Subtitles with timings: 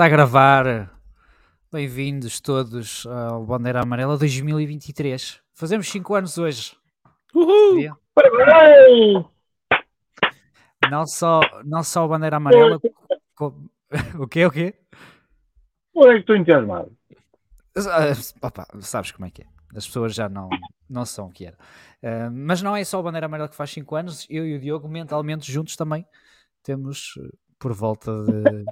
[0.00, 0.90] Está a gravar.
[1.70, 5.42] Bem-vindos todos ao Bandeira Amarela 2023.
[5.52, 6.74] Fazemos 5 anos hoje.
[7.34, 7.94] Uhul!
[8.14, 9.26] Parabéns!
[10.90, 12.80] Não só, não só o Bandeira Amarela.
[13.34, 13.54] co-
[14.18, 14.46] O quê?
[14.46, 14.74] O quê?
[15.94, 16.96] Olha que estou entusiasmado.
[17.76, 19.46] Ah, opa, sabes como é que é.
[19.76, 20.48] As pessoas já não,
[20.88, 21.58] não são o que era.
[22.02, 24.26] Ah, mas não é só o Bandeira Amarela que faz 5 anos.
[24.30, 26.06] Eu e o Diogo, mentalmente juntos também,
[26.62, 28.64] temos eh, por volta de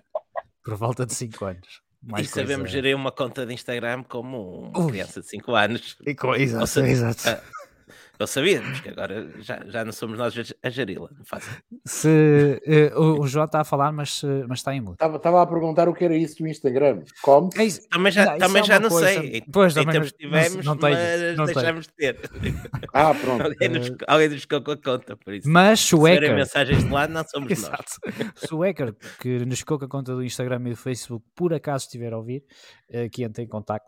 [0.69, 1.81] por volta de 5 anos.
[2.03, 4.91] Mais e sabemos coisa- gerir uma conta de Instagram como uma Ui.
[4.93, 5.97] criança de 5 anos.
[6.07, 7.43] E co- Exato, seja, exato.
[8.19, 11.09] Eu sabíamos que agora já, já não somos nós a- a geri-la.
[11.17, 11.49] Não faz.
[11.87, 14.97] Se, eh, o, o João está a falar, mas, eh, mas está em mudo.
[15.01, 17.03] Estava a perguntar o que era isso do Instagram.
[17.23, 17.49] Como?
[17.57, 17.89] É isso.
[17.89, 19.43] Também já, Não, isso também é já não coisa- sei.
[19.53, 21.55] Pois, em também tempos não- tivemos, não tenho, mas não tenho.
[21.57, 22.21] deixámos de ter.
[22.93, 23.43] Ah, pronto.
[23.45, 25.49] alguém, nos, alguém nos ficou com a conta, por isso.
[25.49, 27.59] Mas Se Sueca, mensagens de lá, não somos nós.
[27.61, 27.93] Exato.
[28.35, 31.55] Se o hacker que nos ficou com a conta do Instagram e do Facebook por
[31.55, 32.43] acaso estiver a ouvir,
[32.91, 33.87] eh, que entre em contacto,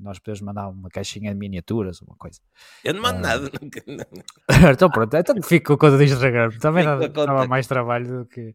[0.00, 2.40] nós podemos mandar uma caixinha de miniaturas, uma coisa.
[2.84, 3.20] Eu não mando Ah.
[3.22, 3.50] nada.
[3.60, 3.82] nunca-
[4.72, 6.50] então pronto, então fico com a conta do Instagram.
[6.58, 8.54] Também dava mais trabalho do que,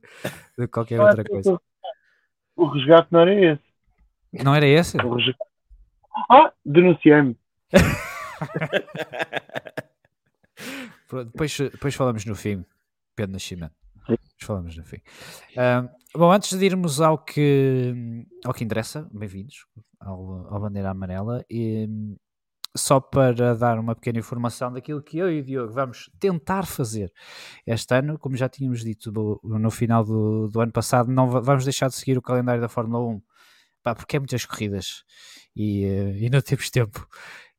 [0.57, 1.59] do que qualquer outra coisa.
[2.55, 3.63] O resgate não era esse.
[4.43, 4.97] Não era esse?
[4.97, 5.39] O resgate...
[6.29, 7.37] Ah, denunciei-me.
[11.11, 12.65] Depois, depois falamos no fim,
[13.15, 13.73] Pedro Nascimento.
[14.41, 14.97] Falamos no fim.
[15.57, 17.93] Ah, bom, antes de irmos ao que,
[18.43, 19.65] ao que interessa, bem-vindos
[19.99, 21.43] ao, ao Bandeira Amarela.
[21.49, 21.87] E,
[22.77, 27.09] só para dar uma pequena informação daquilo que eu e o Diogo vamos tentar fazer
[27.65, 29.11] este ano, como já tínhamos dito
[29.43, 32.67] no final do, do ano passado, não va- vamos deixar de seguir o calendário da
[32.67, 33.21] Fórmula 1,
[33.81, 35.05] pá, porque é muitas corridas
[35.55, 37.07] e, eh, e não temos tempo.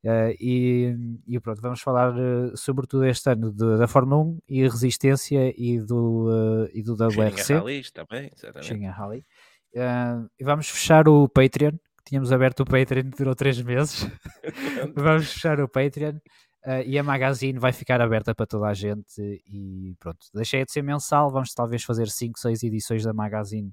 [0.08, 0.96] Eh, e,
[1.26, 5.80] e pronto, vamos falar eh, sobretudo este ano de- da Fórmula 1 e resistência e
[5.80, 6.28] do,
[6.68, 7.54] eh, e do WRC.
[7.54, 8.68] rallies também, exatamente.
[8.72, 9.26] Sim, a Rally.
[9.74, 11.72] Eh, e vamos fechar o Patreon,
[12.04, 14.06] tínhamos aberto o Patreon, durou três meses.
[14.94, 16.18] vamos fechar o Patreon
[16.64, 19.20] eh, e a Magazine vai ficar aberta para toda a gente.
[19.20, 21.30] E pronto, deixei de ser mensal.
[21.32, 23.72] Vamos talvez fazer 5, 6 edições da Magazine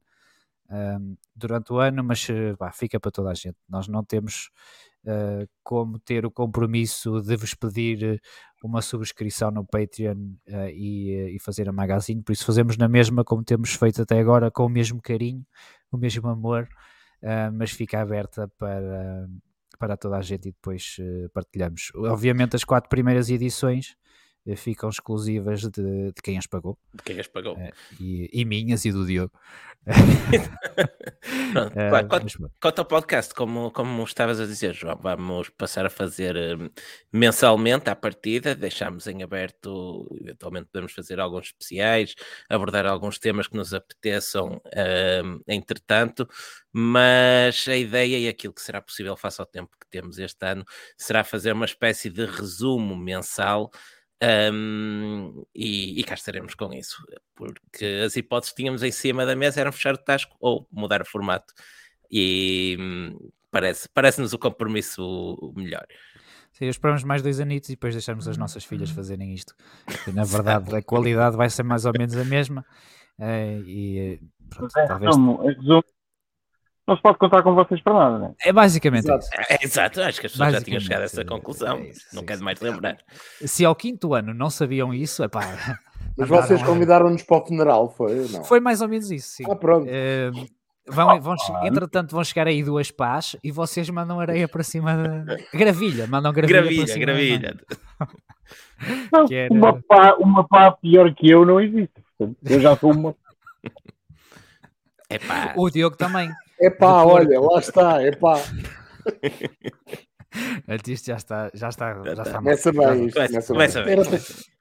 [0.72, 2.26] ehm, durante o ano, mas
[2.58, 3.58] pá, fica para toda a gente.
[3.70, 4.50] Nós não temos
[5.06, 8.20] eh, como ter o compromisso de vos pedir eh,
[8.64, 13.24] uma subscrição no Patreon eh, e, e fazer a magazine, por isso fazemos na mesma
[13.24, 15.46] como temos feito até agora, com o mesmo carinho,
[15.92, 16.70] o mesmo amor,
[17.22, 19.28] eh, mas fica aberta para,
[19.78, 20.98] para toda a gente e depois
[21.34, 21.92] partilhamos.
[21.96, 23.98] Obviamente as quatro primeiras edições
[24.56, 27.58] ficam exclusivas de, de quem as pagou, De quem as pagou?
[27.58, 29.32] eh, e, e minhas e do Diogo.
[31.54, 32.52] Pronto, Eh, quanto.
[32.62, 36.70] Quanto ao podcast, como, como estavas a dizer, João, vamos passar a fazer hum,
[37.12, 42.16] mensalmente à partida, deixamos em aberto, eventualmente podemos fazer alguns especiais,
[42.50, 44.62] abordar alguns temas que nos apeteçam,
[45.24, 46.28] hum, entretanto,
[46.72, 50.64] mas a ideia e aquilo que será possível face ao tempo que temos este ano
[50.98, 53.70] será fazer uma espécie de resumo mensal.
[54.54, 57.04] Hum, e, e cá estaremos com isso,
[57.36, 61.02] porque as hipóteses que tínhamos em cima da mesa eram fechar o tasco ou mudar
[61.02, 61.54] o formato
[62.12, 65.86] e hum, parece, parece-nos o compromisso melhor.
[66.54, 69.56] Sim, esperamos mais dois anitos e depois deixarmos as nossas filhas fazerem isto.
[70.08, 72.66] E, na verdade, a qualidade vai ser mais ou menos a mesma.
[73.20, 74.20] eh, e eh,
[74.50, 75.16] pronto, Em talvez.
[75.16, 75.40] resumo,
[76.88, 78.34] não se pode contar com vocês para nada, né?
[78.44, 79.24] É basicamente Exato.
[79.26, 79.32] isso.
[79.50, 82.06] É, exato, acho que as pessoas já tinham chegado a essa Basicamente, conclusão, é isso,
[82.14, 82.98] não sim, quero sim, mais lembrar.
[83.46, 85.42] Se ao quinto ano não sabiam isso, epá,
[86.18, 88.28] Mas Mandaram- vocês convidaram-nos para o funeral, foi?
[88.30, 88.44] Não.
[88.44, 89.44] foi mais ou menos isso, sim.
[89.50, 89.88] Ah, pronto.
[89.90, 90.30] Eh,
[90.88, 94.96] vão, vão, che- entretanto, vão chegar aí duas pás e vocês mandam areia para cima
[94.96, 95.38] da.
[95.58, 96.60] Gravilha, mandam gravilha.
[96.60, 97.58] para Gravilha, cima gravilha.
[99.12, 101.94] Não, era- uma, pá, uma pá pior que eu não existe.
[102.18, 103.16] Portanto, eu já sou uma.
[105.10, 106.30] Epá, O Diogo também.
[106.60, 108.36] Epá, olha, lá está, epá.
[110.68, 112.38] Antes Isto já está, já está, já está.
[112.40, 113.48] Começa bem isto.
[113.54, 113.94] Começa- bem.
[113.94, 114.20] Era, para,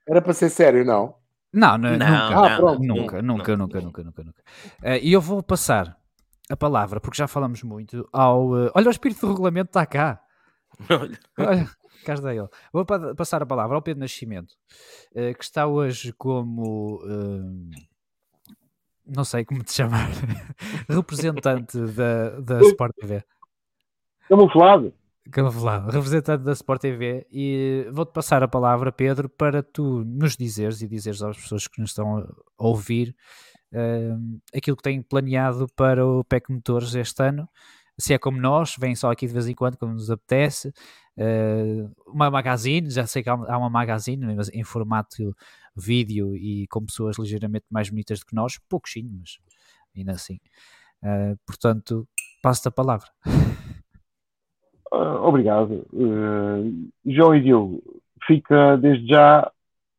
[0.08, 1.14] era para ser sério, não?
[1.52, 2.06] Não, não, Não, nunca.
[2.06, 2.82] Ah, não, pronto.
[2.82, 4.42] Nunca, nunca, nunca, nunca, nunca, nunca.
[4.82, 5.96] Eh, E eu vou passar
[6.50, 8.66] a palavra, porque já falamos muito, ao.
[8.66, 10.20] eh, olha, o espírito do regulamento está cá.
[10.90, 11.70] olha, Olha,
[12.04, 12.48] cá está ele.
[12.72, 14.54] Vou pa- passar a palavra ao Pedro Nascimento,
[15.14, 17.00] eh, que está hoje como.
[19.06, 20.08] Não sei como te chamar,
[20.88, 23.24] representante da, da Sport TV.
[24.28, 24.94] Camuflado.
[25.30, 30.82] Camuflado, representante da Sport TV, e vou-te passar a palavra, Pedro, para tu nos dizeres
[30.82, 32.26] e dizeres às pessoas que nos estão a
[32.56, 33.14] ouvir
[33.72, 34.16] eh,
[34.54, 37.48] aquilo que têm planeado para o PEC Motores este ano.
[37.98, 40.72] Se é como nós, vêm só aqui de vez em quando, quando nos apetece.
[41.16, 45.34] Eh, uma magazine, já sei que há uma magazine, mas em formato
[45.76, 49.38] vídeo e com pessoas ligeiramente mais bonitas do que nós, pouquinho, mas
[49.96, 50.38] ainda assim.
[51.02, 52.06] Uh, portanto,
[52.42, 53.08] passo-te a palavra.
[54.92, 55.86] Uh, obrigado.
[55.92, 57.82] Uh, João e Diogo,
[58.26, 59.50] fica desde já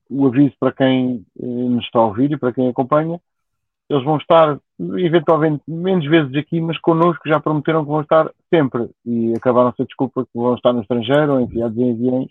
[0.10, 3.20] o aviso para quem nos está a ouvir e para quem acompanha.
[3.90, 8.90] Eles vão estar, eventualmente, menos vezes aqui, mas connosco já prometeram que vão estar sempre.
[9.06, 12.30] E acabaram-se a desculpa que vão estar no estrangeiro ou enviados em aviões.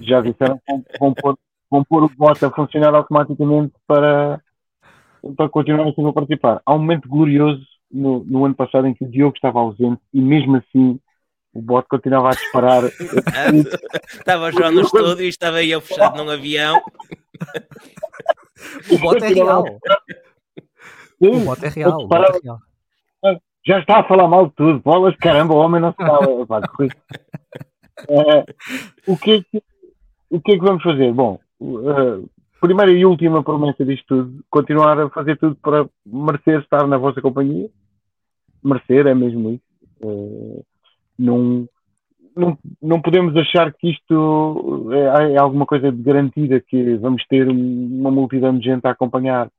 [0.00, 1.38] Já disseram que vão, vão, pôr,
[1.70, 4.40] vão pôr o bot a funcionar automaticamente para,
[5.36, 6.60] para continuar assim a participar.
[6.64, 10.20] Há um momento glorioso no, no ano passado em que o Diogo estava ausente e
[10.20, 10.98] mesmo assim
[11.54, 12.82] o bot continuava a disparar.
[14.12, 16.82] estava já no estúdio e estava eu fechado num avião.
[18.90, 19.64] o bot é real.
[21.20, 22.00] O bot é real.
[22.00, 22.58] O bot é real.
[23.66, 24.78] Já está a falar mal de tudo.
[24.78, 26.28] Bolas, caramba, o homem não se fala.
[28.08, 28.44] uh,
[29.08, 29.62] o, que é que,
[30.30, 31.12] o que é que vamos fazer?
[31.12, 32.30] Bom, uh,
[32.60, 37.20] primeira e última promessa disto tudo, continuar a fazer tudo para merecer estar na vossa
[37.20, 37.68] companhia.
[38.62, 39.62] Merecer é mesmo isso.
[40.00, 40.64] Uh,
[41.18, 41.68] não,
[42.36, 47.48] não, não podemos achar que isto é, é, alguma coisa de garantida, que vamos ter
[47.48, 49.50] uma multidão de gente a acompanhar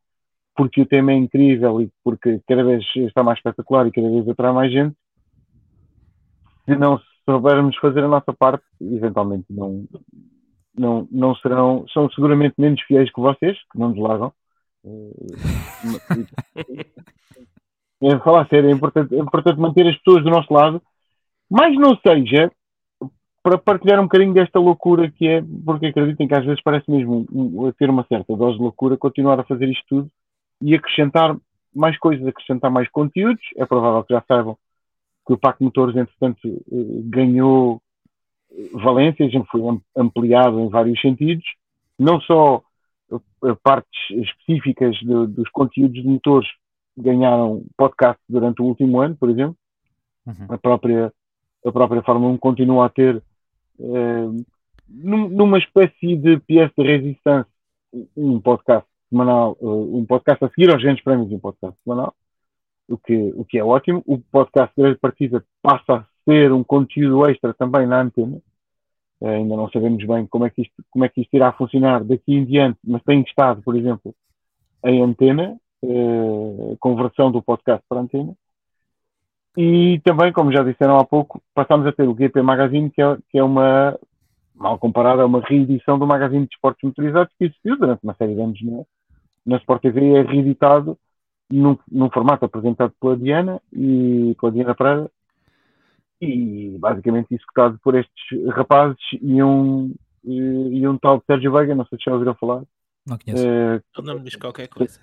[0.58, 4.28] porque o tema é incrível e porque cada vez está mais espetacular e cada vez
[4.28, 4.96] atrai mais gente.
[6.66, 9.86] Se não soubermos fazer a nossa parte, eventualmente não,
[10.76, 14.34] não, não serão, são seguramente menos fiéis que vocês, que não nos largam.
[18.00, 20.80] É, falar sério, é importante, é importante manter as pessoas do nosso lado,
[21.50, 22.52] mas não seja
[23.42, 27.26] para partilhar um bocadinho desta loucura que é, porque acreditem que às vezes parece mesmo
[27.80, 30.12] ter uma certa dose de loucura continuar a fazer isto tudo
[30.62, 31.36] e acrescentar
[31.74, 33.44] mais coisas, acrescentar mais conteúdos.
[33.56, 34.58] É provável que já saibam
[35.26, 37.82] que o Pacto Motores, entretanto, eh, ganhou
[38.74, 39.62] valências, foi
[39.96, 41.46] ampliado em vários sentidos,
[42.00, 42.64] não só
[43.12, 46.50] eh, partes específicas de, dos conteúdos de motores
[46.98, 49.56] ganharam podcast durante o último ano, por exemplo,
[50.26, 50.46] uhum.
[50.50, 51.14] a própria
[51.66, 53.22] a própria Fórmula 1 continua a ter
[53.80, 54.44] eh,
[54.88, 57.46] numa espécie de pièce de resistência
[58.16, 62.14] um podcast semanal, uh, um podcast a seguir aos grandes prémios um podcast semanal,
[62.88, 64.04] o que, o que é ótimo.
[64.06, 68.38] O podcast de grande partida passa a ser um conteúdo extra também na antena.
[69.20, 72.04] Uh, ainda não sabemos bem como é, que isto, como é que isto irá funcionar
[72.04, 74.14] daqui em diante, mas tem estado, por exemplo,
[74.86, 78.34] em antena, uh, conversão do podcast para antena.
[79.58, 83.18] E também, como já disseram há pouco, passamos a ter o GP Magazine, que é,
[83.32, 83.98] que é uma,
[84.54, 88.36] mal comparada, é uma reedição do Magazine de Esportes Motorizados que existiu durante uma série
[88.36, 88.84] de anos na,
[89.48, 90.98] na Sport TV, é reeditado
[91.50, 95.12] num, num formato apresentado pela Diana e pela Diana Pereira
[96.20, 101.76] e basicamente executado por estes rapazes e um, e, e um tal de Sérgio Veiga,
[101.76, 102.64] não sei se já ouviram falar.
[103.06, 103.48] Não conheço.
[103.48, 105.00] É, não me diz qualquer coisa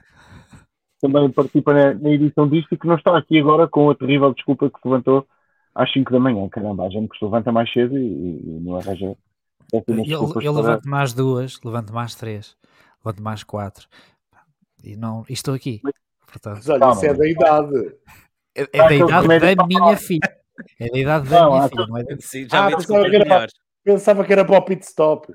[1.05, 4.33] também participa na, na, edição disto e que não está aqui agora com a terrível
[4.33, 5.27] desculpa que se levantou
[5.75, 6.49] às 5 da manhã.
[6.49, 9.15] Caramba, a gente que se levanta mais cedo e, e não arranja.
[9.71, 12.57] Eu, eu levanto mais duas, levanto mais três,
[13.05, 13.87] levanto mais quatro.
[14.85, 15.81] E, não, e estou aqui.
[16.27, 17.95] Portanto, mas olha, isso é da idade.
[18.55, 20.37] É, é da idade da minha filha.
[20.79, 22.17] É da idade da não, minha filha, não é da...
[22.21, 23.47] Sim, já ah, pensava, que era,
[23.83, 25.33] pensava que era para o pit stop.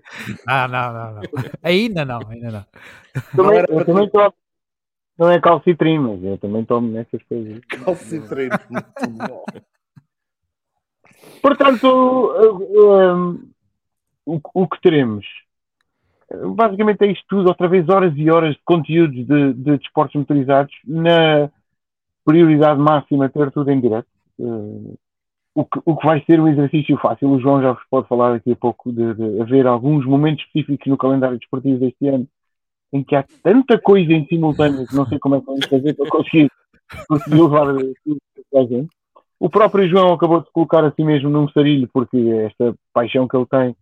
[0.47, 1.21] Ah, não, não, não.
[1.63, 2.65] Ainda não, ainda não.
[3.35, 4.33] Também, eu também estou
[5.19, 7.59] não é calcitrim, mas eu também tomo nessas coisas.
[7.65, 9.43] Calcitrim, muito bom.
[11.41, 13.51] Portanto, um,
[14.25, 15.25] o, o, que teremos?
[16.55, 20.73] Basicamente é isto tudo, outra vez horas e horas de conteúdos de, de desportos motorizados,
[20.85, 21.49] na
[22.23, 24.07] prioridade máxima ter tudo em direto.
[24.37, 24.97] Uh,
[25.55, 28.33] o, que, o que vai ser um exercício fácil, o João já vos pode falar
[28.33, 32.27] daqui a pouco de, de haver alguns momentos específicos no calendário desportivo deste ano
[32.91, 35.93] em que há tanta coisa em simultâneo que não sei como é que vamos fazer
[35.93, 36.51] para conseguir,
[37.07, 37.65] conseguir levar
[38.03, 38.19] tudo
[38.55, 38.89] a gente.
[39.39, 43.37] O próprio João acabou de colocar a si mesmo num sarilho, porque esta paixão que
[43.37, 43.75] ele tem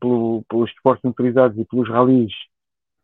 [0.00, 2.32] pelo, pelos esportes motorizados e pelos ralis,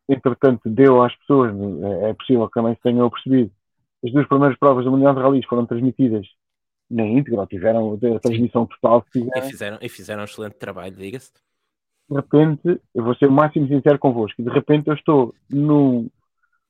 [0.09, 3.51] entretanto, deu às pessoas, é, é possível que também se tenham percebido,
[4.05, 6.27] as duas primeiras provas do Mundial de Ralis foram transmitidas
[6.91, 9.07] na íntegra, tiveram a transmissão total.
[9.13, 9.39] Fizeram.
[9.39, 11.31] E, fizeram, e fizeram um excelente trabalho, diga-se
[12.13, 16.07] de repente, eu vou ser o máximo sincero convosco, de repente eu estou no,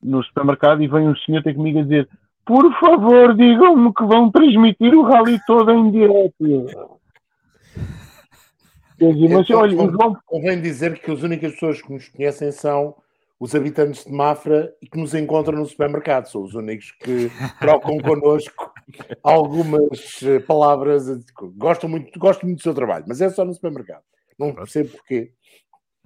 [0.02, 2.08] no supermercado e vem um senhor ter comigo a dizer
[2.44, 6.90] por favor, digam-me que vão transmitir o rally todo em direto.
[9.30, 10.16] Mas olha, vão...
[10.26, 12.94] convém dizer que as únicas pessoas que nos conhecem são
[13.38, 16.26] os habitantes de Mafra e que nos encontram no supermercado.
[16.26, 18.72] São os únicos que trocam connosco
[19.22, 21.06] algumas eh, palavras.
[21.56, 24.02] Gostam muito, gosto muito do seu trabalho, mas é só no supermercado.
[24.38, 25.32] Não percebo porquê.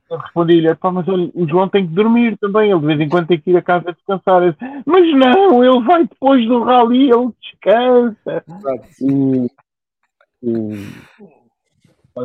[0.08, 3.08] Eu respondi-lhe, pá, mas olha, o João tem que dormir também, ele de vez em
[3.08, 4.42] quando tem que ir a casa descansar.
[4.42, 8.44] Eu disse, mas não, ele vai depois do rally, ele descansa.
[9.00, 9.50] E,
[10.44, 10.86] e,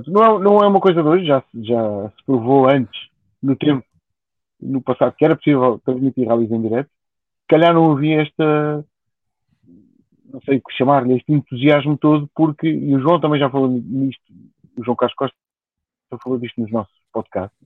[0.08, 3.10] não, é, não é uma coisa de hoje, já, já se provou antes,
[3.42, 3.86] no tempo,
[4.60, 6.88] no passado, que era possível transmitir rallies em direto.
[6.88, 8.86] Se calhar não havia esta,
[10.32, 13.68] não sei o que chamar-lhe, este entusiasmo todo, porque, e o João também já falou
[13.70, 14.24] nisto,
[14.78, 15.36] o João Carlos Costa
[16.12, 17.58] já falou disto nos nossos podcasts,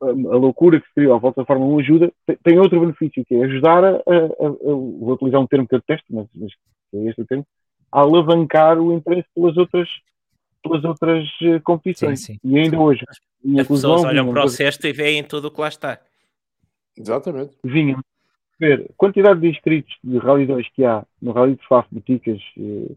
[0.00, 2.78] a, a loucura que se criou à volta da Fórmula 1 ajuda, tem, tem, outro
[2.78, 6.28] benefício, que é ajudar a, a, a, vou utilizar um termo que eu detesto, mas,
[6.34, 6.52] mas
[6.94, 7.46] é este o termo,
[7.90, 9.88] a alavancar o interesse pelas outras,
[10.62, 12.20] pelas outras eh, competições.
[12.20, 12.40] Sim, sim.
[12.44, 13.04] E ainda hoje.
[13.58, 15.98] As pessoas olham para o cesto e veem tudo o que lá está.
[16.96, 17.56] Exatamente.
[17.64, 18.00] Vinham
[18.58, 22.40] ver a quantidade de inscritos de Rally 2 que há no Rally de Faf, Boticas,
[22.58, 22.92] eh,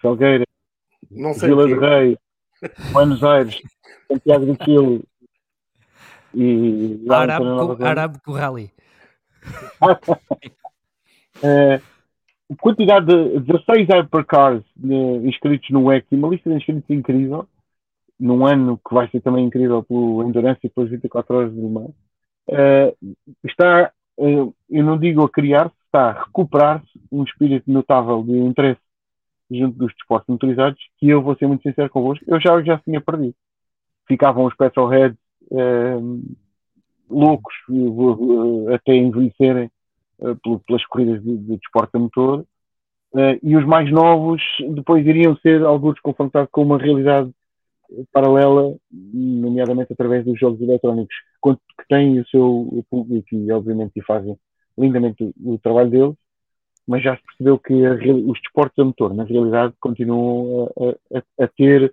[0.00, 0.46] Salgueira,
[1.10, 2.18] Vila de Rei,
[2.92, 3.60] Buenos Aires,
[4.08, 5.04] Santiago do Chile
[6.34, 7.04] e
[7.82, 8.72] Arábico Rally.
[11.42, 11.82] uh,
[12.60, 17.46] quantidade de 16 hypercars uh, inscritos no WEC e uma lista de inscritos incrível
[18.18, 21.66] num ano que vai ser também incrível pelo Endurance e pelas 24 horas de Le
[21.66, 22.96] uh,
[23.44, 28.80] está eu não digo a criar-se, está a recuperar-se um espírito notável de interesse
[29.50, 33.00] junto dos desportos motorizados, que eu vou ser muito sincero convosco, eu já, já tinha
[33.00, 33.34] perdido.
[34.06, 35.18] Ficavam os petrolheads
[35.50, 35.98] eh,
[37.10, 37.54] loucos
[38.74, 39.70] até envelhecerem
[40.66, 42.44] pelas corridas de, de desporto a motor,
[43.14, 44.42] eh, e os mais novos
[44.74, 47.30] depois iriam ser alguns confrontados com uma realidade
[48.10, 54.36] paralela, nomeadamente através dos jogos eletrónicos, que têm o seu público e, obviamente, fazem
[54.78, 56.14] lindamente o, o trabalho deles,
[56.86, 61.44] mas já se percebeu que a, os desportos a motor, na realidade, continuam a, a,
[61.44, 61.92] a, ter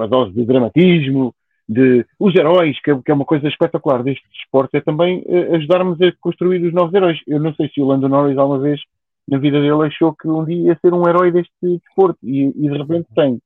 [0.00, 1.34] a dose de dramatismo,
[1.70, 5.54] de os heróis, que é, que é uma coisa espetacular deste desporto, é também uh,
[5.54, 7.20] ajudarmos a construir os novos heróis.
[7.28, 8.80] Eu não sei se o Lando Norris alguma vez
[9.28, 12.68] na vida dele achou que um dia ia ser um herói deste desporto e, e
[12.68, 13.40] de repente tem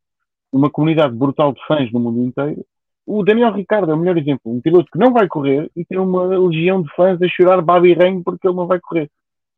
[0.50, 2.64] uma comunidade brutal de fãs no mundo inteiro.
[3.06, 4.50] O Daniel Ricardo é o melhor exemplo.
[4.50, 7.92] Um piloto que não vai correr e tem uma legião de fãs a chorar Babi
[7.92, 9.10] Rain porque ele não vai correr.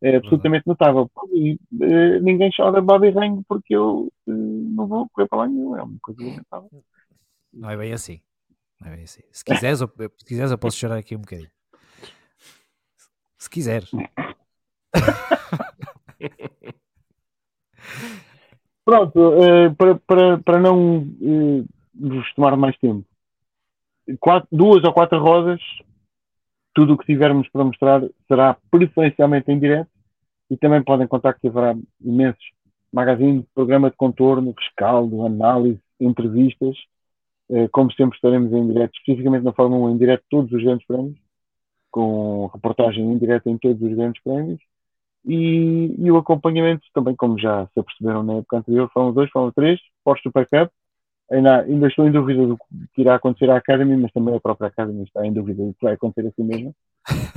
[0.02, 1.08] É absolutamente notável.
[1.32, 4.32] E uh, ninguém chora Babi Rain porque eu uh,
[4.74, 5.76] não vou correr para lá nenhum.
[5.76, 6.68] É uma coisa lamentável.
[7.54, 8.20] Não é bem assim.
[9.06, 11.50] Se quiseres, eu, se quiseres, eu posso chorar aqui um bocadinho.
[13.38, 13.90] Se quiseres.
[18.84, 23.04] Pronto, uh, para, para, para não uh, vos tomar mais tempo,
[24.20, 25.60] quatro, duas ou quatro rodas,
[26.72, 29.90] tudo o que tivermos para mostrar será preferencialmente em direto
[30.50, 32.44] e também podem contar que haverá imensos
[32.92, 36.76] magazines, programa de contorno, rescaldo, análise, entrevistas.
[37.48, 40.86] Uh, como sempre, estaremos em direto, especificamente na Fórmula 1, em direto todos os grandes
[40.86, 41.18] prémios,
[41.90, 44.60] com reportagem em direto em todos os grandes prémios
[45.26, 49.50] e, e, o acompanhamento também, como já se aperceberam na época anterior, foram dois, foram
[49.50, 50.70] três, pós Super Cup.
[51.28, 52.56] Ainda, ainda estou em dúvida do
[52.94, 55.84] que irá acontecer à Academy, mas também a própria Academy está em dúvida do que
[55.84, 56.74] vai acontecer assim mesmo.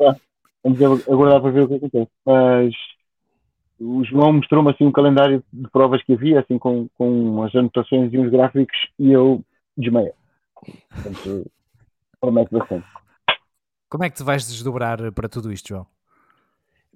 [0.00, 0.14] Eh,
[0.64, 2.10] vamos aguardar para ver o que acontece.
[2.26, 2.74] Mas
[3.80, 8.12] o João mostrou-me assim um calendário de provas que havia, assim com, com umas anotações
[8.12, 9.42] e uns gráficos, e eu
[9.76, 10.12] desmaiei.
[10.90, 11.50] Portanto,
[12.20, 12.86] promete bastante.
[13.88, 15.86] Como é que te vais desdobrar para tudo isto, João?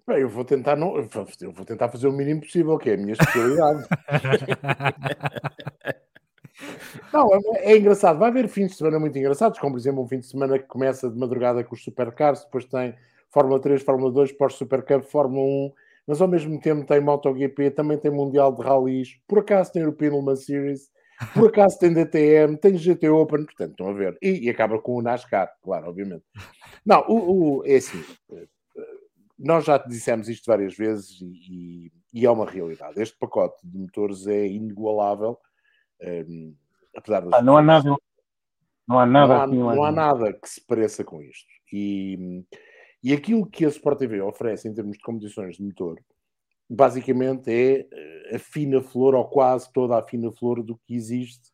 [0.07, 2.97] Bem, eu vou tentar não, eu vou tentar fazer o mínimo possível, que é a
[2.97, 3.87] minha especialidade.
[7.13, 8.19] não, é, é, engraçado.
[8.19, 10.67] Vai haver fins de semana muito engraçados, como por exemplo um fim de semana que
[10.67, 12.95] começa de madrugada com os Supercars, depois tem
[13.29, 15.73] Fórmula 3, Fórmula 2, pós-Super Cup, Fórmula 1,
[16.09, 20.13] mas ao mesmo tempo tem MotoGP, também tem Mundial de Rallys, por acaso tem European
[20.13, 20.89] Le Mans Series,
[21.35, 24.17] por acaso tem DTM, tem GT Open, portanto, estão a ver.
[24.23, 26.25] E, e acaba com o NASCAR, claro, obviamente.
[26.87, 28.03] Não, o, o, é assim,
[29.39, 33.01] nós já dissemos isto várias vezes e, e, é uma realidade.
[33.03, 35.39] Este pacote de motores é inigualável,
[36.03, 36.55] um,
[36.97, 37.35] apesar de.
[37.35, 37.95] Ah, não há nada.
[38.89, 41.47] Não há nada, não há, não há nada que se pareça com isto.
[41.71, 42.43] E,
[43.03, 46.01] e aquilo que a Sport TV oferece em termos de competições de motor,
[46.69, 51.51] basicamente é eh, a fina flor, ou quase toda a fina flor do que existe,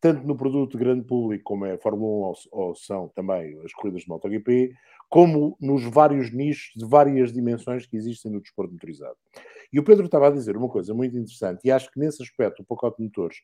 [0.00, 3.72] tanto no produto de grande público, como é a Fórmula 1 ou, são também as
[3.72, 4.72] corridas de MotoGP,
[5.08, 9.16] como nos vários nichos de várias dimensões que existem no desporto motorizado.
[9.72, 12.62] E o Pedro estava a dizer uma coisa muito interessante, e acho que nesse aspecto
[12.62, 13.38] o pacote de motores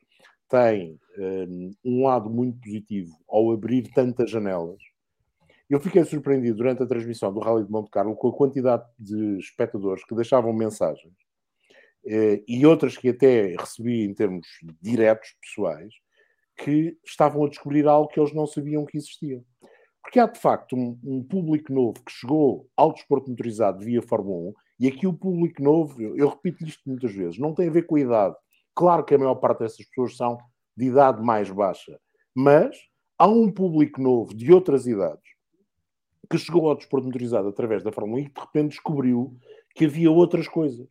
[0.49, 4.92] tem um, um lado muito positivo ao abrir tantas janelas.
[5.73, 9.39] Eu fiquei surpreendido durante a transmissão do Rally de Monte Carlo com a quantidade de
[9.39, 11.15] espectadores que deixavam mensagens
[12.05, 14.47] eh, e outras que até recebi em termos
[14.83, 15.95] diretos, pessoais,
[16.59, 19.43] que estavam a descobrir algo que eles não sabiam que existia.
[20.03, 24.51] Porque há de facto um, um público novo que chegou ao desporto motorizado via Fórmula
[24.51, 27.73] 1, e aqui o público novo, eu, eu repito isto muitas vezes, não tem a
[27.73, 28.37] ver com a idade.
[28.75, 30.37] Claro que a maior parte dessas pessoas são
[30.77, 31.99] de idade mais baixa,
[32.35, 32.77] mas
[33.19, 35.33] há um público novo de outras idades
[36.33, 39.37] que chegou ao desporto motorizado através da Fórmula 1 e de repente descobriu
[39.75, 40.89] que havia outras coisas.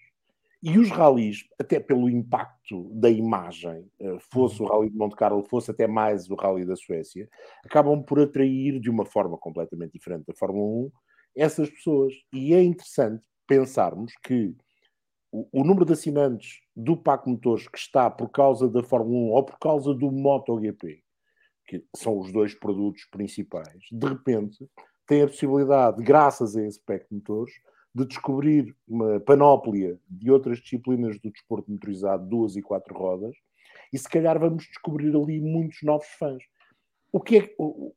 [0.62, 5.44] E os ralis, até pelo impacto da imagem, eh, fosse o Rally de Monte Carlo,
[5.44, 7.28] fosse até mais o Rally da Suécia,
[7.66, 10.92] acabam por atrair de uma forma completamente diferente da Fórmula 1
[11.36, 12.14] essas pessoas.
[12.32, 14.56] E é interessante pensarmos que
[15.32, 19.32] o, o número de assinantes do PAC Motores que está por causa da Fórmula 1
[19.32, 21.04] ou por causa do MotoGP,
[21.66, 24.70] que são os dois produtos principais, de repente
[25.06, 27.54] tem a possibilidade, graças a esse PAC Motores,
[27.94, 33.36] de descobrir uma panóplia de outras disciplinas do desporto motorizado, duas e quatro rodas,
[33.92, 36.42] e se calhar vamos descobrir ali muitos novos fãs.
[37.12, 37.56] O que é,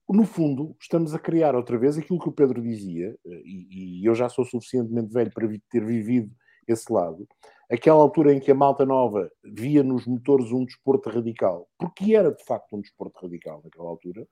[0.08, 4.14] no fundo, estamos a criar outra vez aquilo que o Pedro dizia, e, e eu
[4.14, 6.32] já sou suficientemente velho para ter vivido
[6.66, 7.28] esse lado,
[7.70, 12.32] aquela altura em que a malta nova via nos motores um desporto radical, porque era
[12.32, 14.26] de facto um desporto radical naquela altura, eh,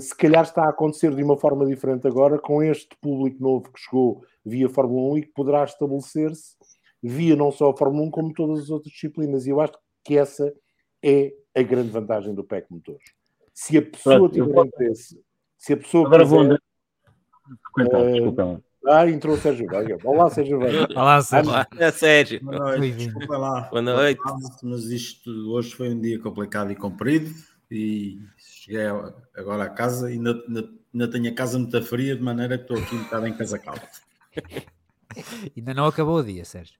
[0.00, 3.80] se calhar está a acontecer de uma forma diferente agora com este público novo que
[3.80, 6.56] chegou via Fórmula 1 e que poderá estabelecer-se
[7.02, 9.46] via não só a Fórmula 1 como todas as outras disciplinas.
[9.46, 10.52] E eu acho que essa
[11.02, 13.12] é a grande vantagem do PEC Motores.
[13.54, 14.66] Se a pessoa tiver vou...
[14.66, 15.20] interesse,
[15.56, 16.56] se a pessoa agora quiser, vou
[17.86, 18.62] uh, Desculpa.
[18.86, 19.98] Ah, entrou o Sérgio Veiga.
[20.02, 20.88] Olá, Sérgio Veiga.
[20.98, 21.52] Olá, Sérgio.
[21.52, 22.40] Olá, é Sérgio.
[22.42, 22.96] Boa noite.
[22.96, 23.60] Desculpa lá.
[23.70, 24.20] Boa noite.
[24.62, 27.30] Mas isto hoje foi um dia complicado e comprido
[27.70, 28.86] e cheguei
[29.36, 32.64] agora à casa e ainda, ainda, ainda tenho a casa muito fria, de maneira que
[32.64, 33.82] estou aqui um bocado em casa calma.
[35.56, 36.78] ainda não acabou o dia, Sérgio.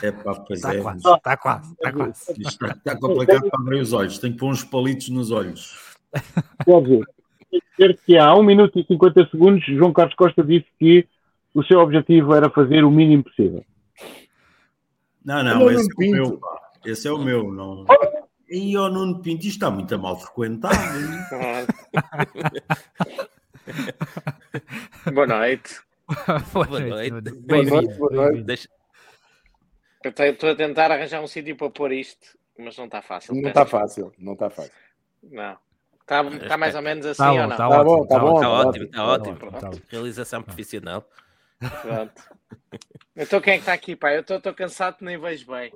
[0.00, 0.80] É pá, pois está é.
[0.80, 2.40] Quase, está quase, está quase.
[2.40, 4.18] Isto está, complicado para abrir os olhos.
[4.18, 5.96] Tenho que pôr uns palitos nos olhos.
[6.64, 7.04] Quer dizer,
[7.76, 11.08] dizer que há 1 minuto e 50 segundos, João Carlos Costa disse que
[11.52, 13.64] o seu objetivo era fazer o mínimo possível.
[15.24, 16.38] Não, não, esse é o meu.
[16.38, 16.62] Pá.
[16.84, 17.52] Esse é o meu.
[17.52, 17.84] Não...
[18.52, 20.76] E o Nuno Pinto está muito mal frequentado.
[25.14, 25.80] Boa noite.
[26.52, 27.10] Boa, Boa noite.
[27.10, 27.30] noite.
[27.30, 27.70] Boa noite.
[27.70, 28.44] bem-vindo.
[28.44, 28.68] Deixa-
[30.04, 33.34] Eu estou a tentar arranjar um sítio para pôr isto, mas não está fácil.
[33.34, 34.72] Não está fácil, não está fácil.
[35.22, 35.56] Não.
[36.00, 37.56] Está tá mais ou menos assim Tá ou bom, não?
[37.56, 37.96] tá Tá ótimo.
[37.96, 38.34] bom, tá bom.
[38.34, 39.34] Está ótimo, ótimo, está tá ótimo.
[39.36, 39.82] ótimo, tá ótimo.
[39.88, 41.08] Realização profissional.
[41.80, 42.22] Pronto.
[43.14, 44.12] Então quem é que está aqui, pá?
[44.12, 45.72] Eu estou cansado nem vejo bem.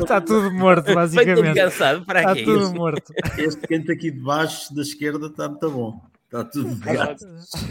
[0.00, 1.54] Está tudo morto, basicamente.
[1.54, 3.12] cansado, para Está tudo morto.
[3.38, 6.00] Este canto aqui de baixo da esquerda está muito bom.
[6.24, 7.24] Está tudo ligado.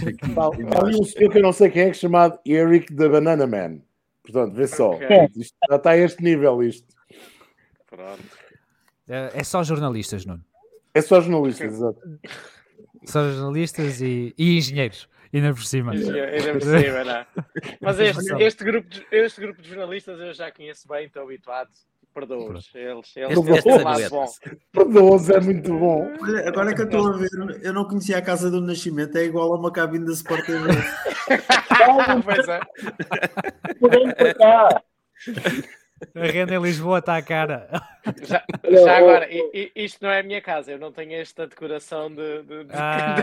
[0.08, 3.10] Aqui Há um senhor que eu não sei quem é, que é chamado Eric the
[3.10, 3.82] Banana Man.
[4.24, 4.92] Portanto, vê só.
[4.92, 5.08] Ok.
[5.36, 6.88] Isto já está a este nível isto.
[7.88, 8.24] Pronto.
[9.08, 10.44] É é só jornalistas, Nuno.
[10.94, 12.00] É só jornalistas, exato.
[13.04, 15.08] Só jornalistas e, e engenheiros.
[15.36, 15.92] Ainda por cima.
[15.92, 17.26] Ainda por cima, não.
[17.82, 21.70] Mas este, este, grupo de, este grupo de jornalistas eu já conheço bem, estou habituado.
[22.14, 22.72] Perdoo-os.
[22.74, 24.56] Eles, eles é.
[24.72, 26.10] Perdoa-os, é muito bom.
[26.22, 27.28] Olha, agora que eu estou a ver,
[27.62, 30.70] eu não conhecia a casa do nascimento, é igual a uma cabine da Sport TV.
[33.70, 33.74] é.
[33.78, 34.84] Podemos para cá.
[36.14, 37.68] A renda em Lisboa está à cara.
[38.24, 39.28] Já, já agora,
[39.76, 42.44] isto não é a minha casa, eu não tenho esta decoração de.
[42.44, 43.16] de- de- Ah,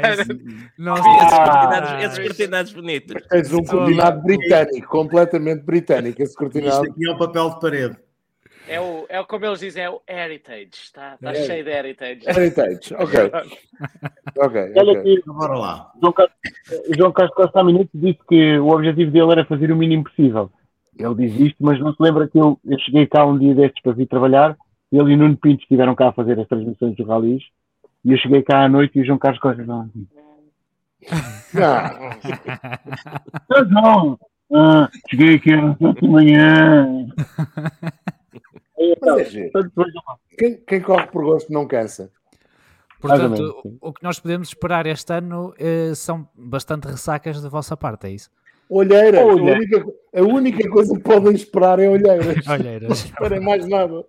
[0.78, 3.26] Não, Esses Ah, cortinados, esses cortinados bonitos.
[3.28, 6.82] Tens um cortinado britânico, completamente britânico, esse Isto cortinado.
[6.90, 7.96] aqui é um papel de parede.
[8.68, 10.70] É, o, é o como eles dizem, é o heritage.
[10.72, 11.34] Está, está É.
[11.46, 12.20] cheio de heritage.
[12.28, 13.30] Heritage, ok.
[14.38, 15.92] Ok, Olha aqui, bora lá.
[16.00, 16.34] João Carlos,
[16.96, 20.50] João Carlos Costa há minutos disse que o objetivo dele era fazer o mínimo possível.
[20.98, 23.82] Ele diz isto, mas não se lembra que eu, eu cheguei cá um dia destes
[23.82, 24.56] para vir trabalhar,
[24.90, 27.42] ele e o Nuno Pinto estiveram cá a fazer as transmissões dos ralis,
[28.04, 29.90] e eu cheguei cá à noite e o João Carlos Costa não.
[33.50, 34.18] Não, não!
[34.54, 37.06] Ah, cheguei aqui às 8 da manhã.
[38.78, 39.50] Então, mas é.
[40.38, 42.10] Quem, quem corre por gosto não cansa.
[43.00, 48.06] Portanto, o que nós podemos esperar este ano eh, são bastante ressacas da vossa parte,
[48.06, 48.30] é isso?
[48.74, 49.54] Olheiras, a Olha.
[49.54, 52.44] única, a única coisa que podem esperar é olheiras.
[52.46, 53.04] Não Olheiras.
[53.04, 54.04] esperem mais nada.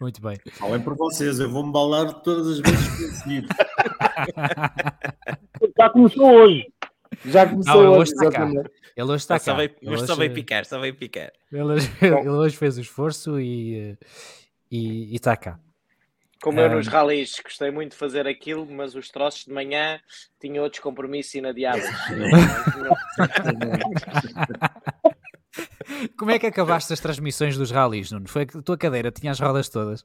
[0.00, 0.38] Muito bem.
[0.52, 3.46] Falem por vocês, eu vou-me balar todas as vezes que conseguir.
[5.78, 6.66] Já começou hoje.
[7.26, 8.44] Já Não, começou ele hoje, hoje está cá.
[8.44, 8.70] exatamente.
[8.96, 9.54] Ele hoje está cá.
[9.54, 11.32] veio, Ele mas só hoje- veio picar, só veio picar.
[11.52, 13.96] Ele hoje, ele hoje fez o esforço e, eh,
[14.70, 15.58] e, e está cá.
[16.42, 16.74] Como eu Ah.
[16.74, 20.00] nos ralis gostei muito de fazer aquilo, mas os troços de manhã
[20.40, 21.84] tinham outros compromissos inadiáveis.
[26.16, 28.28] Como é que acabaste as transmissões dos ralis, Nuno?
[28.28, 30.04] Foi a tua cadeira, tinha as rodas todas.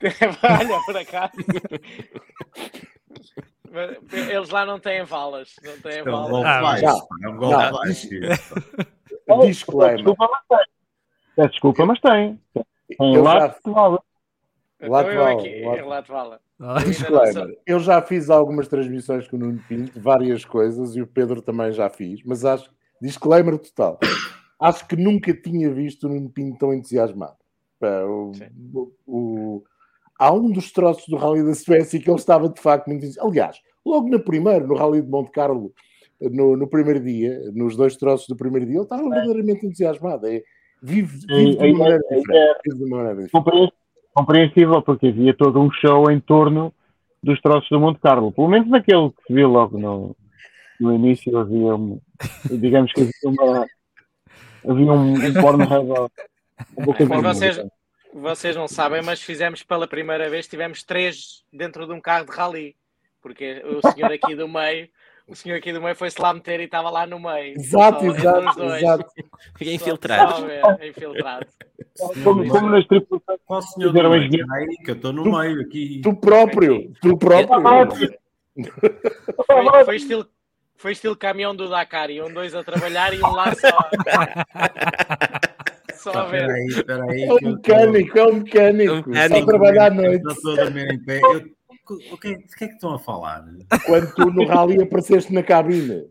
[0.02, 1.32] Olha, por acaso.
[4.30, 5.54] Eles lá não têm valas.
[5.62, 6.80] Não têm É um valas.
[7.38, 7.70] golpe Ah,
[9.26, 9.96] É um Disclaimer.
[9.96, 10.66] Desculpa, mas tem.
[11.48, 12.40] Desculpa, mas tem.
[13.22, 13.98] Lá já- vale.
[14.80, 16.40] Então eu Latvala, aqui, Lat- lá te vala.
[16.60, 17.58] Ah, Disclaimer.
[17.66, 21.72] Eu já fiz algumas transmissões com o Nuno Pinto, várias coisas, e o Pedro também
[21.72, 22.70] já fiz, mas acho.
[23.00, 23.98] Disclaimer total.
[24.60, 27.36] Acho que nunca tinha visto o Nuno Pinto tão entusiasmado.
[27.80, 28.32] O-
[28.74, 29.64] o- o-
[30.18, 33.30] Há um dos troços do Rally da Suécia que ele estava de facto muito entusiasmado.
[33.30, 35.72] Aliás, logo no primeiro, no Rally de Monte Carlo,
[36.20, 40.26] no, no primeiro dia, nos dois troços do primeiro dia, ele estava verdadeiramente entusiasmado.
[40.26, 40.42] É,
[40.82, 42.58] vive, vive de É, é, uma maneira é, diferente.
[42.64, 43.74] Vive de uma maneira diferente.
[44.18, 46.72] Compre- Compreensível, porque havia todo um show em torno
[47.22, 48.32] dos troços do Monte Carlo.
[48.32, 50.16] Pelo menos naquele que se viu logo no,
[50.80, 52.00] no início, havia um,
[52.50, 53.66] digamos que havia uma.
[54.68, 56.10] Havia um, um Pornhub
[57.22, 57.60] vocês,
[58.12, 62.32] vocês não sabem, mas fizemos pela primeira vez, tivemos três dentro de um carro de
[62.32, 62.76] rally.
[63.20, 64.88] Porque o senhor aqui do meio,
[65.28, 67.54] o senhor aqui do meio foi-se lá meter e estava lá no meio.
[67.56, 68.82] Exato, Só exato, dois.
[68.82, 69.04] exato.
[69.56, 70.32] Fiquei Só- infiltrado.
[70.36, 71.46] só ver, infiltrado.
[72.24, 73.38] Como, como nas tripulações.
[73.44, 74.46] Qual senhor do meio?
[74.52, 76.00] aí, que eu estou no meio aqui.
[76.02, 78.12] Tu próprio, tu próprio.
[79.46, 80.26] Foi, foi estilo,
[80.76, 83.68] foi estilo caminhão do Dakar, iam dois a trabalhar e um lá só.
[85.94, 86.50] Só a Espera ver.
[86.54, 87.22] aí, espera aí.
[87.24, 88.92] É um mecânico, é um mecânico.
[88.92, 89.40] É um mecânico.
[89.40, 90.22] Só trabalhar à noite.
[90.24, 91.20] eu Estou a dormir em pé.
[91.20, 91.57] Eu-
[91.94, 93.44] O que, é- o que é que estão a falar?
[93.86, 96.04] Quando tu no rally apareceste na cabine.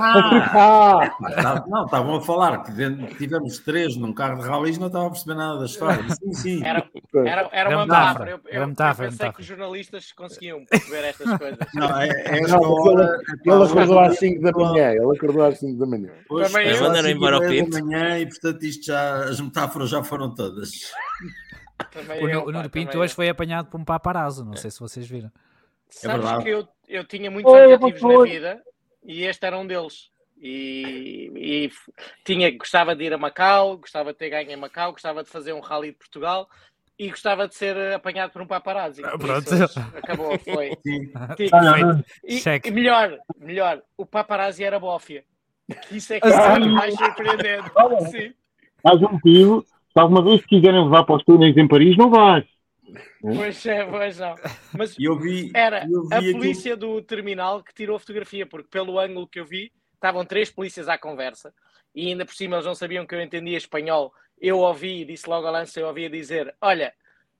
[0.00, 2.72] Ah, Ah, tá- não, estavam a falar que
[3.18, 6.02] tivemos três num carro de ralis, não estava a perceber nada da história.
[6.08, 6.64] Sim, sim.
[6.64, 8.30] Era, era, era Era uma metáfora, metáfora.
[8.30, 9.32] Eu, era eu- eu metáfora, pensei metáfora.
[9.34, 11.58] que os jornalistas conseguiam perceber estas coisas.
[11.74, 13.18] Não, é, é Não, hora.
[13.44, 14.90] ele acordou às 5 da manhã.
[14.92, 16.10] Ele acordou às 5 da manhã.
[16.30, 16.76] Hoje Também é eu.
[16.94, 17.78] cinco embora o meia Pinto.
[17.78, 20.70] da manhã e portanto isto já, as metáforas já foram todas.
[21.84, 23.16] Também O, eu, Nu- o pá, Nuno Pinto hoje eu.
[23.16, 25.30] foi apanhado por um paparazzo, não sei se vocês viram.
[25.88, 26.44] Sabes verdade.
[26.44, 28.62] que eu, eu tinha muitos Oi, objetivos na vida
[29.04, 30.10] e este era um deles.
[30.44, 31.70] E, e
[32.24, 35.52] tinha, gostava de ir a Macau, gostava de ter ganho em Macau, gostava de fazer
[35.52, 36.48] um rally de Portugal
[36.98, 39.02] e gostava de ser apanhado por um paparazzi.
[39.04, 39.54] Ah, pronto.
[39.54, 40.70] isso, acabou, foi.
[41.52, 45.24] Olha, E, e melhor, melhor, o paparazzi era bófia.
[45.90, 47.70] Isso é que Ah, é mais surpreendente.
[48.10, 48.34] Sim.
[48.84, 49.64] mais um motivo.
[49.92, 52.44] Se alguma vez quiserem levar para os túneis em Paris, não vais.
[53.20, 54.34] Pois é, pois não.
[54.76, 55.50] Mas E eu vi.
[55.54, 59.26] Era eu vi a aquilo- polícia do terminal que tirou a fotografia, porque pelo ângulo
[59.26, 61.54] que eu vi, estavam três polícias à conversa
[61.94, 64.12] e ainda por cima eles não sabiam que eu entendia espanhol.
[64.40, 66.92] Eu ouvi, disse logo ao lance, eu ouvia dizer: Olha,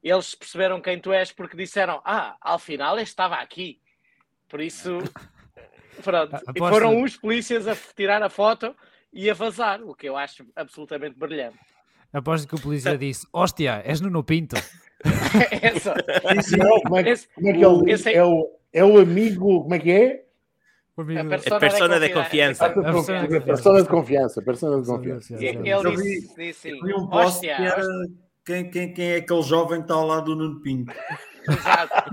[0.03, 3.81] eles perceberam quem tu és porque disseram: Ah, ao final este estava aqui.
[4.49, 4.99] Por isso,
[6.05, 6.35] pronto.
[6.35, 8.75] E Aposto- foram os polícias a tirar a foto
[9.12, 11.59] e a vazar, o que eu acho absolutamente brilhante.
[12.12, 14.57] Aposto que o polícia disse: Hóstia, és Nuno Pinto.
[15.62, 15.94] Essa,
[16.59, 19.62] Não, como, é, que- esse- como é que ele esse é- o, é o amigo.
[19.62, 20.22] Como é que é?
[20.96, 22.66] A É persona, persona de de confiança.
[22.66, 24.42] A persona de persona confiança.
[24.42, 25.35] Persona de confiança.
[25.42, 27.83] E- Ele disse, disse assim, um post "Hóstia, que era
[28.44, 30.92] quem, quem, quem é aquele jovem que está ao lado do Nuno Pinto.
[31.48, 32.12] Exato.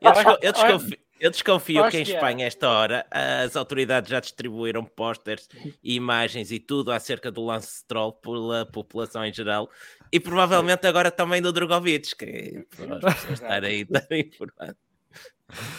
[0.00, 2.14] Eu, desco- eu desconfio, que em Hóstia.
[2.16, 5.48] Espanha, a esta hora, as autoridades já distribuíram pósteres
[5.82, 9.70] e imagens e tudo acerca do Lance Stroll pela população em geral
[10.12, 14.76] e provavelmente agora também do Drogovic, que é para as pessoas estarem estarem informadas.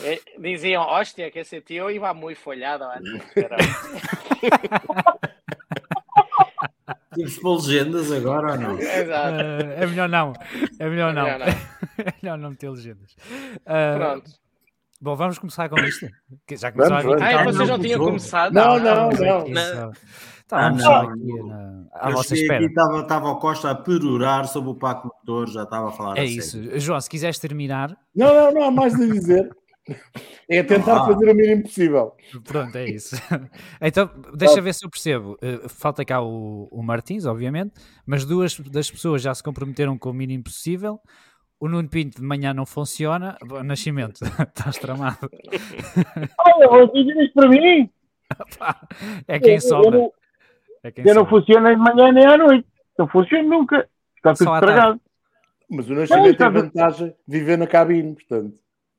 [0.04, 3.22] Eh, Diziam, hostia, que ese tío iba muy follado antes.
[3.36, 3.56] Pero,
[7.16, 8.80] Temos para legendas agora ou não?
[8.80, 9.36] Exato.
[9.40, 10.34] Ah, é melhor não.
[10.80, 11.24] É melhor não.
[11.24, 11.48] melhor não.
[12.06, 13.16] É melhor não meter legendas.
[13.66, 14.43] Ah, Pronto.
[15.04, 16.08] Bom, vamos começar com isto.
[16.48, 17.26] Que já começou Vamos, a.
[17.26, 17.44] Ah, gritar.
[17.44, 18.06] vocês não não, tinham não.
[18.06, 18.54] começado?
[18.54, 19.48] Não, não, Estávamos não.
[19.50, 19.92] Não.
[19.92, 19.92] Ah,
[20.40, 20.86] Estávamos não.
[20.90, 22.66] só aqui na- à Eu vossa espera.
[22.66, 26.22] estava, estava o Costa a perorar sobre o Paco Motor, já estava a falar É
[26.22, 26.62] a isso.
[26.62, 26.80] sério.
[26.80, 29.50] João, se quiseres terminar, Não, não, não há mais a dizer.
[30.50, 31.06] É tentar Ah.
[31.08, 32.14] fazer o mínimo possível.
[32.46, 33.16] pronto, é isso.
[33.82, 35.34] Então, deixa ver se eu percebo.
[35.44, 37.74] Uh, Falta cá o, o Martins, obviamente,
[38.06, 41.00] mas duas das pessoas já se comprometeram com o mínimo possível.
[41.64, 43.38] O Nuno Pinto de manhã não funciona.
[43.42, 44.20] Bom, Nascimento,
[44.54, 45.30] estás tramado.
[46.38, 47.90] Olha, vocês dizem para mim.
[49.26, 49.96] É quem sobra.
[49.98, 50.12] Eu, não-
[50.84, 52.68] É quem eu não funciono nem de manhã nem à noite.
[53.00, 53.88] Não funciona nunca.
[54.18, 55.02] Está tudo estragado.
[55.72, 58.58] Mas o Nascimento tem vantagem de viver na cabine, portanto.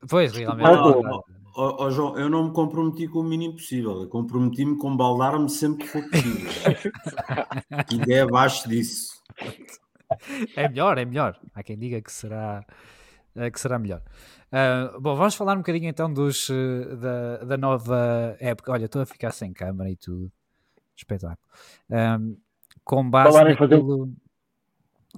[0.08, 0.66] Pois, realmente.
[0.66, 4.00] Ah, é ó, ó, João, eu não me comprometi com o mínimo possível.
[4.00, 6.50] Eu comprometi-me com baldar-me sempre que for possível.
[7.92, 9.22] ainda é abaixo disso.
[10.56, 11.38] É melhor, é melhor.
[11.54, 12.64] Há quem diga que será,
[13.36, 14.02] eh, que será melhor.
[14.52, 18.72] Ah, bom, vamos falar um bocadinho então dos, eh, da, da nova época.
[18.72, 20.30] Olha, estou a ficar sem câmara e tudo.
[20.96, 21.48] Espetáculo.
[21.90, 22.36] Ahm,
[22.84, 24.14] com base em fazer- naquilo,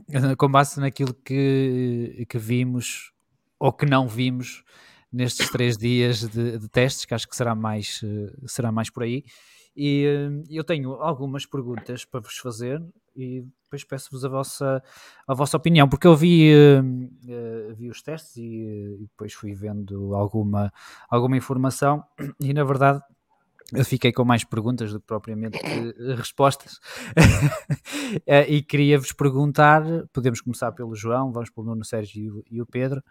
[0.39, 3.13] com base naquilo que, que vimos
[3.59, 4.63] ou que não vimos
[5.13, 8.01] nestes três dias de, de testes, que acho que será mais,
[8.47, 9.25] será mais por aí.
[9.75, 10.05] E
[10.51, 12.83] eu tenho algumas perguntas para vos fazer
[13.17, 14.83] e depois peço-vos a vossa,
[15.27, 18.43] a vossa opinião, porque eu vi, uh, vi os testes e,
[19.01, 20.73] e, depois fui vendo alguma,
[21.09, 22.05] alguma informação
[22.41, 23.03] e na verdade
[23.73, 25.59] eu fiquei com mais perguntas do que propriamente
[26.17, 26.79] respostas
[28.49, 33.03] e queria-vos perguntar, podemos começar pelo João, vamos pelo Nuno Sérgio e o Pedro,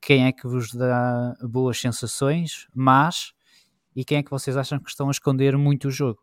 [0.00, 3.34] quem é que vos dá boas sensações, mas
[3.94, 6.20] e quem é que vocês acham que estão a esconder muito o jogo?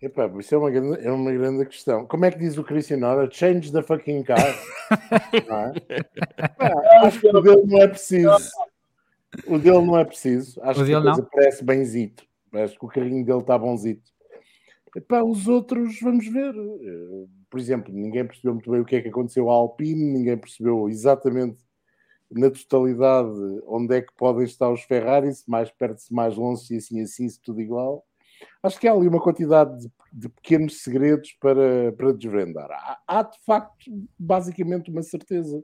[0.00, 2.06] Epá, isso é uma, grande, é uma grande questão.
[2.06, 3.30] Como é que diz o Christian Nora?
[3.30, 4.38] Change the fucking car.
[6.60, 7.06] é?
[7.06, 8.50] acho que o dele não é preciso.
[9.46, 10.60] O dele não é preciso.
[10.62, 11.24] Acho que a coisa não?
[11.24, 12.24] parece benzito.
[12.52, 14.10] Acho que o carrinho dele está bonzito.
[14.94, 16.54] Epá, os outros, vamos ver.
[17.50, 20.88] Por exemplo, ninguém percebeu muito bem o que é que aconteceu à Alpine, ninguém percebeu
[20.88, 21.58] exatamente
[22.30, 23.30] na totalidade
[23.66, 27.00] onde é que podem estar os Ferrari, se mais perto, se mais longe, se assim,
[27.02, 28.04] assim, se tudo igual.
[28.62, 32.70] Acho que há ali uma quantidade de, de pequenos segredos para, para desvendar.
[32.70, 35.62] Há, há, de facto, basicamente, uma certeza.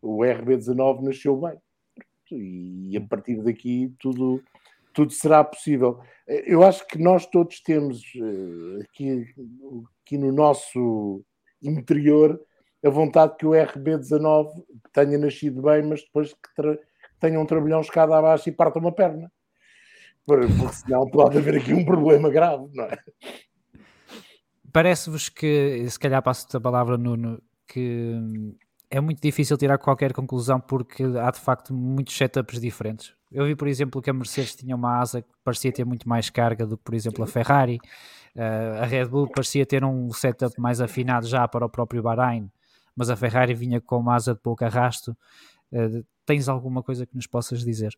[0.00, 1.58] O RB19 nasceu bem.
[2.30, 4.42] E a partir daqui tudo,
[4.92, 6.00] tudo será possível.
[6.26, 9.26] Eu acho que nós todos temos eh, aqui,
[10.02, 11.22] aqui no nosso
[11.62, 12.40] interior
[12.84, 16.78] a vontade que o RB19 tenha nascido bem, mas depois que
[17.18, 19.30] tenha um trabalhão escada abaixo e parta uma perna
[20.26, 22.98] porque senão pode haver aqui um problema grave, não é?
[24.72, 28.18] Parece-vos que, se calhar passo a palavra, Nuno, que
[28.90, 33.14] é muito difícil tirar qualquer conclusão porque há de facto muitos setups diferentes.
[33.30, 36.30] Eu vi, por exemplo, que a Mercedes tinha uma asa que parecia ter muito mais
[36.30, 37.78] carga do que, por exemplo, a Ferrari.
[38.36, 42.50] Uh, a Red Bull parecia ter um setup mais afinado já para o próprio Bahrein,
[42.94, 45.16] mas a Ferrari vinha com uma asa de pouco arrasto.
[45.72, 47.92] Uh, tens alguma coisa que nos possas dizer?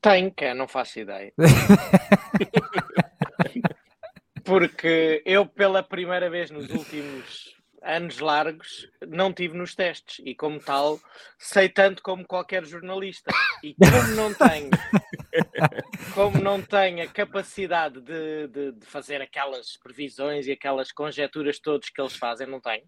[0.00, 1.32] Tem, que é, não faço ideia.
[4.44, 10.60] Porque eu, pela primeira vez nos últimos anos largos, não tive nos testes e, como
[10.60, 11.00] tal,
[11.38, 13.30] sei tanto como qualquer jornalista.
[13.62, 14.70] E como não tenho,
[16.14, 21.90] como não tenho a capacidade de, de, de fazer aquelas previsões e aquelas conjecturas todas
[21.90, 22.84] que eles fazem, não tenho,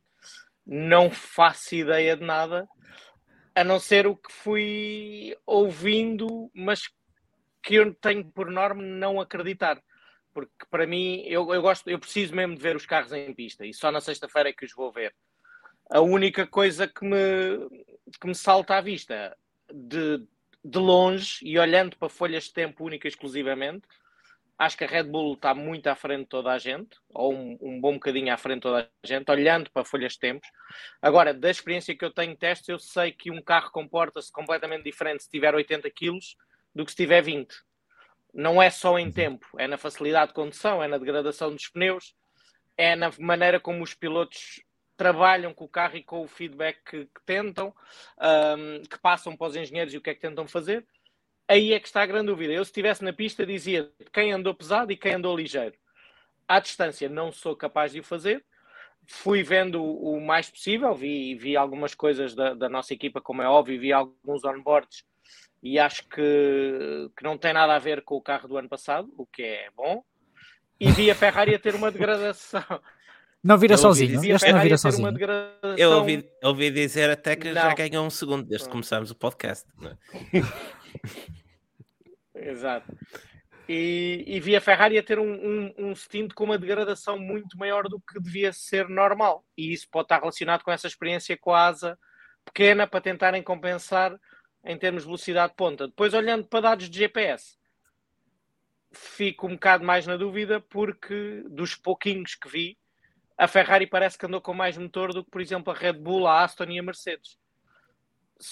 [0.64, 2.66] não faço ideia de nada
[3.55, 6.88] a não ser o que fui ouvindo, mas
[7.62, 9.83] que eu tenho por norma não acreditar.
[10.33, 13.66] Porque para mim, eu, eu gosto, eu preciso mesmo de ver os carros em pista
[13.66, 15.14] e só na sexta-feira é que os vou ver.
[15.90, 17.16] A única coisa que me,
[18.20, 19.37] que me salta à vista
[19.73, 20.25] de,
[20.64, 23.88] de longe e olhando para folhas de tempo única e exclusivamente,
[24.57, 27.59] acho que a Red Bull está muito à frente de toda a gente, ou um,
[27.61, 30.49] um, bom bocadinho à frente de toda a gente, olhando para folhas de tempos.
[31.03, 35.25] Agora, da experiência que eu tenho testes, eu sei que um carro comporta-se completamente diferente
[35.25, 36.18] se tiver 80 kg
[36.74, 37.54] do que se tiver 20.
[38.33, 42.14] Não é só em tempo, é na facilidade de condução, é na degradação dos pneus,
[42.76, 44.62] é na maneira como os pilotos
[44.96, 47.74] trabalham com o carro e com o feedback que, que tentam,
[48.20, 50.87] um, que passam para os engenheiros e o que é que tentam fazer.
[51.48, 52.52] Aí é que está a grande dúvida.
[52.52, 55.74] Eu, se estivesse na pista, dizia quem andou pesado e quem andou ligeiro.
[56.46, 58.44] À distância, não sou capaz de o fazer.
[59.06, 63.48] Fui vendo o mais possível, vi, vi algumas coisas da, da nossa equipa, como é
[63.48, 65.02] óbvio, vi alguns onboards
[65.62, 69.12] e acho que, que não tem nada a ver com o carro do ano passado,
[69.16, 70.03] o que é bom.
[70.79, 72.62] E vi a Ferrari a ter uma degradação.
[73.42, 75.09] Não vira eu sozinho, este não vira sozinho.
[75.79, 77.55] Eu ouvi, ouvi dizer até que não.
[77.55, 79.66] já ganhou um segundo desde que começámos o podcast.
[79.83, 79.96] É?
[82.51, 82.94] Exato.
[83.66, 87.57] E, e, vi a Ferrari a ter um, um, um stint com uma degradação muito
[87.57, 89.42] maior do que devia ser normal.
[89.57, 91.99] E isso pode estar relacionado com essa experiência com a asa
[92.44, 94.14] pequena para tentarem compensar
[94.64, 95.87] em termos de velocidade de ponta.
[95.88, 97.57] Depois, olhando para dados de GPS,
[98.92, 102.79] fico um bocado mais na dúvida porque dos pouquinhos que vi,
[103.37, 106.27] a Ferrari parece que andou com mais motor do que, por exemplo, a Red Bull,
[106.27, 107.38] a Aston e a Mercedes.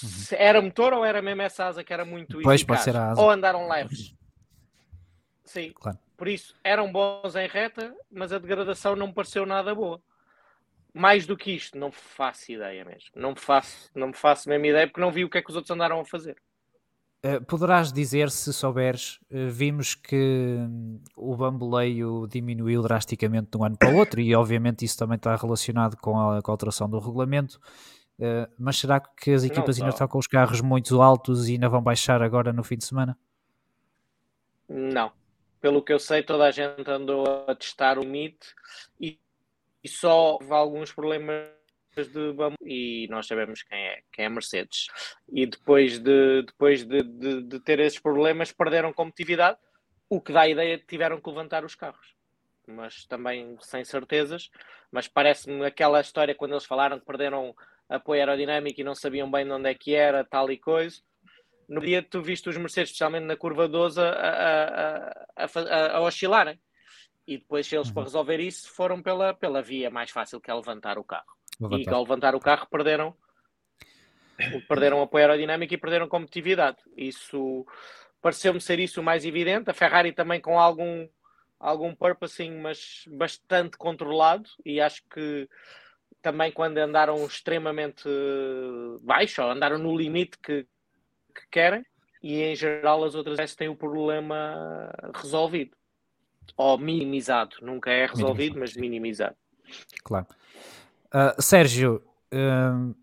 [0.03, 0.37] Uhum.
[0.39, 2.65] Era motor ou era mesmo essa asa que era muito pois, eficaz?
[2.65, 3.21] Pode ser a asa.
[3.21, 4.15] Ou andaram leves?
[5.45, 5.73] Sim.
[5.73, 5.99] Claro.
[6.17, 10.03] Por isso, eram bons em reta, mas a degradação não pareceu nada boa
[10.99, 13.11] mais do que isto, não faço ideia mesmo.
[13.15, 15.49] Não me faço, não me faço mesmo ideia porque não vi o que é que
[15.49, 16.37] os outros andaram a fazer.
[17.25, 23.65] Uh, poderás dizer, se souberes, uh, vimos que um, o bamboleio diminuiu drasticamente de um
[23.65, 26.89] ano para o outro e obviamente isso também está relacionado com a, com a alteração
[26.89, 27.61] do regulamento.
[28.19, 31.69] Uh, mas será que as equipas ainda estão com os carros muito altos e ainda
[31.69, 33.17] vão baixar agora no fim de semana?
[34.69, 35.13] Não.
[35.61, 38.39] Pelo que eu sei, toda a gente andou a testar o MIT
[39.01, 39.19] e
[39.89, 41.49] só houve alguns problemas
[41.97, 44.87] de e nós sabemos quem é, quem é Mercedes.
[45.33, 49.59] E depois de, depois de, de, de ter esses problemas, perderam competitividade,
[50.09, 52.15] o que dá a ideia de que tiveram que levantar os carros.
[52.67, 54.51] Mas também sem certezas.
[54.91, 57.55] Mas parece-me aquela história quando eles falaram que perderam
[57.89, 61.01] apoio aerodinâmico e não sabiam bem de onde é que era, tal e coisa.
[61.69, 64.05] No dia tu viste os Mercedes, especialmente na curva 12, a,
[65.37, 66.59] a, a, a oscilarem.
[67.29, 68.05] E depois, eles, para uhum.
[68.07, 71.27] resolver isso, foram pela, pela via mais fácil que é levantar o carro.
[71.61, 71.91] Levantar.
[71.91, 73.15] E ao levantar o carro, perderam,
[74.67, 76.79] perderam apoio aerodinâmico e perderam competitividade.
[76.97, 77.67] Isso
[78.23, 79.69] pareceu-me ser isso o mais evidente.
[79.69, 81.07] A Ferrari também com algum,
[81.61, 84.49] algum purposing, mas bastante controlado.
[84.65, 85.47] E acho que
[86.23, 88.09] também quando andaram extremamente
[89.03, 90.63] baixo, ou andaram no limite que,
[91.35, 91.85] que querem,
[92.23, 95.77] e em geral as outras têm o problema resolvido
[96.59, 97.57] ou minimizado.
[97.63, 98.59] Nunca é resolvido, minimizado.
[98.59, 99.37] mas minimizado.
[100.03, 100.27] Claro.
[101.07, 102.03] Uh, Sérgio,
[102.35, 102.95] uh,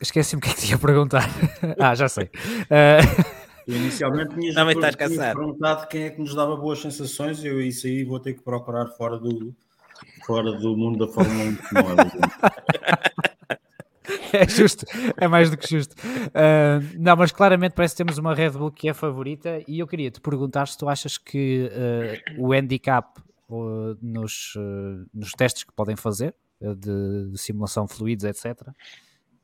[0.00, 1.24] esqueci-me o que é que te ia perguntar.
[1.78, 2.24] ah, já sei.
[2.24, 3.38] Uh...
[3.68, 7.44] Inicialmente tinhas, Não, estás perguntado quem é que nos dava boas sensações.
[7.44, 9.54] Eu isso aí vou ter que procurar fora do,
[10.26, 11.56] fora do mundo da Fórmula 1.
[14.32, 14.84] é justo,
[15.16, 15.94] é mais do que justo.
[15.94, 19.86] Uh, não, mas claramente parece que temos uma Red Bull que é favorita e eu
[19.86, 24.54] queria te perguntar se tu achas que uh, o handicap uh, nos,
[25.12, 28.68] nos testes que podem fazer, de, de, simulação fluidos, etc.,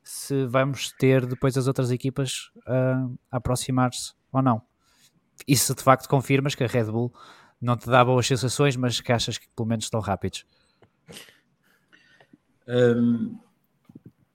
[0.03, 4.61] se vamos ter depois as outras equipas a aproximar-se ou não.
[5.49, 7.11] E se de facto confirmas que a Red Bull
[7.61, 10.45] não te dá boas sensações, mas que achas que pelo menos estão rápidos.
[12.69, 13.39] Um,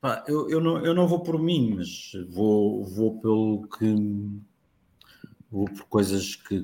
[0.01, 3.95] Pá, eu, eu, não, eu não vou por mim, mas vou, vou pelo que
[5.51, 6.61] vou por coisas que,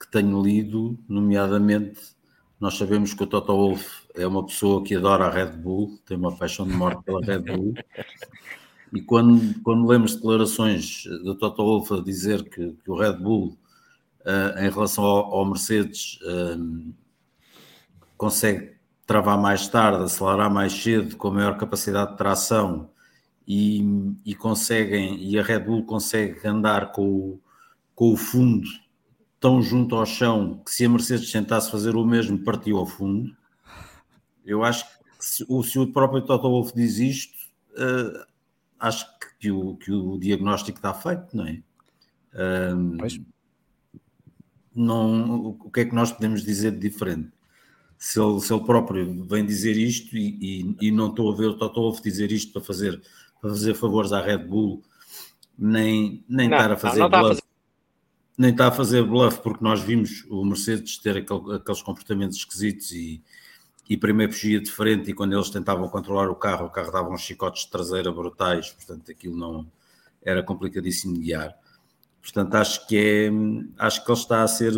[0.00, 2.00] que tenho lido, nomeadamente
[2.62, 6.16] nós sabemos que o Toto Wolff é uma pessoa que adora a Red Bull, tem
[6.16, 7.74] uma paixão de morte pela Red Bull.
[8.92, 13.58] E quando, quando lemos declarações do Toto Wolff a dizer que, que o Red Bull,
[14.20, 16.94] uh, em relação ao, ao Mercedes, uh,
[18.16, 22.90] consegue travar mais tarde, acelerar mais cedo, com maior capacidade de tração
[23.46, 23.84] e,
[24.24, 27.40] e conseguem, e a Red Bull consegue andar com o,
[27.94, 28.68] com o fundo
[29.42, 33.36] tão junto ao chão que se a Mercedes tentasse fazer o mesmo, partiu ao fundo.
[34.46, 37.36] Eu acho que se, se o próprio Toto Wolff diz isto,
[37.72, 38.24] uh,
[38.78, 39.04] acho
[39.40, 41.60] que o, que o diagnóstico está feito, não é?
[44.74, 47.30] Não, o que é que nós podemos dizer de diferente?
[48.02, 51.46] Se ele, se ele próprio vem dizer isto e, e, e não estou a ver
[51.46, 53.00] o Toto Wolff dizer isto para fazer,
[53.40, 54.82] para fazer favores à Red Bull,
[55.56, 57.42] nem, nem não, estar a fazer não, não bluff, a fazer...
[58.36, 62.90] nem está a fazer bluff, porque nós vimos o Mercedes ter aquele, aqueles comportamentos esquisitos
[62.90, 63.22] e,
[63.88, 67.08] e primeiro fugia de frente e quando eles tentavam controlar o carro, o carro dava
[67.08, 69.64] uns chicotes de traseira brutais, portanto aquilo não
[70.24, 71.54] era complicadíssimo de guiar.
[72.20, 73.30] Portanto, acho que é,
[73.78, 74.72] acho que ele está a ser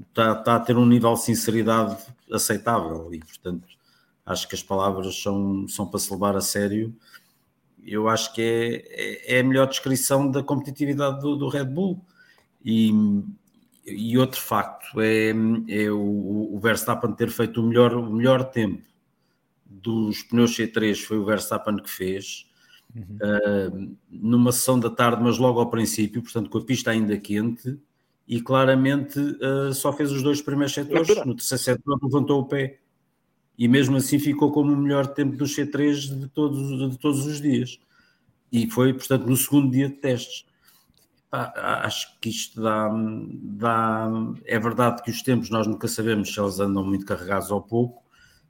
[0.00, 1.96] está, está a ter um nível de sinceridade
[2.32, 3.66] aceitável e, portanto,
[4.24, 6.94] acho que as palavras são, são para se levar a sério.
[7.84, 12.00] Eu acho que é, é, é a melhor descrição da competitividade do, do Red Bull.
[12.64, 12.90] E,
[13.86, 15.30] e outro facto é,
[15.68, 18.82] é o, o, Verstappen ter feito o melhor, o melhor tempo
[19.66, 22.46] dos pneus C3 foi o Verstappen que fez.
[22.94, 23.18] Uhum.
[23.20, 27.76] Uh, numa sessão da tarde, mas logo ao princípio, portanto, com a pista ainda quente,
[28.26, 31.08] e claramente uh, só fez os dois primeiros setores.
[31.24, 32.78] No terceiro setor levantou o pé
[33.56, 37.40] e mesmo assim ficou como o melhor tempo do C3 de todos, de todos os
[37.40, 37.78] dias.
[38.50, 40.46] E foi, portanto, no segundo dia de testes.
[41.30, 42.90] acho que isto dá,
[43.42, 44.08] dá.
[44.44, 48.02] É verdade que os tempos nós nunca sabemos se eles andam muito carregados ou pouco,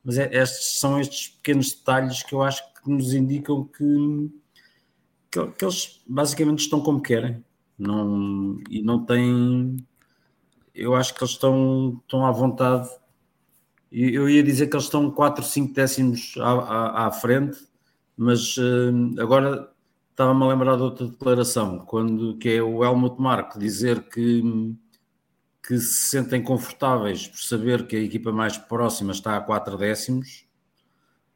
[0.04, 4.30] mas é, estes, são estes pequenos detalhes que eu acho que nos indicam que,
[5.30, 7.42] que, que eles basicamente estão como querem
[7.78, 9.76] não, e não tem.
[10.74, 12.88] Eu acho que eles estão, estão à vontade.
[13.92, 17.58] Eu ia dizer que eles estão 4, 5 décimos à, à, à frente,
[18.16, 19.70] mas uh, agora
[20.10, 24.74] estava-me a lembrar de outra declaração, quando, que é o Helmut Mark dizer que,
[25.66, 30.43] que se sentem confortáveis por saber que a equipa mais próxima está a 4 décimos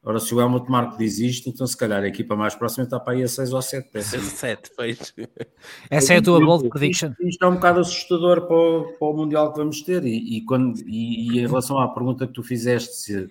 [0.03, 3.01] Ora, se o Helmut Marko diz isto, então se calhar a equipa mais próxima está
[3.01, 4.03] para aí a 6 ou 7.
[4.03, 5.15] 7, pois.
[5.91, 7.11] Essa é a tua bold prediction.
[7.11, 10.05] Isto, isto, é um bocado assustador para o, para o Mundial que vamos ter.
[10.05, 13.31] E, e quando, e, e, em relação à pergunta que tu fizeste, se,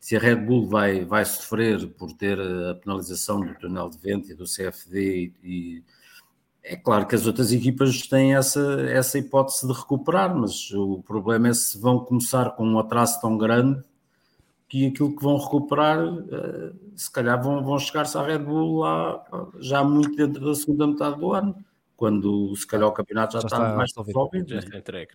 [0.00, 4.30] se a Red Bull vai, vai sofrer por ter a penalização do túnel de vento
[4.30, 5.82] e do CFD, e,
[6.66, 11.48] é claro que as outras equipas têm essa, essa hipótese de recuperar, mas o problema
[11.48, 13.84] é se vão começar com um atraso tão grande
[14.74, 19.24] que aquilo que vão recuperar, uh, se calhar vão, vão chegar-se à Red Bull lá
[19.60, 21.64] já muito dentro da segunda metade do ano,
[21.96, 24.48] quando se calhar o campeonato já, já está, está, mais resolvido.
[24.48, 25.12] Já está entregue.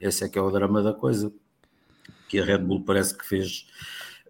[0.00, 1.32] Esse é que é o drama da coisa.
[2.28, 3.68] Que a Red Bull parece que fez.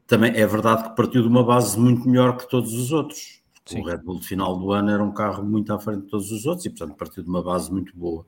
[0.06, 3.40] Também é verdade que partiu de uma base muito melhor que todos os outros.
[3.64, 3.80] Sim.
[3.80, 6.30] O Red Bull de final do ano era um carro muito à frente de todos
[6.30, 8.26] os outros e, portanto, partiu de uma base muito boa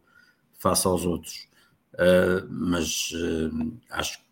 [0.58, 1.46] face aos outros.
[1.92, 4.31] Uh, mas uh, acho que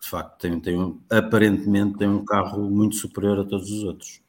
[0.00, 4.20] de facto tem, tem um, aparentemente tem um carro muito superior a todos os outros.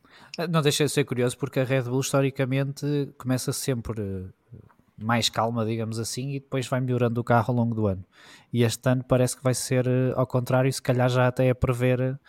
[0.50, 4.30] Não deixa de ser curioso porque a Red Bull historicamente começa sempre
[4.98, 8.04] mais calma, digamos assim, e depois vai melhorando o carro ao longo do ano.
[8.54, 12.20] E este ano parece que vai ser ao contrário, se calhar já até a prever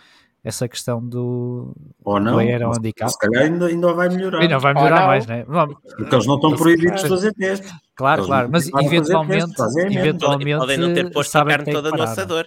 [0.45, 1.72] essa questão do,
[2.05, 3.11] Ou não, do handicap.
[3.11, 4.40] Se calhar ainda, ainda vai melhorar.
[4.40, 5.45] Ainda vai melhorar mais, né?
[5.47, 5.76] Vamos.
[5.97, 7.72] Porque eles não estão proibidos de fazer testes.
[7.95, 12.03] Claro, eles claro, mas eventualmente, testes, eventualmente podem não ter posto a carne toda no
[12.03, 12.47] assador.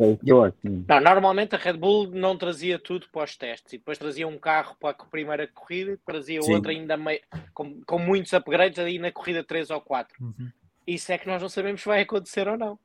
[0.00, 4.26] É não, normalmente a Red Bull não trazia tudo para os testes e depois trazia
[4.26, 6.54] um carro para a primeira corrida e trazia Sim.
[6.54, 7.20] outro ainda meio,
[7.52, 10.16] com, com muitos upgrades aí na corrida 3 ou 4.
[10.18, 10.48] Uhum.
[10.86, 12.78] Isso é que nós não sabemos se vai acontecer ou não.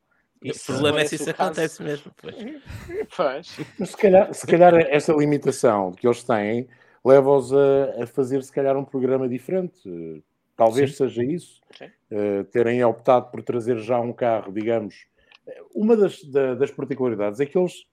[0.44, 2.12] Isso o problema é se isso acontece mesmo.
[3.16, 3.58] Pois.
[3.80, 6.68] Mas se calhar, se calhar essa limitação que eles têm
[7.04, 10.24] leva-os a, a, fazer se calhar um programa diferente.
[10.58, 10.98] Talvez Sim.
[10.98, 11.62] seja isso.
[12.12, 15.06] Uh, terem optado por trazer já um carro, digamos.
[15.74, 17.86] Uma das, da, das particularidades é que eles.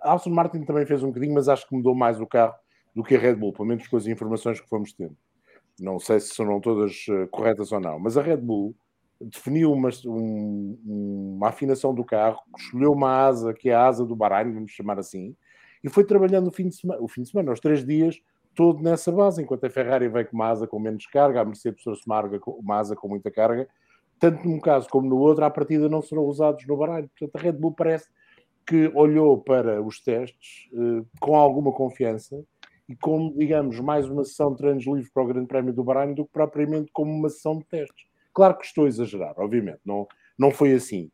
[0.00, 2.54] A Aston Martin também fez um bocadinho, mas acho que mudou mais o carro
[2.94, 5.16] do que a Red Bull, pelo menos com as informações que fomos tendo.
[5.80, 8.74] Não sei se são todas uh, corretas ou não, mas a Red Bull
[9.20, 10.78] definiu uma, um,
[11.36, 14.98] uma afinação do carro, escolheu uma asa que é a asa do Bahrein, vamos chamar
[14.98, 15.34] assim,
[15.82, 18.20] e foi trabalhando o fim de semana, o fim de semana, os três dias,
[18.54, 21.82] todo nessa base, enquanto a Ferrari veio com uma asa com menos carga, a Mercedes
[21.82, 23.68] trouxe uma, uma asa com muita carga,
[24.18, 27.08] tanto num caso como no outro, à partida não serão usados no Bahrein.
[27.08, 28.08] Portanto, a Red Bull parece
[28.66, 32.44] que olhou para os testes uh, com alguma confiança
[32.88, 36.14] e como, digamos, mais uma sessão de treinos livres para o Grande Prémio do Bahrein
[36.14, 38.06] do que propriamente como uma sessão de testes.
[38.32, 40.06] Claro que estou a exagerar, obviamente, não,
[40.38, 41.10] não foi assim.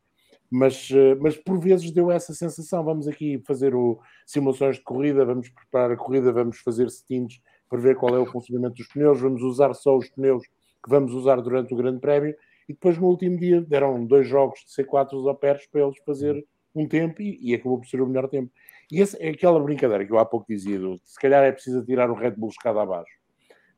[0.49, 2.83] Mas, eh, mas por vezes deu essa sensação.
[2.83, 7.79] Vamos aqui fazer o, simulações de corrida, vamos preparar a corrida, vamos fazer settings para
[7.79, 11.41] ver qual é o funcionamento dos pneus, vamos usar só os pneus que vamos usar
[11.41, 12.35] durante o Grande Prémio
[12.67, 16.45] e depois no último dia deram dois jogos de C4 ao Pérez para eles fazer
[16.73, 18.51] um tempo e, e, acabou por ser o melhor tempo.
[18.91, 21.85] E essa é aquela brincadeira que eu há pouco dizia, do, se calhar é preciso
[21.85, 23.13] tirar o Red Bull escada abaixo.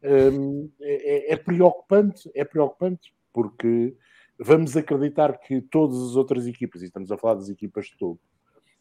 [0.03, 3.95] Hum, é, é, é preocupante, é preocupante porque
[4.39, 8.21] vamos acreditar que todas as outras equipas, e estamos a falar das equipas de topo,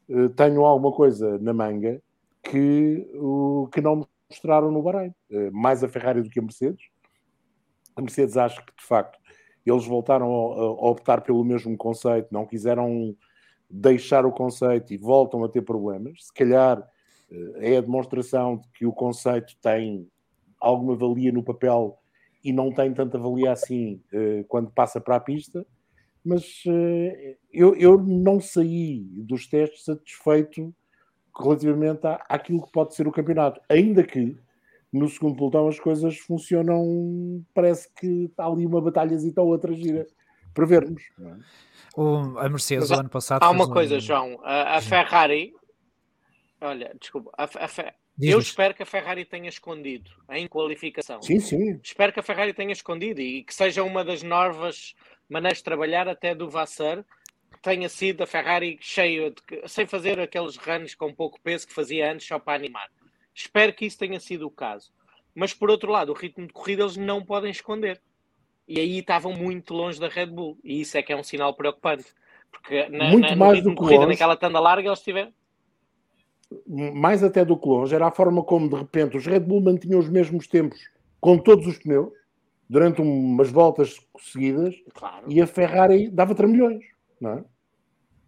[0.09, 2.02] eh, tenham alguma coisa na manga
[2.42, 5.14] que, o, que não mostraram no Bahrein.
[5.30, 6.86] Eh, mais a Ferrari do que a Mercedes.
[7.94, 9.18] A Mercedes acho que, de facto,
[9.71, 13.17] eles voltaram a, optar pelo mesmo conceito, não quiseram
[13.69, 16.27] deixar o conceito e voltam a ter problemas.
[16.27, 16.87] Se calhar
[17.31, 20.09] eh, é a demonstração de que o conceito tem
[20.61, 21.99] alguma valia no papel
[22.43, 25.67] e não tem tanta valia assim uh, quando passa para a pista,
[26.25, 30.73] mas uh, eu, eu não saí dos testes satisfeito
[31.37, 34.37] relativamente à, àquilo que pode ser o campeonato, ainda que
[34.97, 40.07] no segundo pelotão as coisas funcionam, parece que está ali uma batalhazita ou outra gira
[40.55, 41.03] para vermos.
[41.20, 41.36] É?
[41.97, 43.42] O, a Mercedes, o ano passado.
[43.42, 44.01] Há uma coisa, um...
[44.01, 45.55] João, a, a Ferrari,
[46.61, 51.20] olha, desculpa, a, a, eu espero que a Ferrari tenha escondido em qualificação.
[51.20, 51.78] Sim, sim.
[51.82, 54.94] Espero que a Ferrari tenha escondido e que seja uma das novas
[55.28, 57.05] maneiras de trabalhar até do Vassar,
[57.53, 61.74] que tenha sido a Ferrari cheia de, sem fazer aqueles runs com pouco peso que
[61.74, 62.88] fazia antes só para animar.
[63.37, 64.91] Espero que isso tenha sido o caso.
[65.34, 68.01] Mas por outro lado, o ritmo de corrida eles não podem esconder.
[68.66, 70.59] E aí estavam muito longe da Red Bull.
[70.64, 72.07] E isso é que é um sinal preocupante.
[72.51, 74.12] Porque na, muito na, mais no ritmo de corrida, longe.
[74.12, 75.32] naquela tanda larga, eles tiveram
[76.66, 79.99] mais até do que longe, era a forma como de repente os Red Bull mantinham
[79.99, 80.78] os mesmos tempos
[81.20, 82.12] com todos os pneus
[82.68, 85.24] durante umas voltas seguidas claro.
[85.28, 86.84] e a Ferrari dava tramilhões,
[87.20, 87.45] não é?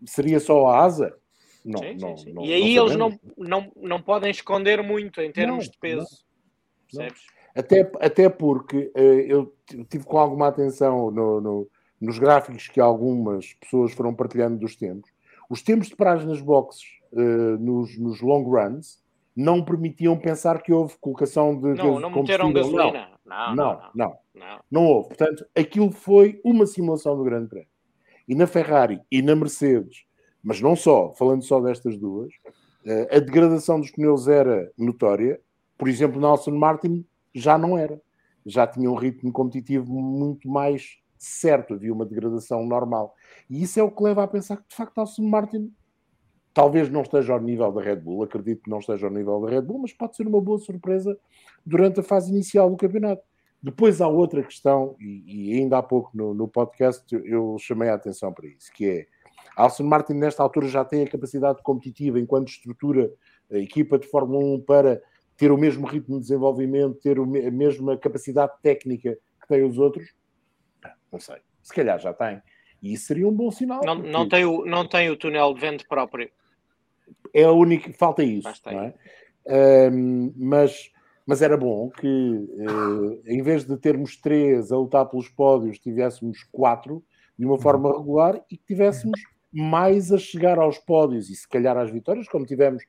[0.05, 1.17] Seria só a asa?
[1.65, 5.31] Não, sim, não, sim, não, E aí eles não, não, não podem esconder muito em
[5.31, 6.25] termos de peso.
[7.55, 9.55] Até, até porque uh, eu
[9.89, 15.11] tive com alguma atenção no, no, nos gráficos que algumas pessoas foram partilhando dos tempos.
[15.51, 19.03] Os tempos de paragem nas boxes uh, nos, nos, long runs
[19.35, 23.11] não permitiam pensar que houve colocação de não, não meteram gasolina.
[23.25, 25.09] Não não, não não, não, não, houve.
[25.09, 27.69] Portanto, aquilo foi uma simulação do Grande Prémio.
[28.27, 30.05] E na Ferrari e na Mercedes,
[30.43, 32.33] mas não só, falando só destas duas,
[32.85, 35.41] uh, a degradação dos pneus era notória.
[35.77, 38.01] Por exemplo, na Aston Martin já não era.
[38.45, 43.15] Já tinha um ritmo competitivo muito mais certo, havia uma degradação normal.
[43.51, 45.73] E isso é o que leva a pensar que, de facto, a Aston Martin
[46.59, 49.49] talvez não esteja ao nível da Red Bull, acredito que não esteja ao nível da
[49.49, 51.17] Red Bull, mas pode ser uma boa surpresa
[51.65, 53.23] durante a fase inicial do campeonato.
[53.63, 57.95] Depois há outra questão, e, e ainda há pouco no, no, podcast eu chamei a
[57.95, 59.07] atenção para isso, que é
[59.57, 63.13] a Alson Martin nesta altura já tem a capacidade competitiva enquanto estrutura
[63.51, 65.03] a equipa de Fórmula 1 para
[65.37, 70.15] ter o mesmo ritmo de desenvolvimento, ter a mesma capacidade técnica que têm os outros?
[71.11, 71.37] Não sei.
[71.63, 72.43] Se calhar já tem.
[72.83, 73.81] E isso seria um bom sinal.
[73.85, 74.11] Não, porque...
[74.11, 76.31] não, tem, o, não tem o túnel de vento próprio.
[77.33, 77.93] É a única.
[77.93, 78.49] Falta isso.
[78.67, 78.95] Não é?
[79.91, 80.91] Um, mas
[81.29, 86.43] mas era bom que, uh, em vez de termos três a lutar pelos pódios, tivéssemos
[86.51, 87.05] quatro
[87.39, 89.21] de uma forma regular e que tivéssemos
[89.53, 92.83] mais a chegar aos pódios e se calhar às vitórias, como tivemos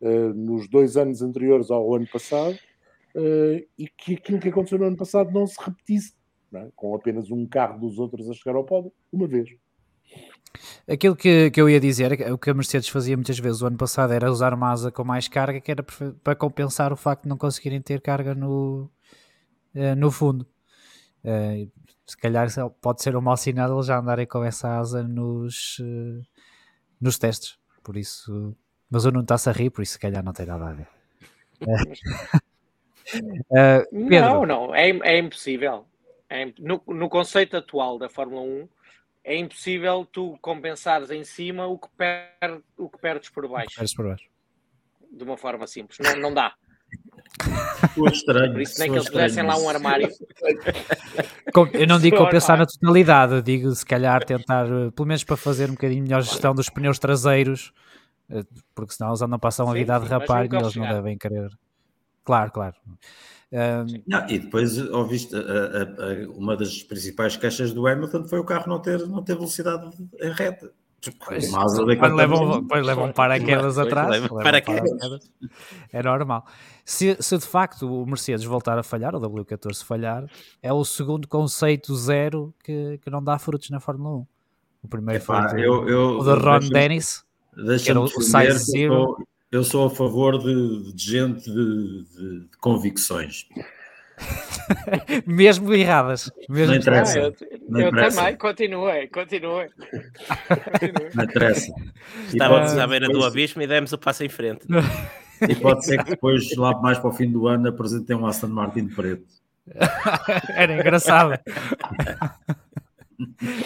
[0.00, 2.58] uh, nos dois anos anteriores ao ano passado,
[3.14, 6.14] uh, e que aquilo que aconteceu no ano passado não se repetisse,
[6.50, 6.68] não é?
[6.74, 9.50] com apenas um carro dos outros a chegar ao pódio, uma vez.
[10.88, 13.76] Aquilo que, que eu ia dizer, o que a Mercedes fazia muitas vezes o ano
[13.76, 15.84] passado era usar uma asa com mais carga, que era
[16.22, 18.90] para compensar o facto de não conseguirem ter carga no,
[19.74, 20.46] eh, no fundo.
[21.24, 21.68] Eh,
[22.06, 22.48] se calhar
[22.80, 26.22] pode ser um mau sinal eles já andarem com essa asa nos, eh,
[27.00, 27.58] nos testes.
[27.82, 28.56] Por isso,
[28.88, 30.88] mas eu não está-se a rir, por isso se calhar não tem nada a ver.
[33.92, 35.86] não, não, é, é impossível.
[36.28, 38.68] É, no, no conceito atual da Fórmula 1,
[39.24, 43.74] é impossível tu compensares em cima o que, per, o que perdes por baixo.
[43.74, 44.28] Perdes por baixo.
[45.10, 45.98] De uma forma simples.
[45.98, 46.54] Não, não dá.
[48.12, 50.08] Estranho, por isso nem que eles fizessem lá um armário.
[51.72, 55.36] Eu não digo compensar na totalidade, eu digo se calhar tentar, eh, pelo menos para
[55.36, 57.72] fazer um bocadinho melhor gestão dos pneus traseiros,
[58.30, 60.88] eh, porque senão eles andam a passar uma Sim, vida a derrapar e eles não
[60.88, 61.50] devem querer.
[62.24, 62.74] Claro, claro.
[63.52, 64.02] Um...
[64.06, 68.44] Não, e depois, ouviste, a, a, a, uma das principais queixas do Hamilton foi o
[68.44, 69.88] carro não ter, não ter velocidade
[70.20, 70.72] em reta.
[71.12, 74.08] Pois, depois, levam, depois levam paraquedas atrás.
[74.08, 75.30] Levam paraquedas.
[75.92, 76.44] É normal.
[76.84, 80.24] Se, se, de facto o Mercedes voltar a falhar, o W14 falhar,
[80.62, 84.26] é o segundo conceito zero que, que não dá frutos na Fórmula 1.
[84.84, 87.24] O primeiro Epá, foi eu, eu, o de Ron Dennis,
[87.82, 89.16] que era o Size Zero
[89.50, 93.46] eu sou a favor de, de gente de, de, de convicções.
[95.26, 96.30] mesmo erradas.
[96.48, 97.18] Mesmo não interessa.
[97.18, 97.34] Ah, eu,
[97.68, 98.16] não eu interessa.
[98.18, 99.68] também, continue, continue.
[101.14, 101.72] Não interessa.
[102.28, 104.66] Estávamos à beira do abismo e demos o passo em frente.
[105.48, 108.48] E pode ser que depois, lá mais para o fim do ano, apresentem um Aston
[108.48, 109.26] Martin preto.
[110.54, 111.38] Era engraçado.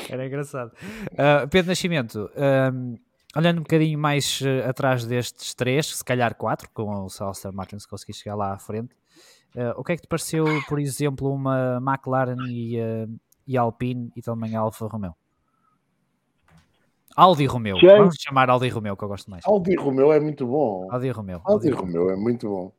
[0.09, 0.73] Era engraçado.
[1.13, 2.31] Uh, Pedro Nascimento,
[2.75, 2.97] um,
[3.37, 7.79] olhando um bocadinho mais uh, atrás destes três, se calhar quatro, com o Salster Martin
[7.79, 8.95] se conseguir chegar lá à frente,
[9.57, 14.11] uh, o que é que te pareceu, por exemplo, uma McLaren e, uh, e Alpine
[14.17, 15.15] e também a Alfa Romeo?
[17.17, 17.99] Audi Romeo, Change.
[17.99, 19.45] vamos chamar Audi Romeo que eu gosto mais.
[19.45, 20.87] Audi Romeo é muito bom.
[20.91, 21.41] Audi Romeo.
[21.45, 22.73] Audi, Audi Romeo é muito bom.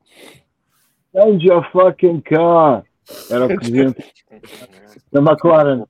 [1.13, 2.83] Change your fucking car.
[3.29, 4.03] Era o presidente
[5.11, 5.85] da McLaren.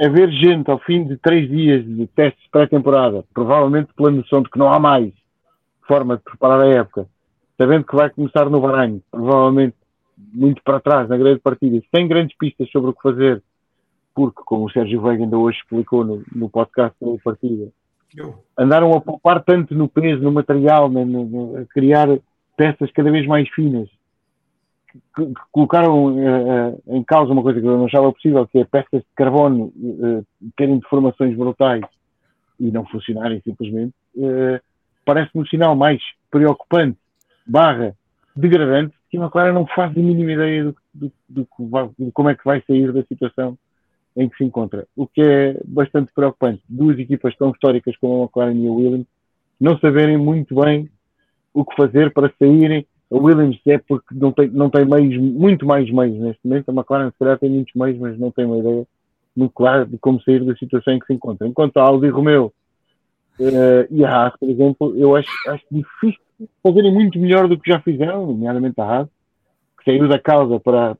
[0.00, 4.58] haver gente ao fim de três dias de testes pré-temporada, provavelmente pela noção de que
[4.58, 5.12] não há mais
[5.86, 7.08] forma de preparar a época,
[7.62, 9.76] sabendo que vai começar no Bahrein, provavelmente
[10.34, 13.40] muito para trás na grande partida, sem grandes pistas sobre o que fazer,
[14.12, 17.68] porque, como o Sérgio Veiga ainda hoje explicou no, no podcast da partida,
[18.58, 22.08] andaram a poupar tanto no peso, no material, no, a criar
[22.56, 23.88] peças cada vez mais finas
[25.14, 28.64] que, que colocaram uh, em causa uma coisa que eu não achava possível, que é
[28.64, 31.82] peças de carbono uh, terem deformações brutais
[32.58, 34.60] e não funcionarem simplesmente, uh,
[35.04, 36.98] parece-me um sinal mais preocupante,
[37.46, 37.94] barra,
[38.34, 41.48] degradante, que a McLaren não faz a mínima ideia do, do, do,
[41.98, 43.58] de como é que vai sair da situação
[44.16, 44.86] em que se encontra.
[44.96, 46.62] O que é bastante preocupante.
[46.68, 49.06] Duas equipas tão históricas como a McLaren e a Williams
[49.60, 50.90] não saberem muito bem
[51.54, 55.66] o que fazer para saírem a Williams é porque não tem, não tem meios, muito
[55.66, 56.70] mais meios neste momento.
[56.70, 58.86] A McLaren, se calhar, tem muitos meios, mas não tem uma ideia
[59.36, 61.46] muito clara de como sair da situação em que se encontra.
[61.46, 62.52] Enquanto a Audi Romeo
[63.38, 66.20] uh, e a Haas, por exemplo, eu acho, acho difícil
[66.62, 69.08] fazerem muito melhor do que já fizeram, nomeadamente a Haas,
[69.78, 70.96] que saiu da causa para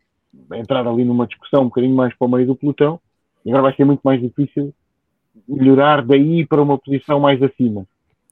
[0.55, 3.01] entrar ali numa discussão um bocadinho mais para o meio do pelotão,
[3.45, 4.73] e agora vai ser muito mais difícil
[5.49, 7.87] melhorar daí para uma posição mais acima.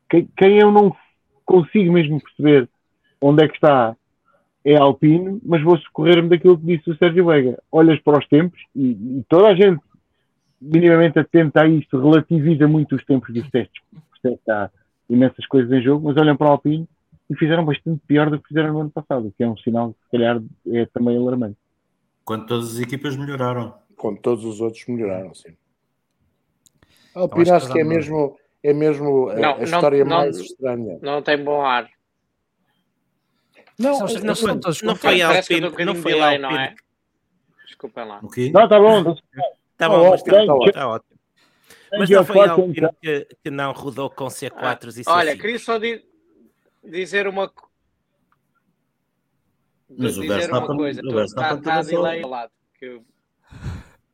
[0.09, 0.95] Quem, eu não
[1.45, 2.69] consigo mesmo perceber
[3.21, 3.97] onde é que está
[4.65, 7.59] é Alpine, mas vou socorrer-me daquilo que disse o Sérgio Veiga.
[7.73, 9.81] Olhas para os tempos e, e, toda a gente
[10.61, 13.83] minimamente atenta a isto, relativiza muito os tempos dos testes.
[14.11, 14.71] Portanto, há
[15.09, 16.87] imensas coisas em jogo, mas olham para a Alpine
[17.31, 19.93] e fizeram bastante pior do que fizeram no ano passado, o que é um sinal
[19.95, 20.41] que, se calhar,
[20.73, 21.57] é também alarmante.
[22.25, 23.75] Quando todas as equipas melhoraram.
[23.97, 25.57] Quando todos os outros melhoraram, sim.
[27.15, 30.17] A Alpine acho, acho que é mesmo, é mesmo a, Não, a não- história não-
[30.17, 30.99] mais estranha.
[31.03, 31.89] Não tem bom ar.
[33.79, 36.63] Não, é- Não foi, todos não foi que Alpine, não foi delay, não é?
[36.69, 36.77] Alpine.
[37.67, 38.21] Desculpem lá.
[38.23, 38.51] O quê?
[38.53, 38.99] Não, está bom.
[39.01, 39.15] Está
[39.79, 40.73] Tá bom, mas ótimo, está tá ótimo.
[40.73, 41.21] Tá ótimo.
[41.93, 42.95] Mas não o foi Alpine então.
[43.01, 45.11] que, que não rodou com C4s e C5.
[45.11, 46.05] Olha, queria só di-
[46.85, 47.53] dizer uma
[49.89, 51.01] Mas o dizer Verstappen- uma coisa.
[51.03, 52.53] o Está Verstappen tá, também só- ao lado.
[52.81, 53.05] Eu-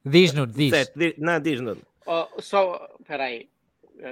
[0.04, 0.70] Diz, Nuno, diz.
[0.70, 1.82] Certo, não, diz Nuno.
[2.06, 3.50] Oh, só, peraí,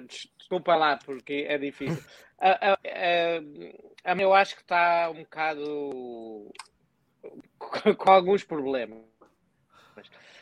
[0.06, 2.02] Des- desculpa lá porque é difícil.
[2.38, 6.52] A, a, a, a- eu acho que está um bocado
[7.58, 8.98] com, com alguns problemas.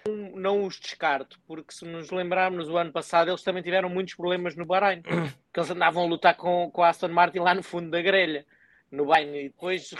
[0.08, 4.56] Não os descarto, porque se nos lembrarmos o ano passado, eles também tiveram muitos problemas
[4.56, 5.02] no Bahrein,
[5.52, 8.44] que eles andavam a lutar com, com a Aston Martin lá no fundo da grelha,
[8.90, 9.94] no Bahrein, e depois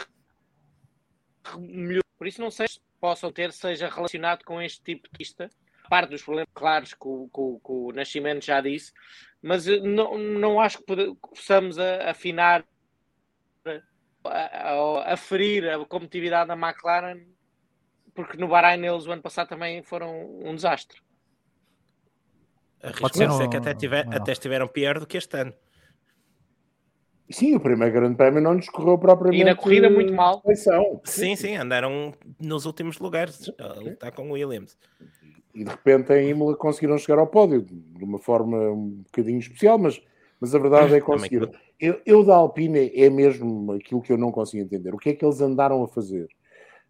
[1.58, 2.02] melhorou.
[2.18, 5.50] Por isso não sei se possam ter, seja relacionado com este tipo de pista,
[5.88, 8.92] parte dos problemas claros que o, que que o Nascimento já disse,
[9.42, 10.84] mas eu não, não acho que
[11.20, 12.64] possamos a- afinar,
[14.24, 17.26] a, a, a ferir a competitividade da McLaren,
[18.14, 20.98] porque no Bahrein eles o ano passado também foram um desastre.
[22.82, 24.16] Arrisco ser dizer um- que até, tiver, não.
[24.16, 25.52] até estiveram pior do que este ano.
[27.30, 29.40] Sim, o primeiro grande prémio não nos correu propriamente.
[29.40, 30.42] E na corrida muito mal.
[30.42, 31.00] perfeição.
[31.04, 34.76] Sim, sim, andaram nos últimos lugares a lutar com o Williams.
[35.54, 39.78] E de repente em Imola conseguiram chegar ao pódio de uma forma um bocadinho especial,
[39.78, 40.02] mas,
[40.40, 41.50] mas a verdade é que conseguiram.
[41.80, 44.94] Eu, eu da Alpine é mesmo aquilo que eu não consigo entender.
[44.94, 46.28] O que é que eles andaram a fazer?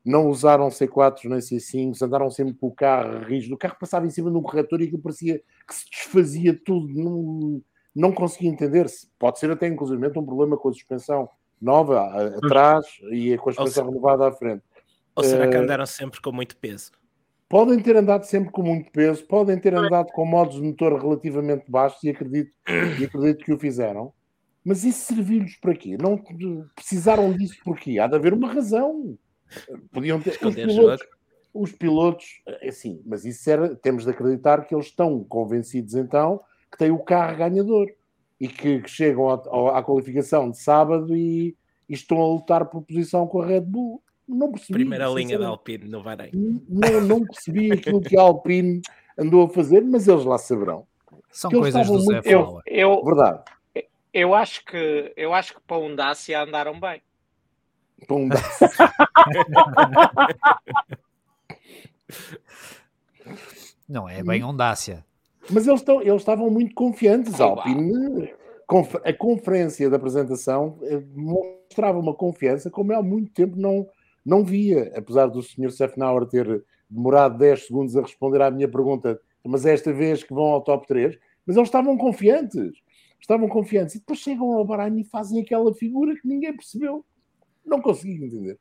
[0.05, 3.55] Não usaram C4 nem C5, andaram sempre com o carro rígido.
[3.55, 6.89] O carro passava em cima de um corretor e aquilo parecia que se desfazia tudo.
[6.93, 7.63] Não,
[7.95, 8.89] não conseguia entender.
[8.89, 9.07] -se.
[9.19, 11.29] Pode ser até inclusive um problema com a suspensão
[11.61, 14.63] nova a- atrás e com a suspensão renovada à frente.
[15.15, 16.91] Ou será que Eh, andaram sempre com muito peso?
[17.49, 21.71] Podem ter andado sempre com muito peso, podem ter andado com modos de motor relativamente
[21.71, 22.51] baixos e acredito,
[22.99, 24.13] e acredito que o fizeram.
[24.65, 25.99] Mas isso serviu-lhes para quê?
[26.01, 26.17] Não
[26.75, 27.99] precisaram disso porquê?
[27.99, 29.19] Há de haver uma razão.
[29.93, 30.39] Podiam ter.
[30.43, 31.07] Os pilotos,
[31.55, 33.75] os pilotos, é assim, mas isso era.
[33.77, 36.41] Temos de acreditar que eles estão convencidos então
[36.71, 37.87] que têm o carro ganhador
[38.41, 41.55] e que, que chegam à, ao- à qualificação de sábado e,
[41.89, 44.03] e estão a lutar por posição com a Red Bull.
[44.27, 44.73] Não percebi.
[44.81, 46.31] Primeira linha da Alpine no Bahrein.
[46.69, 48.81] não, não percebi aquilo que a Alpine
[49.19, 50.87] andou a fazer, mas eles lá saberão.
[51.31, 53.43] São que coisas do Zé muito- Eu, eu, Verdade.
[54.13, 57.03] eu, acho que, eu acho que para um Dacia andaram bem.
[58.09, 58.29] Pum,
[63.89, 65.05] Não é bem ondácia.
[65.51, 67.39] Mas eles, estão, eles estavam muito confiantes.
[67.41, 68.33] Alpine,
[68.67, 73.87] conf- a conferência da apresentação eh, mostrava uma confiança como eu há muito tempo não,
[74.25, 74.93] não via.
[74.97, 75.71] Apesar do Sr.
[75.71, 80.33] Sefnauer ter demorado 10 segundos a responder à minha pergunta, mas é esta vez que
[80.33, 82.73] vão ao top 3, mas eles estavam confiantes.
[83.21, 83.97] Estavam confiantes.
[83.97, 87.05] E depois chegam ao Bahrein e fazem aquela figura que ninguém percebeu.
[87.65, 88.59] Não consegui entender.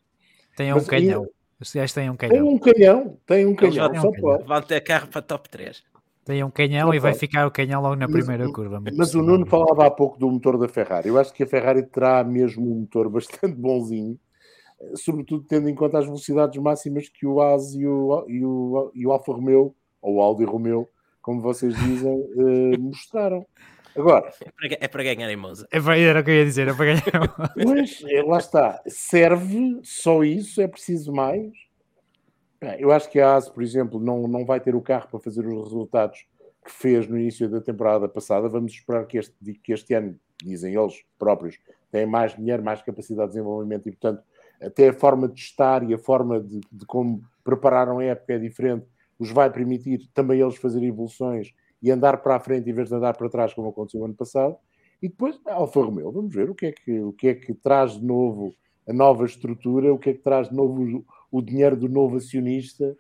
[0.56, 1.28] Tem um Mas canhão.
[1.60, 2.48] Os gajos têm um Tem canhão.
[2.48, 4.22] um canhão, tem um canhão, têm um só canhão.
[4.22, 4.44] pode.
[4.48, 5.84] Vão ter carro para top 3.
[6.26, 7.20] Tem um canhão Não e vai pode.
[7.20, 8.82] ficar o canhão logo na Mas- primeira curva.
[8.96, 9.22] Mas o.
[9.22, 11.10] Nuno falava há pouco do motor da Ferrari.
[11.10, 14.20] Eu acho que a Ferrari terá mesmo um motor bastante bonzinho,
[14.96, 19.06] sobretudo tendo em conta as velocidades máximas que o AS e o, e o, e
[19.06, 20.88] o Alfa Romeo, ou o Audi Romeo,
[21.22, 22.28] como vocês dizem,
[22.74, 23.46] eh, mostraram.
[23.96, 25.68] Agora, É para, é para ganhar em Monza.
[25.72, 27.54] É para, era o que eu ia dizer, é para ganhar.
[27.62, 28.82] Pois, é, lá está.
[28.88, 30.62] Serve só isso?
[30.62, 31.52] É preciso mais?
[32.78, 35.46] Eu acho que a AS, por exemplo, não, não vai ter o carro para fazer
[35.46, 36.26] os resultados
[36.64, 38.48] que fez no início da temporada passada.
[38.48, 41.58] Vamos esperar que este, que este ano, dizem eles próprios,
[41.92, 44.24] têm mais dinheiro, mais capacidade de desenvolvimento e, portanto,
[44.62, 48.38] até a forma de estar e a forma de, de como prepararam a época é
[48.38, 48.86] diferente,
[49.18, 52.96] os vai permitir também eles fazerem evoluções e andar para a frente em vez de
[52.96, 54.56] andar para trás, como aconteceu ano passado.
[55.02, 57.54] E depois, a Alfa Romeo, vamos ver o que, é que, o que é que
[57.54, 58.54] traz de novo
[58.88, 61.06] a nova estrutura, o que é que traz de novo o,
[61.40, 62.96] o dinheiro do novo acionista.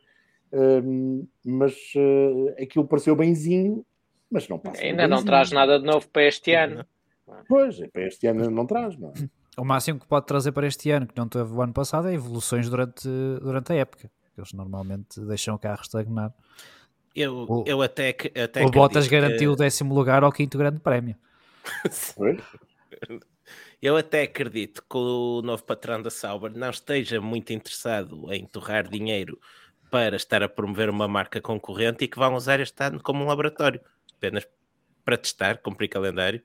[0.53, 3.85] Hum, mas uh, aquilo pareceu benzinho,
[4.29, 4.81] mas não passa.
[4.81, 6.85] Ainda não traz nada de novo para este ano.
[7.47, 9.13] Pois, é, para este ano não traz, não é?
[9.57, 12.13] O máximo que pode trazer para este ano, que não teve o ano passado, é
[12.13, 13.07] evoluções durante,
[13.41, 14.09] durante a época.
[14.37, 16.33] Eles normalmente deixam o carro estagnar.
[17.15, 18.27] Eu, O- eu até que.
[18.39, 21.15] Até o Bottas acredito garantiu o que- décimo lugar ao quinto grande prémio.
[23.81, 28.87] Eu até acredito que o novo patrão da Sauber não esteja muito interessado em torrar
[28.87, 29.39] dinheiro
[29.89, 33.27] para estar a promover uma marca concorrente e que vão usar este ano como um
[33.27, 33.81] laboratório,
[34.15, 34.47] apenas
[35.03, 36.43] para testar, cumprir calendário.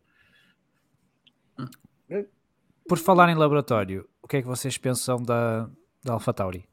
[2.89, 5.69] Por falar em laboratório, o que é que vocês pensam da,
[6.03, 6.67] da AlphaTauri?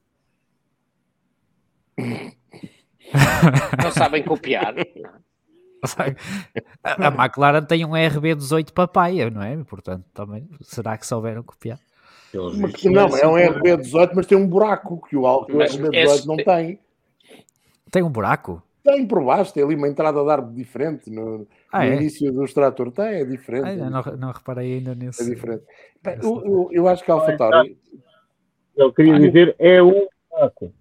[3.84, 4.74] Não sabem copiar.
[6.84, 9.57] a, a McLaren tem um RB18 papaya, não é?
[9.64, 11.80] Portanto, também será que souberam copiar?
[12.34, 16.80] Mas, não, é um RB18, mas tem um buraco que o, o RB18 não tem.
[17.91, 18.64] Tem um buraco?
[18.84, 21.95] Tem por baixo, tem ali uma entrada de ar diferente no, ah, no é?
[21.95, 22.91] início do extrator.
[22.91, 23.82] Tem, é diferente.
[23.82, 25.22] Ah, não, não, reparei ainda nisso.
[25.22, 25.64] É diferente.
[26.03, 27.78] Bem, eu, eu, eu, acho que a AlphaTauri...
[28.76, 30.74] Eu queria dizer, é um buraco.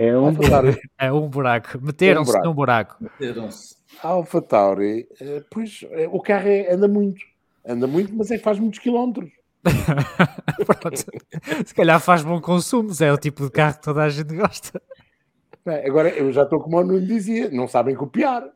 [0.00, 0.80] É um buraco.
[0.98, 1.78] É um buraco.
[1.82, 2.96] Meteram-se é um num buraco.
[3.00, 3.76] Meteram-se.
[4.02, 7.20] A AlphaTauri, eh, pois, eh, o carro é, anda muito.
[7.66, 9.30] Anda muito, mas é que faz muitos quilómetros.
[11.66, 14.80] Se calhar faz bom consumo, é o tipo de carro que toda a gente gosta.
[15.84, 18.48] Agora, eu já estou como o Nuno dizia, não sabem copiar.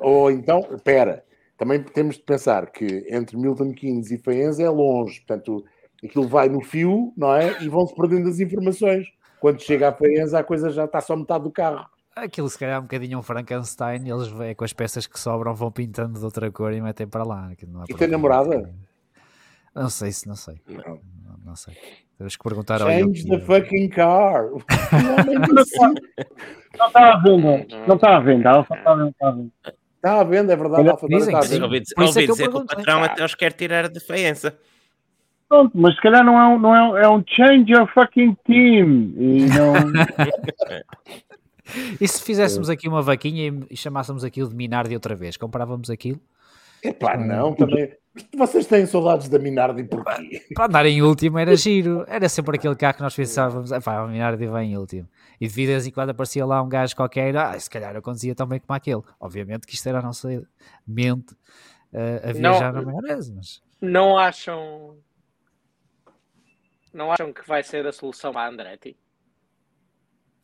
[0.00, 1.24] Ou então, espera,
[1.56, 5.64] também temos de pensar que entre Milton Keynes e Faenza é longe, portanto,
[6.04, 7.62] aquilo vai no fio, não é?
[7.62, 9.06] E vão-se perdendo as informações.
[9.40, 11.86] Quando chega a Faenza, a coisa já está só metade do carro.
[12.14, 15.54] Aquilo se calhar é um bocadinho um Frankenstein, eles vêm com as peças que sobram,
[15.54, 17.50] vão pintando de outra cor e metem para lá.
[17.68, 18.72] Não e tem namorada?
[19.74, 20.58] Não sei se, não sei.
[20.66, 21.76] Não, não, não sei.
[22.16, 24.46] Temos que perguntar ao Change the fucking car.
[26.78, 27.66] não está à venda.
[27.86, 28.60] Não está à venda.
[28.60, 29.52] Está à venda.
[29.96, 31.06] Está à venda, é verdade.
[31.08, 31.60] Dizem que sim.
[31.60, 34.56] Ouvi, ouvi é dizer que, que o patrão até os quer tirar de feiança.
[35.48, 39.12] Pronto, mas se calhar não é um, não é, é um change your fucking team.
[39.16, 39.74] E não...
[42.00, 45.36] e se fizéssemos aqui uma vaquinha e chamássemos aquilo de Minardi outra vez?
[45.36, 46.20] Comprávamos aquilo?
[46.82, 47.92] Epá, não, também.
[48.36, 50.42] Vocês têm saudades da Minardi porquê?
[50.54, 52.04] Para andar em último era giro.
[52.08, 55.08] Era sempre aquele carro que nós pensávamos, epá, a Minardi vem em último.
[55.40, 58.34] E de vez em quando aparecia lá um gajo qualquer, ah, se calhar eu conduzia
[58.34, 59.02] também como aquele.
[59.20, 60.28] Obviamente que isto era a nossa
[60.86, 61.34] mente
[61.92, 63.62] uh, a viajar não, na maionese, mas...
[63.80, 64.96] Não acham...
[66.96, 68.96] Não acham que vai ser a solução para a Andretti?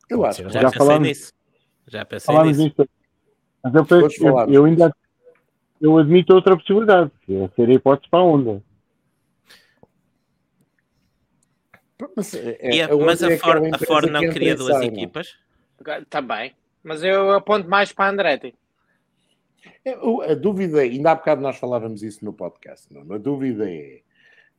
[0.07, 0.43] Eu acho.
[0.43, 1.33] Já, já pensei falamos, nisso.
[1.87, 2.61] Já pensei nisso.
[2.61, 2.89] nisso.
[3.63, 4.95] Mas eu, penso, eu, eu ainda
[5.81, 8.63] eu admito outra possibilidade, que é ser a hipótese para a onda.
[12.15, 14.83] Mas, é, é, é mas a, For, a Ford não queria duas não.
[14.83, 15.35] equipas?
[16.07, 16.53] Também.
[16.83, 18.53] Mas eu aponto mais para a Andretti.
[19.83, 19.93] É,
[20.31, 23.11] a dúvida, ainda há bocado nós falávamos isso no podcast, não?
[23.11, 24.01] a dúvida é,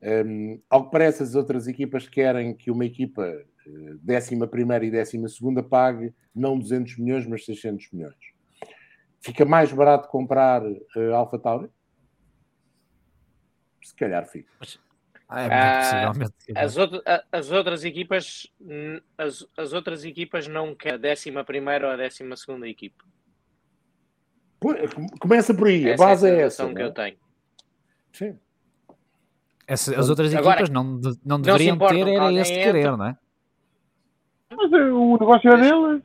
[0.04, 4.90] um, ao que parece as outras equipas querem que uma equipa eh, décima primeira e
[4.90, 8.14] décima segunda pague não 200 milhões, mas 600 milhões.
[9.20, 11.70] Fica mais barato comprar uh, Alpha Tauri?
[13.82, 14.50] Se calhar fica.
[15.26, 16.12] Ah, é ah,
[16.56, 17.02] as, outro,
[17.32, 18.52] as, outras equipas
[19.16, 23.02] as, as, outras equipas não querem a décima primeira ou a décima segunda equipa.
[25.18, 26.74] Começa por aí, essa a base é, a é essa.
[26.74, 27.16] que eu tenho.
[28.12, 28.38] Sim.
[29.66, 33.16] Essa, as outras Agora, equipas não, não deveriam não ter era esse querer, não é?
[34.50, 36.02] Mas eh, o negócio é deles.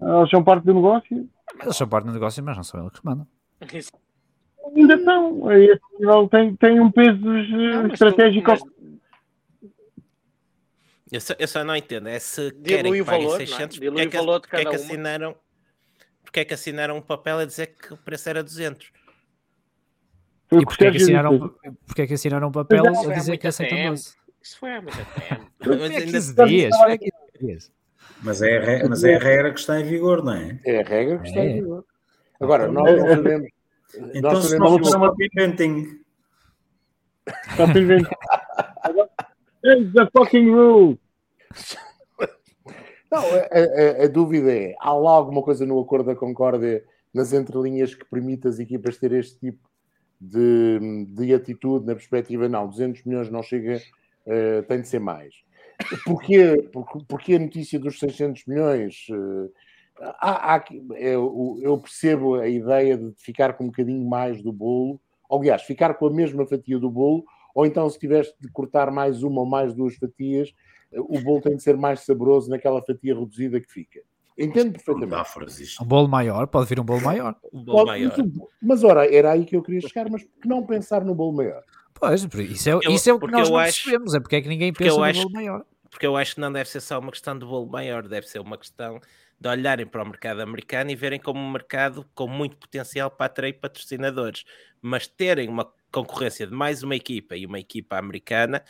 [0.00, 1.28] Eles são parte do negócio.
[1.62, 3.26] Eles são parte do negócio, mas não são eles que mandam.
[4.74, 5.52] Ainda não.
[5.52, 8.56] Esse nível tem, tem um peso não, estratégico.
[8.56, 8.76] Tu, mas...
[11.12, 12.08] Eu, só, eu só não entendo.
[12.08, 15.36] É se querem que paguem 600, porque, é que, porque é que assinaram
[16.36, 18.92] porque é que assinaram um papel a dizer que o preço era 200?
[20.52, 21.54] E porque é, que assinaram,
[21.86, 24.14] porque é que assinaram um papel a dizer que aceitam 12?
[24.42, 25.50] Isso foi há muito tempo.
[25.66, 26.76] mas ainda 15 dias.
[26.76, 27.72] Foi há 15 dias.
[28.22, 30.58] Mas é, a, mas é a regra que está em vigor, não é?
[30.64, 31.50] É a regra que está é.
[31.50, 31.84] em vigor.
[32.40, 33.48] Agora, então, nós não sabemos.
[34.14, 36.00] Então, nós se não for uma inventing.
[37.52, 38.10] Stop inventing.
[39.64, 40.98] Change the fucking rule.
[43.10, 47.32] Não, a, a, a, dúvida é: há lá alguma coisa no acordo da Concórdia nas
[47.32, 49.68] entrelinhas que permite as equipas ter este tipo
[50.20, 52.48] de, de atitude na perspectiva?
[52.48, 53.76] Não, 200 milhões não chega,
[54.26, 55.34] uh, tem de ser mais.
[56.04, 56.70] Porquê,
[57.06, 59.06] porquê a notícia dos 600 milhões?
[59.10, 59.50] Eh,
[60.20, 60.64] há, há,
[60.96, 65.00] eu, eu, percebo a ideia de ficar com um bocadinho mais do bolo,
[65.30, 69.22] aliás, ficar com a mesma fatia do bolo, ou então se tivesse de cortar mais
[69.22, 70.52] uma ou mais duas fatias,
[70.92, 74.00] eh, o bolo tem de ser mais saboroso naquela fatia reduzida que fica.
[74.38, 75.76] Entendo perfeitamente.
[75.80, 77.34] Um bolo maior, pode vir um bolo maior.
[77.52, 78.14] Um bolo pode, maior.
[78.62, 81.32] Mas ora, era aí que eu queria chegar, mas por que não pensar no bolo
[81.32, 81.62] maior?
[81.94, 84.42] Pois, isso é, eu, isso é o que nós não acho, percebemos, é porque é
[84.42, 85.64] que ninguém pensa no acho, bolo maior.
[85.90, 88.38] Porque eu acho que não deve ser só uma questão de bolo maior, deve ser
[88.38, 89.00] uma questão
[89.40, 93.26] de olharem para o mercado americano e verem como um mercado com muito potencial para
[93.26, 94.44] atrair patrocinadores,
[94.82, 98.62] mas terem uma concorrência de mais uma equipa e uma equipa americana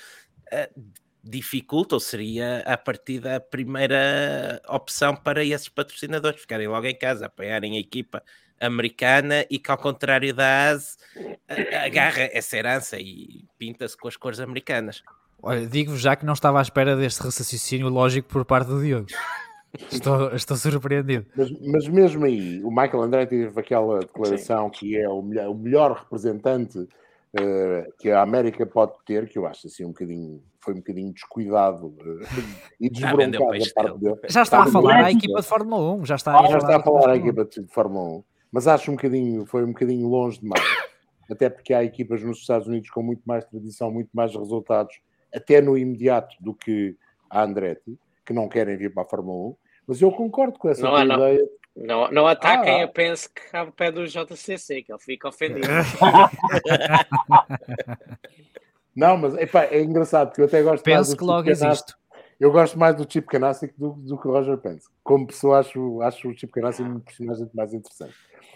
[0.53, 0.83] uh,
[1.29, 7.27] dificulta ou seria a partir da primeira opção para esses patrocinadores ficarem logo em casa,
[7.27, 8.23] apoiarem a equipa
[8.61, 10.97] americana e que, ao contrário da ASE,
[11.85, 15.03] agarra essa herança e pinta-se com as cores americanas.
[15.43, 19.09] Olha, digo-vos já que não estava à espera deste raciocínio lógico por parte do Diogo.
[19.93, 21.27] Estou, estou surpreendido.
[21.37, 25.55] Mas, mas mesmo aí, o Michael Andretti teve aquela declaração que é o melhor, o
[25.55, 26.89] melhor representante uh,
[27.99, 31.89] que a América pode ter, que eu acho assim um bocadinho, foi um bocadinho descuidado
[31.89, 32.21] uh,
[32.81, 34.19] e desbroncado da parte dele.
[34.29, 36.83] Já está a falar a equipa de Fórmula 1, já está, ah, já está a
[36.83, 40.65] falar a equipa de Fórmula 1, mas acho um bocadinho, foi um bocadinho longe demais.
[41.31, 44.95] Até porque há equipas nos Estados Unidos com muito mais tradição, muito mais resultados,
[45.35, 46.97] até no imediato, do que
[47.29, 49.57] a Andretti, que não querem vir para a Fórmula 1
[49.87, 51.49] mas eu concordo com essa não, ideia.
[51.77, 55.69] Não, não ataquem ah, a Pense que ao pé do JCC, que ele fica ofendido.
[58.97, 61.95] não, mas epá, é engraçado, porque eu até gosto Penso mais do que logo existe.
[62.41, 64.89] Eu gosto mais do Chip Ganassi do, do que o Roger Pence.
[65.03, 68.15] Como pessoa, acho, acho o Chip Ganassi um personagem mais interessante.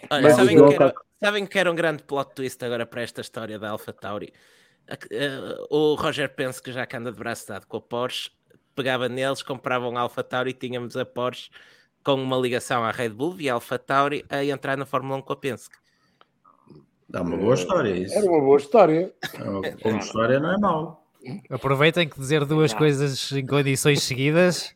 [0.09, 0.93] Olha, mas, sabem, que era,
[1.23, 4.33] sabem que era um grande plot twist agora para esta história da Alpha Tauri?
[5.69, 8.31] O Roger Pence, que já anda de braço dado com a Porsche,
[8.75, 11.51] pegava neles, comprava um Alpha Tauri e tínhamos a Porsche
[12.03, 15.33] com uma ligação à Red Bull e Alpha Tauri a entrar na Fórmula 1 com
[15.33, 15.75] a Penske.
[17.09, 18.17] Dá uma boa história isso.
[18.17, 19.13] Era uma boa história.
[19.81, 21.05] Como história não é mau.
[21.49, 24.73] Aproveitem que dizer duas coisas em condições seguidas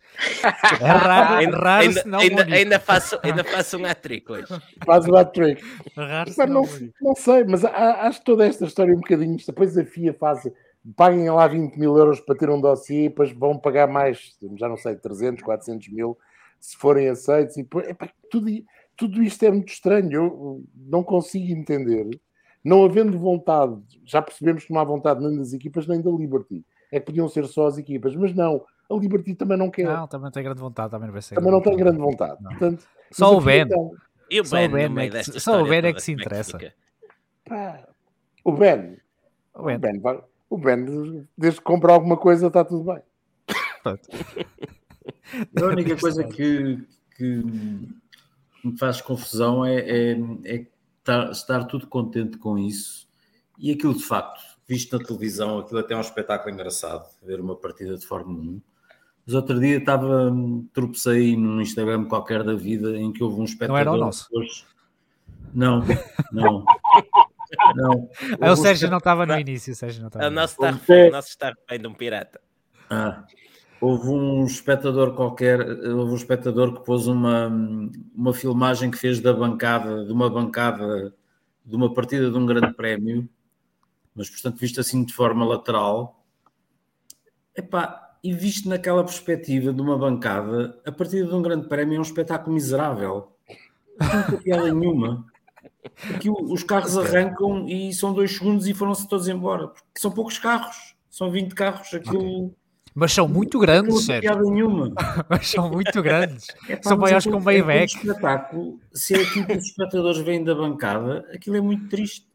[0.82, 4.48] é raro, é raro ainda, não ainda, ainda, faço, ainda faço um hat-trick hoje.
[4.86, 5.64] Faz um hat-trick.
[5.96, 6.70] Não, não,
[7.02, 9.38] não, sei, mas acho toda esta história um bocadinho.
[9.46, 10.48] Depois a FIA faz
[10.96, 14.70] paguem lá 20 mil euros para ter um dossiê e depois vão pagar mais, já
[14.70, 16.18] não sei, 300, 400 mil,
[16.60, 17.58] se forem aceitos.
[17.58, 18.50] E depois, epá, tudo,
[18.96, 22.10] tudo isto é muito estranho, eu não consigo entender.
[22.64, 26.66] Não havendo vontade, já percebemos que não há vontade nem das equipas nem da Liberty.
[26.92, 29.86] É que podiam ser só as equipas, mas não, a Liberty também não quer.
[29.86, 31.36] Não, também não tem grande vontade, também não vai ser.
[31.36, 32.42] Também não tem grande vontade.
[32.42, 33.62] Portanto, só o Ben.
[33.62, 33.92] Então,
[34.30, 36.58] e o Ben, só o Ben, é que, só o ben é que se interessa.
[37.48, 37.88] Pá,
[38.44, 38.98] o Ben.
[39.54, 39.76] O Ben.
[39.76, 43.02] O ben vai, o Ben, desde que compra alguma coisa, está tudo bem.
[45.62, 46.80] A única coisa que,
[47.16, 47.44] que
[48.64, 50.12] me faz confusão é, é,
[50.46, 50.68] é
[51.00, 53.08] estar, estar, tudo contente com isso
[53.58, 57.56] e aquilo de facto, visto na televisão, aquilo até é um espetáculo engraçado, ver uma
[57.56, 58.62] partida de Fórmula 1.
[59.26, 60.32] Mas outro dia estava,
[60.72, 63.74] tropecei num Instagram qualquer da vida em que houve um espetáculo.
[63.74, 64.28] Não era o nosso.
[65.54, 65.84] Não,
[66.32, 66.66] não.
[67.76, 68.10] Não.
[68.42, 69.72] O, o Sérgio não estava no início.
[69.72, 70.28] O Sérgio não estava.
[70.28, 72.42] O nosso está refém, nosso está refém de um pirata.
[72.90, 73.24] Ah,
[73.86, 77.48] houve um espectador qualquer, houve um espectador que pôs uma,
[78.16, 81.14] uma filmagem que fez da bancada, de uma bancada,
[81.64, 83.30] de uma partida de um grande prémio,
[84.16, 86.26] mas portanto visto assim de forma lateral.
[87.56, 92.00] Epá, e visto naquela perspectiva de uma bancada, a partida de um grande prémio é
[92.00, 93.38] um espetáculo miserável.
[94.00, 95.26] Não tem piada nenhuma.
[96.14, 99.68] Aqui os carros arrancam e são dois segundos e foram-se todos embora.
[99.68, 101.94] Porque são poucos carros, são 20 carros.
[101.94, 102.48] Aquilo.
[102.48, 102.65] Okay.
[102.96, 104.42] Mas são muito grandes, sério.
[104.50, 104.94] nenhuma.
[105.30, 106.48] Mas são muito grandes.
[106.70, 107.96] É, pá, são maiores que um Maybach.
[107.96, 112.26] espetáculo, se é aquilo que os espectadores vêm da bancada, aquilo é muito triste.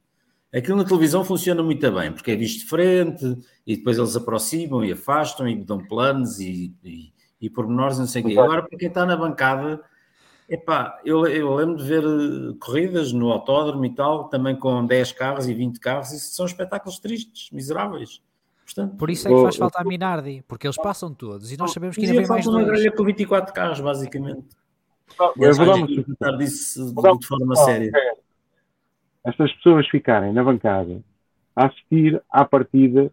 [0.52, 4.84] Aquilo na televisão funciona muito bem, porque é visto de frente e depois eles aproximam
[4.84, 8.38] e afastam e dão planos e, e, e pormenores, não sei o quê.
[8.38, 9.80] Agora, para quem está na bancada,
[10.48, 15.12] Epá, eu, eu lembro de ver eh, corridas no autódromo e tal, também com 10
[15.12, 18.20] carros e 20 carros, e são espetáculos tristes, miseráveis.
[18.74, 21.72] Portanto, Por isso é que faz falta a Minardi, porque eles passam todos e nós
[21.72, 24.44] sabemos que ainda vem mais uma grelha com 24 carros, basicamente.
[25.36, 25.66] Eu vou
[26.20, 27.90] dar disso de, de forma séria.
[29.24, 31.02] Estas pessoas ficarem na bancada
[31.54, 33.10] a assistir à partida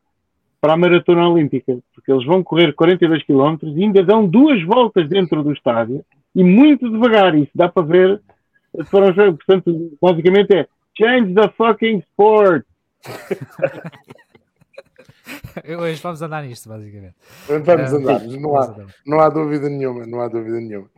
[0.62, 5.10] para a Maratona Olímpica, porque eles vão correr 42 km e ainda dão duas voltas
[5.10, 6.06] dentro do estádio
[6.36, 7.36] e muito devagar.
[7.36, 8.22] Isso dá para ver.
[8.92, 12.64] Portanto, basicamente é change the fucking sport.
[15.80, 17.16] Hoje vamos andar nisto, basicamente.
[17.48, 20.90] Vamos andar, não há, não há dúvida nenhuma, não há dúvida nenhuma.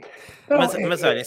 [0.50, 1.24] Mas, é mas olha,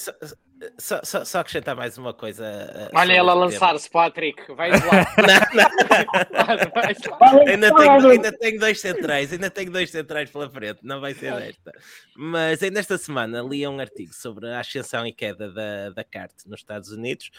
[0.78, 2.44] só, só, só, acrescentar mais uma coisa.
[2.44, 4.52] Uh, Olha ela a lançar-se, Patrick.
[4.54, 4.78] Vai lá.
[7.46, 11.34] ainda, tenho, ainda tenho dois centrais, ainda tenho dois centrais pela frente, não vai ser
[11.34, 11.72] desta.
[12.16, 16.32] Mas ainda esta semana li um artigo sobre a ascensão e queda da, da CART
[16.46, 17.30] nos Estados Unidos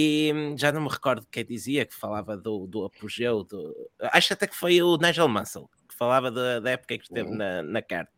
[0.00, 3.42] e já não me recordo quem dizia que falava do, do apogeu.
[3.42, 3.74] Do...
[4.12, 5.68] Acho até que foi o Nigel Mansell
[5.98, 7.36] falava da, da época que esteve uhum.
[7.36, 8.12] na, na carta,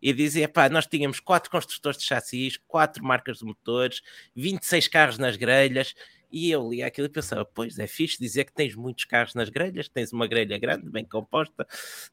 [0.00, 4.00] e dizia: pá, nós tínhamos quatro construtores de chassis, quatro marcas de motores,
[4.34, 5.94] 26 carros nas grelhas.
[6.32, 9.50] E eu li aquilo e pensava: pois é fixe dizer que tens muitos carros nas
[9.50, 11.66] grelhas, tens uma grelha grande, bem composta.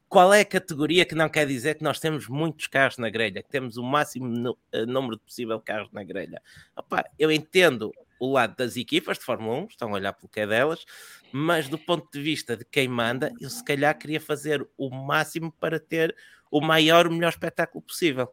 [0.06, 3.42] Qual é a categoria que não quer dizer que nós temos muitos carros na grelha,
[3.42, 6.42] que temos o máximo uh, número de possível carros na grelha?
[6.76, 7.90] Opa, eu entendo
[8.24, 10.84] o lado das equipas de Fórmula 1, estão a olhar pelo que é delas,
[11.32, 15.52] mas do ponto de vista de quem manda, eu se calhar queria fazer o máximo
[15.60, 16.14] para ter
[16.50, 18.28] o maior, o melhor espetáculo possível.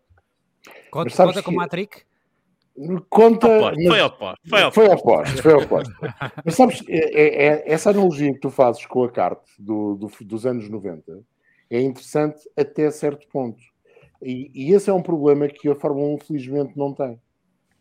[0.92, 2.06] Conta, conta com o Matrix?
[3.10, 3.48] Conta.
[3.48, 4.50] Oposto, foi oposto.
[4.50, 4.74] Foi oposto.
[4.74, 5.94] Foi oposto, foi oposto.
[6.46, 10.12] mas sabes, é, é- é- essa analogia que tu fazes com a kart do, do-
[10.26, 11.22] dos anos 90
[11.70, 13.62] é interessante até certo ponto.
[14.22, 17.20] E, e esse é um problema que a Fórmula 1 felizmente não tem.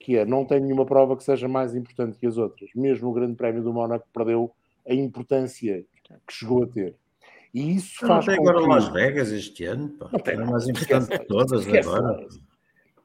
[0.01, 2.70] Que é, não tem nenhuma prova que seja mais importante que as outras.
[2.74, 4.51] Mesmo o Grande Prémio do Mónaco perdeu
[4.88, 5.84] a importância
[6.26, 6.96] que chegou a ter.
[7.53, 8.68] E isso Não faz tem com agora que...
[8.70, 10.09] Las Vegas este ano, pá.
[10.12, 10.53] Não tem Era nada.
[10.53, 12.03] mais importante Esquece que todas Esquece agora.
[12.16, 12.40] lá isso.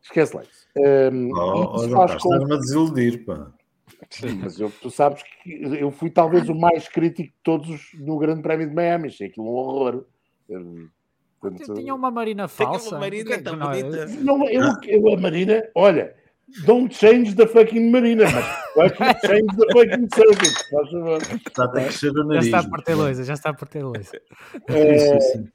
[0.02, 0.68] Esquece lá isso.
[0.78, 3.52] Hum, Oh, isso faz com estás-me a desiludir, pá.
[4.10, 8.18] Sim, mas eu- tu sabes que eu fui talvez o mais crítico de todos no
[8.18, 9.08] Grande Prémio de Miami.
[9.08, 10.06] Achei aquilo um horror.
[10.50, 10.88] Hum,
[11.42, 13.00] portanto, Tinha uma marina Tem uma falsa.
[13.00, 13.84] marina O que é tão não é?
[13.84, 14.06] bonita.
[14.22, 16.16] Não, eu, eu, a Marina, olha,
[16.66, 18.26] don't change the fucking Marina,
[18.76, 18.92] mas
[19.26, 20.70] change the fucking circuit.
[20.70, 21.22] Faz favor.
[21.22, 22.46] Está a crescer o Já nariz.
[22.46, 24.22] está por ter loisa, já está ter loisa.
[24.68, 25.50] É, sim.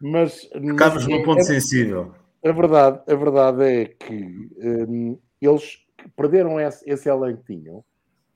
[0.00, 2.14] mas num ponto é- sensível.
[2.44, 4.14] A verdade, a verdade é que
[4.58, 5.78] hum, eles
[6.16, 7.84] perderam esse, esse além que tinham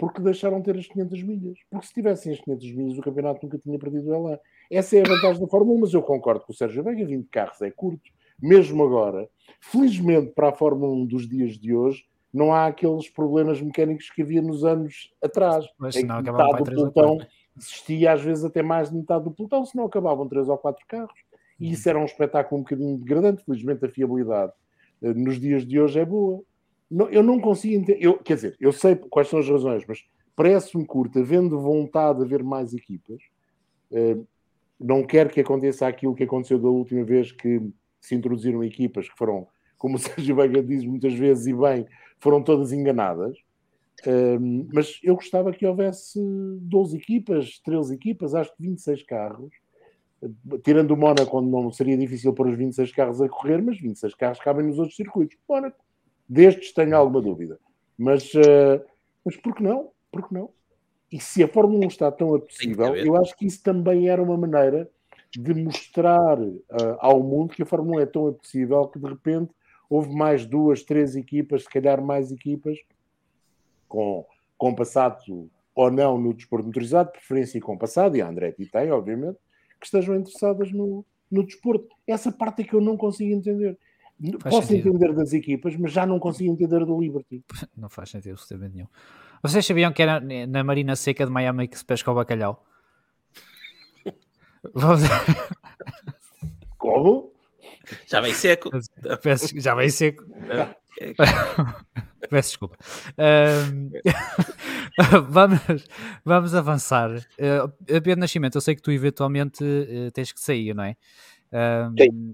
[0.01, 1.59] porque deixaram de ter as 500 milhas.
[1.71, 4.39] Porque se tivessem as 500 milhas, o campeonato nunca tinha perdido o Elan.
[4.71, 7.29] Essa é a vantagem da Fórmula 1, mas eu concordo com o Sérgio Veiga, 20
[7.29, 8.11] carros é curto,
[8.43, 9.28] mesmo agora.
[9.61, 14.22] Felizmente para a Fórmula 1 dos dias de hoje, não há aqueles problemas mecânicos que
[14.22, 17.18] havia nos anos atrás, Mas em que senão acabavam metade do pelotão
[17.57, 21.18] existia às vezes até mais de metade do pelotão, senão acabavam três ou quatro carros.
[21.59, 23.45] E isso era um espetáculo um bocadinho degradante.
[23.45, 24.53] Felizmente a fiabilidade
[25.03, 26.41] eh, nos dias de hoje é boa.
[26.91, 30.05] Não- eu não consigo entender, eu, quer dizer, eu sei quais são as razões, mas
[30.34, 33.20] parece-me curto, havendo vontade de haver mais equipas,
[33.93, 34.16] eh,
[34.78, 37.61] não quero que aconteça aquilo que aconteceu da última vez que
[38.01, 39.47] se introduziram equipas que foram,
[39.77, 41.87] como o Sérgio Veiga diz muitas vezes e bem,
[42.19, 43.37] foram todas enganadas.
[44.07, 46.19] Um, mas eu gostava que houvesse
[46.63, 49.51] 12 equipas, 13 equipas, acho que 26 carros.
[50.63, 54.15] Tirando o Mónaco, onde não seria difícil pôr os 26 carros a correr, mas 26
[54.15, 55.37] carros cabem nos outros circuitos.
[55.49, 55.83] Mónaco,
[56.29, 57.59] destes tenho alguma dúvida.
[57.97, 58.83] Mas, uh,
[59.25, 59.91] mas por que não?
[60.11, 60.51] Por que não?
[61.13, 62.47] E se a Fórmula 1 está tão haver.
[63.05, 64.89] eu acho que isso também era uma maneira
[65.39, 66.59] de mostrar uh,
[66.99, 69.53] ao mundo que a Fórmula 1 é tão apetecível que de repente
[69.89, 72.78] houve mais duas, três equipas, se calhar mais equipas,
[73.89, 74.24] com,
[74.57, 79.39] com passado ou não no desporto motorizado, preferência com passado, e a Andretti tem, obviamente,
[79.81, 81.89] que estejam interessadas no, no desporto.
[82.07, 83.78] Essa parte é que eu não consigo entender.
[84.41, 84.91] Faz Posso sentido.
[84.91, 87.43] entender das equipas, mas já não consigo entender do Liberty.
[87.76, 88.89] Não faz sentido absolutamente nenhum.
[89.43, 92.62] Vocês sabiam que era na Marina Seca de Miami que se pesca o bacalhau?
[94.75, 95.03] Vamos...
[96.79, 97.33] Como?
[98.07, 98.71] Já vem seco.
[99.23, 100.25] Peço- já vem seco.
[102.29, 102.77] Peço desculpa.
[103.19, 103.91] Ahm,
[105.29, 105.61] vamos,
[106.25, 107.11] vamos avançar.
[107.11, 110.97] Uh, Pedro Nascimento, eu sei que tu eventualmente eh, tens que sair, não é?
[111.53, 112.33] Ahm,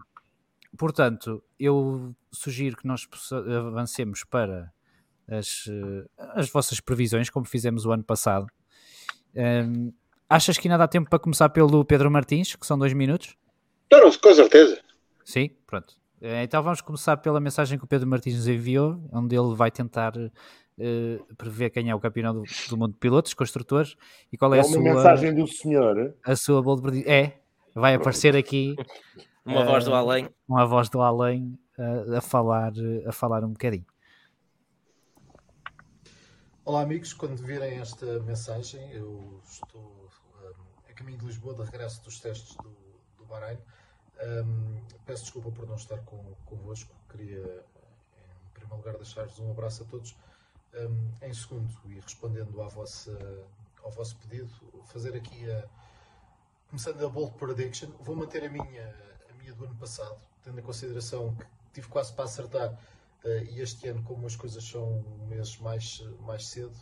[0.77, 4.73] portanto, eu sugiro que nós avancemos para
[5.29, 8.47] as, eh, as vossas previsões, como fizemos o ano passado.
[9.35, 9.91] Ahm,
[10.29, 13.37] achas que ainda dá tempo para começar pelo Pedro Martins, que são dois minutos?
[13.91, 14.81] Não, com certeza.
[15.25, 15.95] Sim, pronto.
[16.21, 19.71] Eh, Então vamos começar pela mensagem que o Pedro Martins nos enviou, onde ele vai
[19.71, 20.13] tentar
[20.79, 23.97] eh, prever quem é o campeão do, do mundo de pilotos, construtores,
[24.33, 26.15] e qual é, É a, uma sua, mensagem do senhor.
[26.25, 27.11] a sua bold prediction.
[27.13, 27.39] É,
[27.75, 28.75] vai aparecer aqui
[29.45, 30.29] Uma voz do além.
[30.49, 32.73] uma voz do além eh, a, falar,
[33.07, 33.87] a falar um bocadinho.
[36.65, 39.96] Olá amigos, quando virem esta mensagem, eu estou
[40.97, 42.71] caminho de Lisboa, de regresso dos testes do,
[43.19, 43.59] do Bahrein.
[44.23, 49.83] Um, peço desculpa por não estar com, convosco, queria em primeiro lugar deixar-vos um abraço
[49.83, 50.17] a todos.
[50.75, 53.17] Um, em segundo, e respondendo à vossa,
[53.83, 54.51] ao vosso pedido,
[54.87, 55.65] fazer aqui a,
[56.69, 58.95] começando a bold prediction, vou manter a minha,
[59.31, 62.77] a minha do ano passado, tendo em consideração que tive quase para acertar
[63.27, 66.77] Uh, e este ano, como as coisas são meses mais, mais cedo,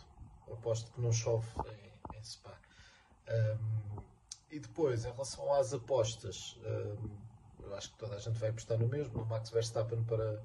[0.53, 1.47] aposto que não chove
[2.13, 2.53] em, em Spa.
[3.29, 4.03] Um,
[4.51, 8.79] e depois, em relação às apostas, um, eu acho que toda a gente vai apostar
[8.79, 10.43] no mesmo, no Max Verstappen para,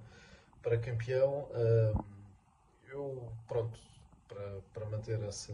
[0.61, 1.47] para campeão.
[1.53, 2.03] Um,
[2.88, 3.80] eu, pronto,
[4.27, 5.53] para, para manter essa,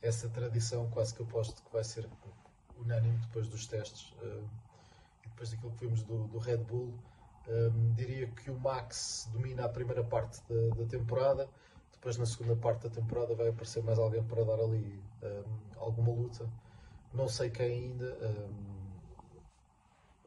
[0.00, 2.08] essa tradição, quase que aposto que vai ser
[2.78, 4.12] unânime depois dos testes
[5.24, 6.92] e depois daquilo que vimos do, do Red Bull.
[7.48, 11.48] Um, diria que o Max domina a primeira parte da, da, temporada,
[11.90, 15.02] depois na segunda parte da temporada vai aparecer mais alguém para dar ali
[15.76, 16.48] alguma luta.
[17.12, 18.18] Não sei quem ainda,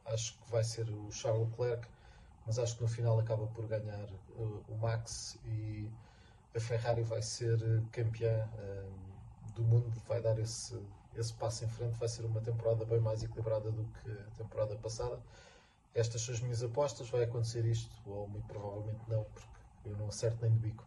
[0.06, 1.88] acho que vai ser o Charles Leclerc,
[2.46, 5.90] mas acho que no final acaba por ganhar uh, o Max e
[6.56, 7.60] a Ferrari vai ser
[7.92, 8.48] campeã
[9.56, 10.80] do mundo, vai dar esse,
[11.16, 11.98] esse passo em frente.
[11.98, 15.20] Vai ser uma temporada bem mais equilibrada do que a temporada passada.
[15.94, 17.10] Estas são as minhas apostas.
[17.10, 19.48] Vai acontecer isto, ou muito provavelmente não, porque
[19.86, 20.86] eu não acerto nem de bico.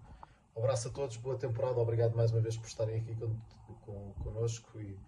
[0.58, 1.78] Um abraço a todos, boa temporada.
[1.78, 3.38] Obrigado mais uma vez por estarem aqui con
[3.84, 4.98] con connosco e,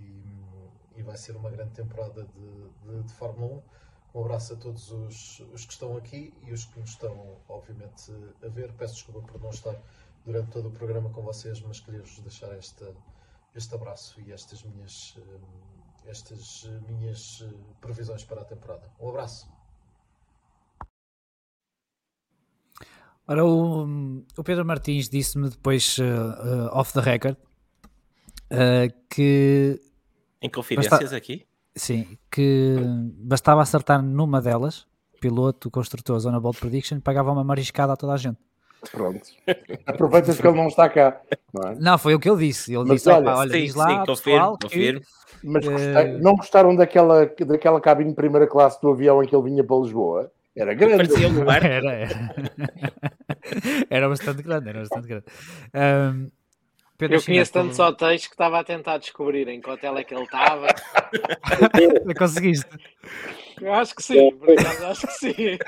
[0.00, 0.42] e,
[0.96, 3.62] e, vai ser uma grande temporada de, de, de Fórmula
[4.14, 4.18] 1.
[4.18, 8.10] Um abraço a todos os, os, que estão aqui e os que nos estão, obviamente,
[8.42, 8.72] a ver.
[8.72, 9.78] Peço desculpa por não estar
[10.24, 12.96] durante todo o programa com vocês, mas queria-vos deixar esta,
[13.54, 18.90] este abraço e estas minhas, eh, estas minhas eh, previsões para a temporada.
[18.98, 19.46] Um abraço.
[23.28, 27.36] Ora, o, o Pedro Martins disse-me depois, uh, uh, off the record,
[28.52, 29.80] uh, que.
[30.40, 31.16] Em confidências basta...
[31.16, 31.44] aqui?
[31.74, 32.76] Sim, que
[33.18, 34.86] bastava acertar numa delas,
[35.20, 38.38] piloto, construtor, zona bolt prediction, pagava uma mariscada a toda a gente.
[38.92, 39.20] Pronto.
[39.84, 41.20] Aproveita-se que ele não está cá.
[41.52, 41.74] Não, é?
[41.74, 42.72] não, foi o que ele disse.
[42.72, 46.36] Ele mas disse: olha, olha sim, diz lá, sim, pessoal, confirmo, que, Mas gostei, não
[46.36, 50.32] gostaram daquela, daquela cabine de primeira classe do avião em que ele vinha para Lisboa?
[50.56, 50.96] Era grande.
[50.96, 52.34] Parecia um era, era.
[53.90, 55.24] era bastante grande, era bastante grande.
[55.74, 56.30] Um,
[56.98, 60.14] Pedro eu conheço tantos hotéis que estava a tentar descobrir em que hotel é que
[60.14, 60.68] ele estava.
[62.18, 62.70] Conseguiste?
[63.60, 65.58] Eu acho que sim, por acaso, acho que sim.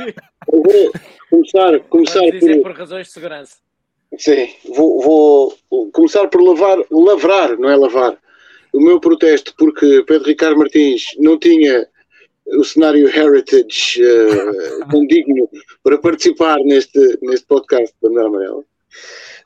[0.51, 0.93] Eu vou
[1.29, 2.71] começar, começar dizer por...
[2.71, 3.59] por razões de segurança.
[4.17, 5.03] Sim, vou,
[5.71, 8.17] vou começar por lavar, lavrar, não é lavar,
[8.73, 11.87] o meu protesto porque Pedro Ricardo Martins não tinha
[12.57, 15.49] o cenário Heritage uh, digno
[15.83, 18.65] para participar neste, neste podcast da Bandeira Amarela.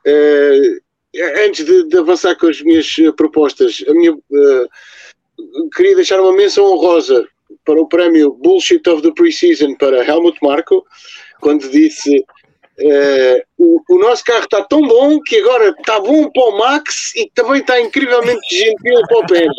[0.07, 0.80] Uh,
[1.46, 2.86] antes de, de, avançar com as minhas
[3.16, 4.68] propostas, a minha, uh,
[5.74, 7.26] queria deixar uma menção honrosa
[7.64, 10.84] para o prémio Bullshit of the Preseason para Helmut Marko,
[11.40, 12.24] quando disse
[12.78, 17.14] Uh, o, o, nosso carro está tão bom que agora está bom para o Max
[17.14, 19.53] e também está incrivelmente gentil para o Pérez.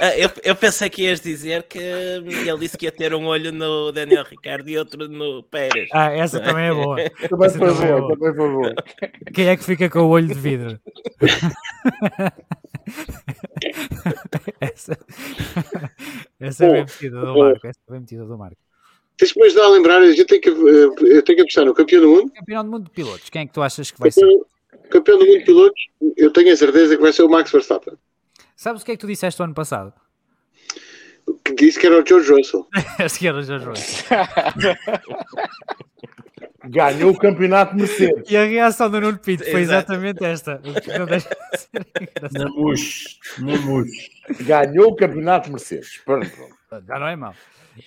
[0.00, 3.52] Ah, eu, eu, pensei que ias dizer que ele disse que ia ter um olho
[3.52, 5.88] no Daniel Ricardo e outro no Pérez.
[5.92, 6.96] Ah, essa também é boa.
[7.28, 8.16] Também foi boa, é boa.
[8.16, 8.74] também foi boa.
[9.32, 10.80] Quem é que fica com o olho de vidro?
[14.60, 14.98] essa,
[16.40, 17.66] essa é bem metida do Marco.
[17.66, 18.56] Essa é bem metida do Marco.
[19.18, 22.02] Deixa-me ajudar a lembrar, a gente tem que, eh, eu tenho que apostar no campeão
[22.02, 22.32] do mundo.
[22.32, 24.88] Campeão do mundo de pilotos, quem é que tu achas que vai campeão, ser?
[24.88, 25.86] Campeão do mundo de pilotos,
[26.16, 27.94] eu tenho a certeza que vai ser o Max Verstappen.
[28.58, 29.92] Sabes o que é que tu disseste o ano passado?
[31.56, 32.66] Disse que era o George Russell.
[32.98, 34.08] Acho que era o George Russell.
[36.66, 38.28] Ganhou o campeonato Mercedes.
[38.28, 40.60] E a reação do Nuno Pinto foi exatamente esta.
[42.32, 43.20] Mamus.
[43.38, 43.88] Mamus.
[44.40, 45.98] Ganhou o campeonato Mercedes.
[46.04, 46.28] Pronto.
[46.84, 47.34] Já não é mau.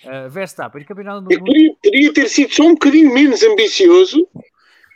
[0.04, 1.44] Uh, Verstappen, o campeonato do mundo...
[1.44, 4.26] Podia, podia ter sido só um bocadinho menos ambicioso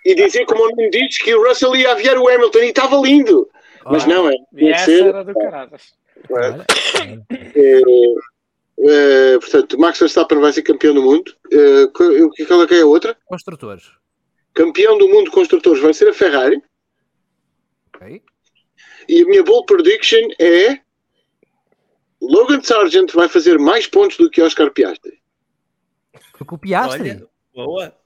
[0.07, 2.97] e dizer, como o Nuno disse, que o Russell ia aviar o Hamilton e estava
[2.97, 3.47] lindo.
[3.91, 4.35] Mas não, é.
[4.57, 5.95] Essa ser, era do caradas.
[7.55, 7.81] É,
[8.79, 11.33] é, portanto, Max Verstappen vai ser campeão do mundo.
[11.53, 11.87] É,
[12.47, 13.17] qual é que é a outra?
[13.27, 13.91] Construtores.
[14.55, 16.63] Campeão do mundo de construtores vai ser a Ferrari.
[17.95, 18.23] Okay.
[19.09, 20.81] E a minha bold prediction é
[22.21, 25.21] Logan Sargent vai fazer mais pontos do que Oscar Piastri.
[26.33, 27.11] Porque o Piastri.
[27.11, 27.97] Olha, boa.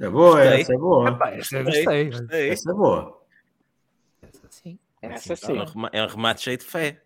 [0.00, 1.08] É boa, essa é boa.
[1.08, 2.10] Epá, essa, gostei.
[2.30, 3.17] Essa é boa.
[5.02, 5.58] Essa sim.
[5.92, 7.00] É um remate cheio de fé.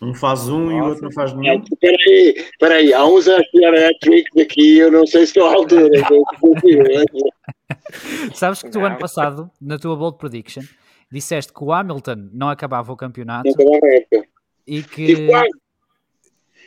[0.00, 0.72] Um faz um Nossa.
[0.72, 1.62] e o outro não faz nenhum.
[1.80, 5.54] Peraí, peraí, há uns a tirar a trick daqui, eu não sei se estou à
[5.54, 5.90] altura.
[8.34, 10.62] Sabes que tu, ano passado, na tua bold prediction,
[11.10, 13.48] disseste que o Hamilton não acabava o campeonato.
[13.48, 14.28] Não acabava a época.
[14.66, 15.06] E que.
[15.06, 15.50] Tive quase,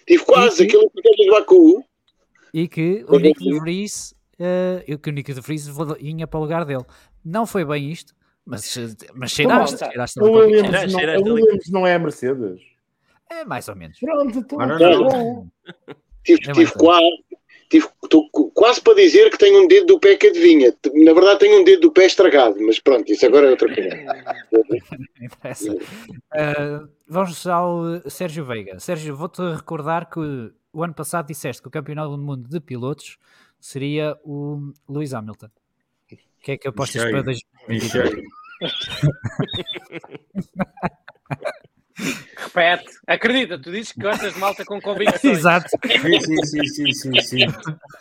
[0.09, 1.85] Tive quase aquele que do Baku.
[2.51, 5.67] E que o Nick de Vries, uh, que o Nick de Vries
[5.99, 6.83] vinha para o lugar dele.
[7.23, 8.15] Não foi bem isto,
[8.49, 8.75] mas,
[9.13, 9.77] mas cheiraste.
[9.77, 12.59] cheiraste o Williams, não, o Williams não é a Mercedes.
[13.29, 13.99] É mais ou menos.
[13.99, 15.51] Pronto, então,
[16.23, 17.05] Tive, é tive quase,
[17.71, 20.73] estou quase para dizer que tenho um dedo do pé que adivinha.
[20.95, 23.89] Na verdade, tenho um dedo do pé estragado, mas pronto, isso agora é outra coisa.
[26.33, 28.79] uh, vamos ao Sérgio Veiga.
[28.79, 30.19] Sérgio, vou-te recordar que
[30.73, 33.17] o ano passado disseste que o Campeonato do Mundo de Pilotos
[33.59, 35.49] seria o Lewis Hamilton.
[36.39, 38.23] O que é que apostas para 2022?
[42.37, 45.21] Repete, acredita, tu dizes que gostas de malta com convicções.
[45.37, 45.69] Exato.
[45.85, 47.45] Sim, sim, sim, sim,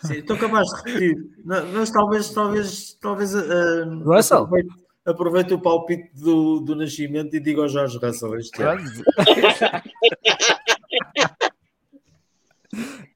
[0.01, 1.17] sim, estou capaz de repetir.
[1.43, 4.43] Mas talvez, talvez, talvez uh, Russell.
[4.43, 4.69] Aproveite,
[5.05, 8.89] aproveite, o palpite do, do nascimento e diga ao Jorge Russell este ano.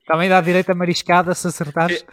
[0.06, 2.06] Também dá direito a mariscada se acertares.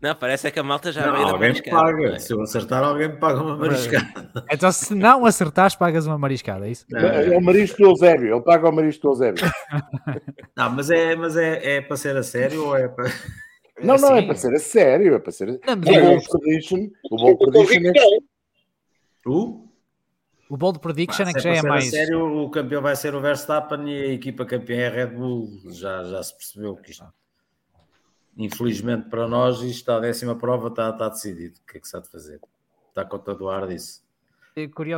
[0.00, 2.14] Não, parece é que a malta já não, veio alguém me paga.
[2.14, 2.18] É?
[2.20, 4.30] Se eu acertar, alguém me paga uma mariscada.
[4.50, 6.86] Então, se não acertares, pagas uma mariscada, é isso?
[6.94, 9.44] É, é o marisco do Eusébio, ele paga o marisco do Eusébio.
[10.56, 13.06] Não, mas é, mas é, é para ser a sério ou é para.
[13.80, 15.46] Não, não, é Assim, para ser a sério, é para ser.
[15.64, 18.18] Não, mas O é- Bold Prediction, o Bold Com Prediction é.
[19.22, 19.68] Tu?
[20.50, 21.90] O Bold Prediction é Se que já é mais.
[21.90, 25.48] sério, o campeão vai ser o Verstappen e a equipa campeã é a Red Bull.
[25.70, 27.04] Já, já se percebeu que isto.
[28.38, 31.58] Infelizmente para nós, isto à décima prova está, está decidido.
[31.58, 32.40] O que é que se há de fazer?
[32.88, 34.00] Está conta do ar disso.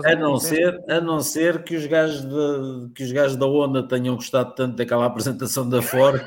[0.07, 3.87] A não ser, a não ser que, os gajos da, que os gajos da Honda
[3.87, 6.23] tenham gostado tanto daquela apresentação da Ford.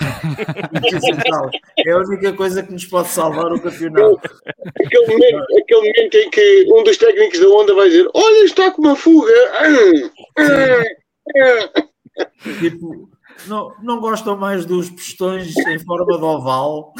[1.78, 4.20] é a única coisa que nos pode salvar o campeonato.
[4.84, 8.70] Aquele momento, aquele momento em que um dos técnicos da Honda vai dizer: Olha, está
[8.70, 9.32] com uma fuga.
[12.58, 13.08] Tipo,
[13.46, 16.92] não, não gostam mais dos pistões em forma de oval,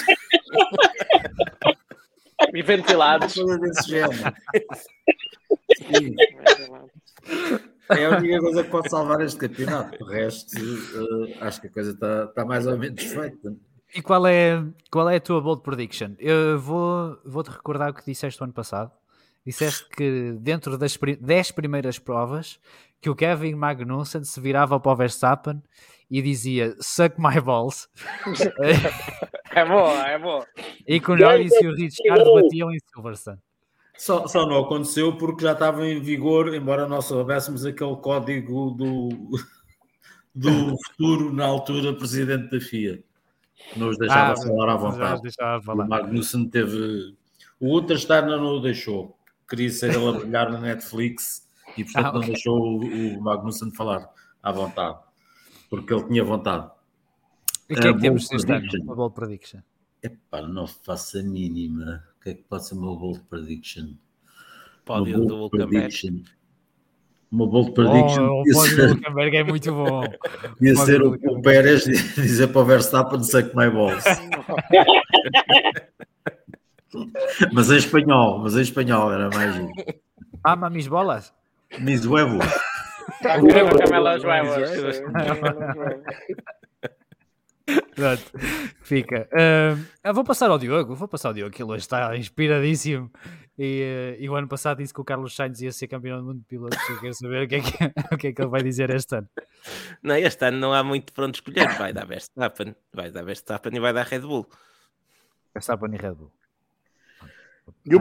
[2.52, 3.34] E ventilados.
[3.34, 4.34] coisa desse género.
[5.76, 6.14] Sim,
[7.90, 10.04] é a única coisa que pode salvar este campeonato.
[10.04, 13.54] O resto, eh, acho que a coisa está, está mais ou menos feita.
[13.94, 16.12] E qual é, qual é a tua bold prediction?
[16.18, 18.90] Eu vou, vou-te recordar o que disseste o ano passado.
[19.46, 22.58] Disseste que dentro das 10 primeiras provas
[23.00, 25.62] que o Kevin Magnussen se virava para o Verstappen
[26.10, 27.88] e dizia suck my balls
[29.54, 30.46] É boa, é boa.
[30.86, 33.38] e que o Norris e o Richard batiam em Silverstone.
[33.96, 39.08] Só, só não aconteceu porque já estava em vigor, embora nós soubéssemos aquele código do,
[40.34, 43.00] do futuro, na altura, presidente da FIA.
[43.72, 45.22] que Nos deixava Ah, falar à vontade.
[45.22, 45.86] deixava O falar.
[45.86, 47.14] Magnussen teve.
[47.60, 49.16] O Ultrastar não o deixou.
[49.48, 51.48] Queria ser ele a brilhar na Netflix
[51.78, 52.32] e, portanto, Ah, não ok.
[52.32, 54.10] deixou o, o Magnussen falar
[54.42, 54.98] à vontade.
[55.74, 56.70] Porque ele tinha vontade.
[57.68, 58.60] E o que é Ah, que temos bold este ano?
[58.60, 58.84] prediction.
[58.84, 59.60] Uma bold prediction.
[60.02, 62.04] Epá, não faço a mínima.
[62.18, 63.94] O que é que pode ser uma bold prediction?
[64.84, 66.22] Pódio uma do bold prediction.
[67.32, 68.26] Uma bold prediction.
[68.28, 70.02] Oh, o pódio ser- do Hulkenberg é muito bom.
[70.60, 71.42] ia ser o, o Hulkenberg.
[71.42, 74.04] Pérez dizer para o Verstappen suck my balls.
[77.52, 79.68] mas em espanhol, mas em espanhol era mais giro.
[80.44, 81.32] Mama mis bolas.
[81.80, 82.44] Mis huevos.
[83.48, 85.00] Crema camelas huevos.
[87.94, 88.22] Pronto,
[88.82, 89.28] fica.
[90.02, 93.10] Eu vou passar ao Diogo, vou passar ao Diogo, que ele hoje está inspiradíssimo.
[93.56, 96.24] E, eh, e o ano passado disse que o Carlos Sainz ia ser campeão do
[96.24, 96.78] mundo de pilotos.
[96.90, 97.70] Eu quero saber o que, é que,
[98.14, 99.28] o que é que ele vai dizer este ano.
[100.02, 101.68] Não, este ano não há muito para onde escolher.
[101.78, 104.48] Vai dar Verstappen, vai dar Verstappen e vai dar Red Bull.
[105.54, 106.32] Verstappen e Red Bull.
[107.86, 108.00] E o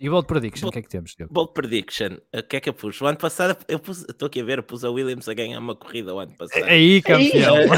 [0.00, 1.32] E o Bold Prediction, o que é que temos, Diogo?
[1.34, 3.00] Bold Prediction, o que é que eu pus?
[3.00, 5.58] O ano passado, eu pus, estou aqui a ver, eu pus a Williams a ganhar
[5.58, 6.64] uma corrida o ano passado.
[6.64, 7.56] Aí, campeão!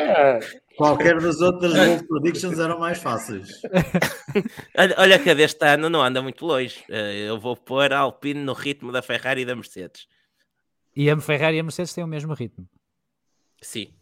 [0.00, 0.38] É,
[0.76, 3.60] Qualquer das outras bold predictions eram mais fáceis.
[4.78, 6.84] Olha, olha que a deste ano não anda muito longe.
[6.88, 10.06] Eh, Eu vou pôr a Alpine no ritmo da Ferrari e da Mercedes.
[10.94, 12.68] E a Ferrari e a Mercedes têm o mesmo ritmo.
[13.60, 13.92] Sim,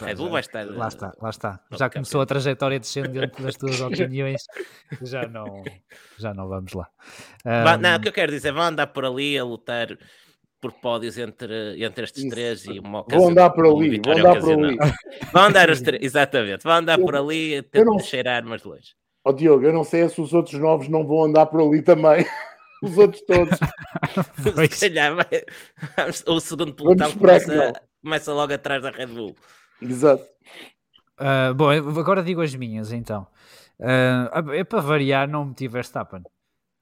[0.00, 0.66] Red Bull vai estar.
[0.66, 1.50] Lá está, lá está.
[1.70, 1.90] Já campeão.
[1.90, 4.42] começou a trajetória descendente das tuas opiniões.
[5.02, 5.62] Já não,
[6.18, 6.88] já não vamos lá.
[7.44, 9.88] Vá- Ah, não, o que eu quero dizer, vão andar por ali a lutar
[10.60, 12.30] por pódios entre, entre estes Isso.
[12.30, 14.76] três e uma Vou ocasião- andar por ali, vou vitória andar por ali.
[15.32, 18.62] Vão andar os três, exatamente, vão andar Eu- por ali a tentar não- cheirar mais
[18.62, 18.94] longe.
[19.24, 22.24] Ó Diogo, eu não sei se os outros novos não vão andar por ali também.
[22.82, 23.56] Os outros todos.
[24.72, 25.44] Se calhar vai-
[26.26, 27.72] o segundo pelotão começa,
[28.02, 29.36] começa logo atrás da Red Bull.
[29.82, 30.24] Exato.
[31.18, 33.26] Ah, bom, eu agora digo as minhas então.
[33.80, 36.22] Ah, é para variar, não meti Verstappen.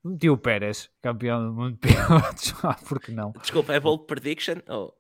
[0.02, 2.54] Meti o Pérez, campeão do mundo de pilotos.
[2.64, 3.32] Ah, porque não?
[3.32, 4.54] Desculpa, é bold prediction?
[4.68, 4.92] Oh,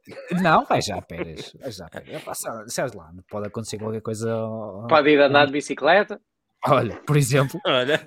[0.42, 1.56] Não, vai já, Pérez.
[1.58, 2.22] Vai já, Pérez.
[2.34, 4.28] Sabe- Sabes lá, pode acontecer qualquer coisa.
[4.88, 6.20] Pode ir andar de bicicleta.
[6.66, 7.98] Olha, por exemplo, olha,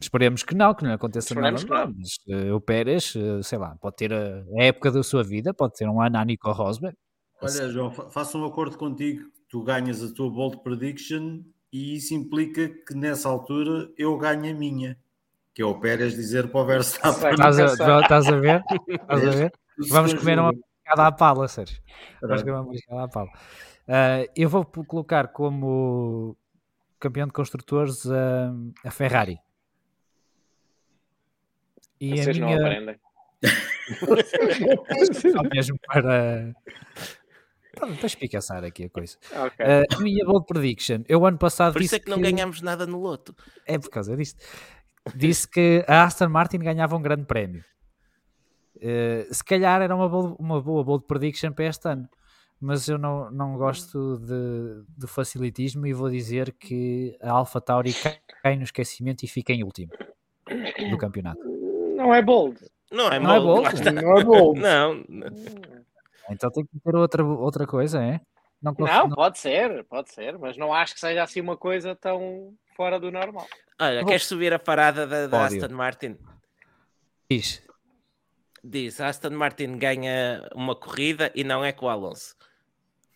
[0.00, 1.86] esperemos que não, que não aconteça Esperemos nada.
[1.86, 1.94] não.
[1.98, 5.54] Mas eh, o Pérez, eh, sei lá, pode ter a, a época da sua vida,
[5.54, 6.96] pode ter um ano a Nico Rosberg.
[7.40, 9.28] Olha, João, fa- faço um acordo contigo.
[9.48, 11.42] Tu ganhas a tua bold prediction
[11.72, 14.98] e isso implica que nessa altura eu ganho a minha,
[15.54, 17.30] que é o Pérez dizer para o Verstappen.
[17.30, 17.66] Estás a,
[18.00, 18.62] estás a ver?
[18.88, 19.52] Estás a ver?
[19.90, 21.80] Vamos comer uma pescada à pala, Sérgio.
[22.20, 23.28] Vamos comer uma pescada à pala.
[23.86, 26.36] Ah, eu vou colocar como
[27.00, 28.52] campeão de construtores a,
[28.84, 29.38] a Ferrari.
[32.00, 33.00] E Vocês a não minha, aprendem.
[35.32, 36.52] só mesmo para,
[37.78, 39.16] para, para espicaçar aqui a coisa.
[39.46, 39.64] Ok.
[39.64, 42.60] Ah, a minha bold prediction, eu ano passado por isso disse é que não ganhamos
[42.62, 43.34] nada no loto.
[43.66, 44.42] É por causa disto.
[45.14, 47.64] Disse que a Aston Martin ganhava um grande prémio.
[48.80, 52.08] Eh, se calhar era uma, bold- uma boa bold prediction para este ano,
[52.60, 57.92] mas eu não, não gosto de, do facilitismo e vou dizer que a Alpha Tauri
[57.92, 59.92] cai, cai no esquecimento e fica em último
[60.90, 61.40] do campeonato.
[61.96, 62.58] Não é bold.
[62.92, 63.62] Não é Não é bold, bold?
[63.62, 63.92] lá está.
[63.92, 64.54] Não é bom.
[64.58, 65.04] Não,
[66.30, 68.20] Então tem que ter outra, outra coisa, é?
[68.60, 72.52] Não, não, pode ser, pode ser, mas não acho que seja assim uma coisa tão
[72.76, 73.46] fora do normal.
[73.80, 75.46] Olha, queres subir a parada da, da.
[75.46, 76.18] Aston Martin?
[77.30, 77.62] Diz.
[78.62, 82.36] Diz, Aston Martin ganha uma corrida e não é com o Alonso.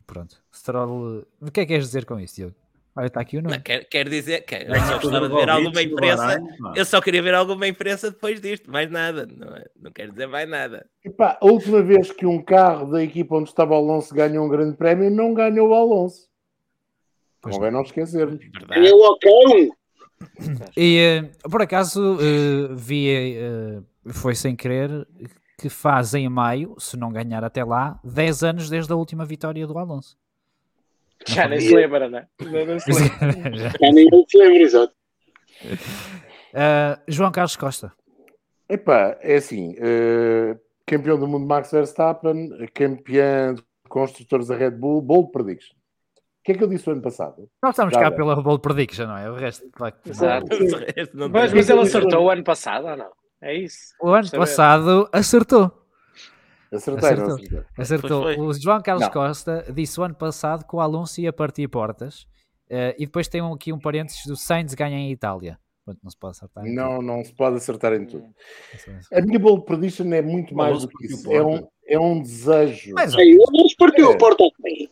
[0.07, 0.41] Pronto.
[0.55, 1.27] Stroll.
[1.41, 2.62] O que é que queres dizer com isso, Diogo?
[2.95, 3.57] Olha, está aqui o nome.
[3.57, 6.43] Não, quer, quer dizer que eu Ganha só gostava de ver alguma imprensa.
[6.77, 9.27] Eu só queria ver alguma imprensa depois disto, mais nada.
[9.27, 10.87] Não, é- não quero dizer mais nada.
[11.03, 14.49] Epá, a última vez que um carro da equipa onde estava o Alonso ganhou um
[14.49, 16.29] grande prémio, não ganhou o Alonso.
[17.41, 18.39] Pois Convém não esquecermos.
[18.69, 19.71] Ganhou o Ocon.
[20.77, 23.81] E eh, por acaso eh, vi, eh,
[24.13, 25.07] foi sem querer,
[25.59, 29.67] que faz em maio, se não ganhar até lá, 10 anos desde a última vitória
[29.67, 30.17] do Alonso.
[31.29, 32.27] Já nem se lembra, né?
[32.41, 33.57] Não, não se lembra.
[33.57, 33.69] Já.
[33.69, 34.93] Já ninguém se lembra, exato.
[36.55, 37.93] Eh, João Carlos Costa.
[38.69, 45.03] Epá, é assim, eh, campeão do mundo Max Verstappen, campeão de construtores da Red Bull,
[45.03, 45.75] bold prediction.
[45.75, 47.49] O que é que eu disse o ano passado?
[47.63, 48.19] Nós estamos Já cá bem.
[48.19, 49.31] pela Bold Prediction, não é?
[49.31, 49.65] O resto.
[49.79, 50.47] vai que- Exato.
[51.15, 53.11] Não Mas, mas ele acertou o ano passado ou não?
[53.41, 53.95] É isso.
[54.03, 55.71] O ano passado acertou.
[56.73, 57.35] Acertei, não Acertou.
[57.35, 57.63] acertei?
[57.79, 58.23] Acertou.
[58.23, 58.47] Foi, foi.
[58.47, 59.13] O João Carlos Não.
[59.13, 62.27] Costa disse o ano passado que o Alonso ia partir portas.
[62.75, 65.59] eh, e depois tem um- aqui um parênteses do Sainz ganha em Itália.
[65.85, 66.65] Pronto, não se pode acertar.
[66.67, 68.25] em Não, não se pode acertar em tudo.
[68.85, 68.99] tudo.
[69.13, 71.31] A minha bold prediction é muito mais do que isso.
[71.31, 72.93] É um, é um desejo.
[72.95, 74.15] Mas, Aí, o Alonso partiu É.
[74.15, 74.89] a porta meio.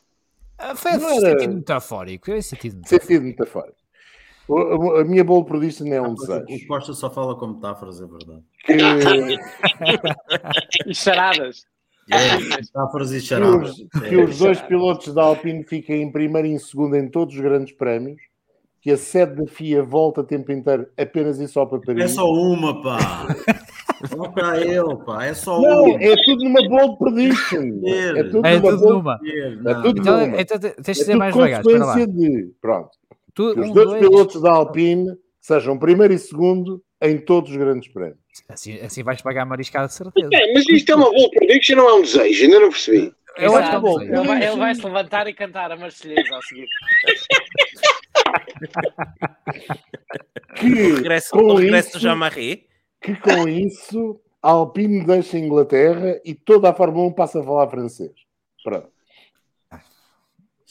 [0.59, 2.27] Ah, Foi era- sentido metafórico.
[2.27, 3.07] Foi um sentido metafórico.
[3.07, 3.78] Sentido metafórico.
[4.52, 6.66] O- A minha bold prediction é um O desejo.
[6.66, 8.43] Costa só fala com metáforas, é verdade.
[8.64, 8.74] Que,
[10.90, 11.64] E charadas.
[12.12, 13.78] É, metáforas e que charadas.
[13.78, 17.35] os, que os dois pilotos da Alpine fiquem em primeiro e em segundo em todos
[17.35, 18.20] os grandes prémios.
[18.82, 22.12] Que a sede da FIA volta o tempo inteiro apenas e só para É Paris.
[22.12, 22.98] só uma, pá.
[24.18, 25.27] Olha para ele, pá.
[25.27, 26.02] É só Não, uma.
[26.02, 27.82] é tudo numa bold prediction.
[27.86, 29.20] É tudo É numa tudo bold numa.
[29.22, 29.82] É Não.
[29.82, 30.40] tudo Então, numa.
[30.40, 31.62] então tens de É ser tudo mais devagar.
[31.62, 32.51] Consequência de.
[32.62, 32.89] Pronto.
[33.35, 37.51] Tu, Que os um, dois dois, pilotos da Alpine sejam primeiro e segundo em todos
[37.51, 38.19] os grandes prémios.
[38.48, 40.28] assim, assim vais pagar a mariscada de certeza.
[40.32, 42.44] É, mas isto é uma boa prediction ou é um desejo?
[42.44, 43.12] Ainda não percebi.
[43.39, 43.81] Eu acho que é Exato.
[43.81, 44.01] bom.
[44.02, 46.66] Ele vai, ele vai se levantar e cantar a Marselhesa a seguir.
[50.57, 52.66] Que O regresso, com o regresso isso- do Jean-Marie.
[53.01, 57.43] que com isso a Alpine deixa a Inglaterra e toda a Fórmula 1 passa a
[57.44, 58.11] falar francês.
[58.62, 58.89] Pronto.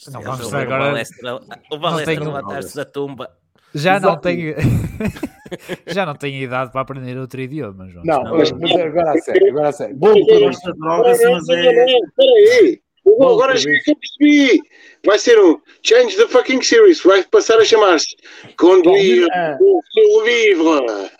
[0.08, 1.34] Não, Eu vamos agora- O Balestra,
[1.72, 3.30] o Balestra tenho- levantar-se da tumba.
[3.74, 4.22] Já não Exato.
[4.22, 4.54] tenho.
[5.86, 8.04] Já não tenho idade para aprender outro idioma, João.
[8.04, 8.38] Não, não.
[8.38, 9.98] mas mas agora a sério, agora a sério.
[9.98, 10.46] Prediction.
[10.46, 11.84] Costa droga-se, mas é.
[11.84, 12.80] Espera aí.
[13.04, 13.66] O- Bom, Agora isso.
[13.66, 14.60] que eu percebi.
[15.06, 17.02] Vai ser um Change the fucking series.
[17.02, 18.14] Vai passar a chamar-se
[18.58, 21.10] Conduire Ah, o seu vivre.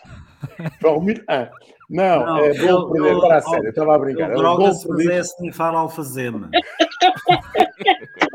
[0.81, 1.47] Fórmula 1.
[1.89, 3.17] Não, Não, é bold prediction.
[3.17, 4.31] Agora a sério, eu estava a brincar.
[4.31, 5.17] É droga-se, mas prediction.
[5.17, 6.49] é snifar alfazema.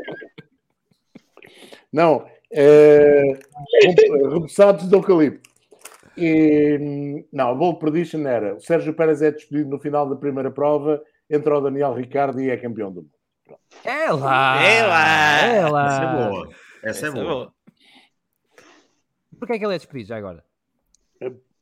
[1.97, 3.39] Não, é,
[4.29, 5.49] reboçados de eucalipto.
[6.15, 10.51] E, não, a bold prediction era o Sérgio Pérez é despedido no final da primeira
[10.51, 13.11] prova, entra o Daniel Ricardo e é campeão do mundo.
[13.83, 14.63] É lá!
[14.63, 15.41] É lá!
[15.41, 16.29] É Essa é lá!
[16.29, 16.47] boa.
[16.47, 17.25] Essa é Essa é boa.
[17.25, 17.53] boa.
[19.39, 20.43] Porquê é que ele é despedido já agora?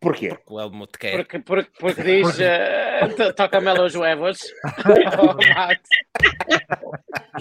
[0.05, 0.37] Porquê?
[0.47, 1.15] O Helmut quer.
[1.17, 4.37] Porque, porque, porque diz: eh, to- toca-me os huevos.
[5.17, 5.35] Oh.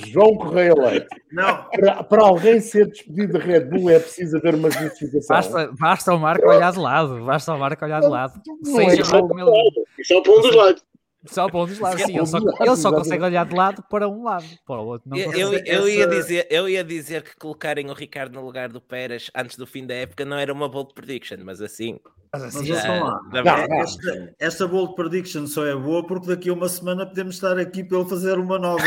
[0.06, 1.06] João Correia Leite.
[1.30, 5.36] Não, Para, para alguém ser despedido da Red Bull é preciso haver uma justificação.
[5.36, 7.24] Basta, basta o Marco olhar de lado.
[7.24, 8.40] Basta o Marco olhar de lado.
[8.62, 9.84] Não é Seja só- lá como ele.
[10.04, 10.84] Só para um dos lados.
[11.26, 12.00] Só para um dos lados.
[12.00, 14.44] Só Sim, ele só, ele só consegue olhar de lado para um lado.
[14.66, 17.94] Para o outro não Eu, eu, eu ia dizer, eu ia dizer que colocarem o
[17.94, 21.38] Ricardo no lugar do Pérez antes do fim da época não era uma bold prediction,
[21.44, 21.98] mas assim.
[22.34, 23.20] Mas mas assim, lá.
[23.30, 23.68] vai.
[23.68, 23.80] não.
[23.80, 27.84] Esta, esta bold prediction só é boa porque daqui a uma semana podemos estar aqui
[27.84, 28.82] para ele fazer uma nova.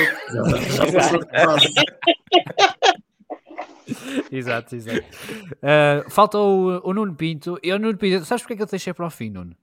[4.30, 5.00] Exato, exato.
[5.00, 7.58] Uh, falta o, o Nuno Pinto.
[7.64, 9.56] Eu, Nuno Pinto, sabes porque é que eu deixei para o fim, Nuno?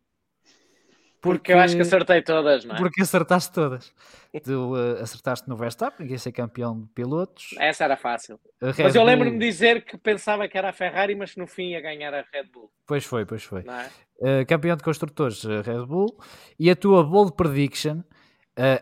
[1.25, 2.79] Porque eu acho que acertei todas, não é?
[2.79, 3.93] Porque acertaste todas.
[4.45, 7.55] Tu uh, acertaste no Verstappen, que ia ser campeão de pilotos.
[7.57, 8.39] Essa era fácil.
[8.61, 11.81] Mas eu lembro-me de dizer que pensava que era a Ferrari, mas no fim ia
[11.81, 13.63] ganhar a Red Bull, Pois foi, pois foi.
[13.63, 13.87] não é?
[14.19, 16.17] Uh, campeão de construtores, uh, Red Bull.
[16.59, 18.05] E a tua bold prediction, uh,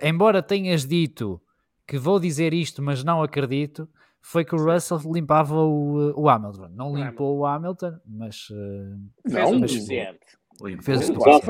[0.02, 1.38] embora tenhas dito
[1.86, 3.86] que vou dizer isto, mas não acredito,
[4.22, 6.68] foi que o Russell limpava o, o Hamilton.
[6.74, 10.20] Não O limpou o Hamilton, mas uh, Fez Não, o mas- suficiente.
[10.62, 11.40] Oi, fez o Ficou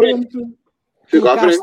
[1.11, 1.61] colocaste,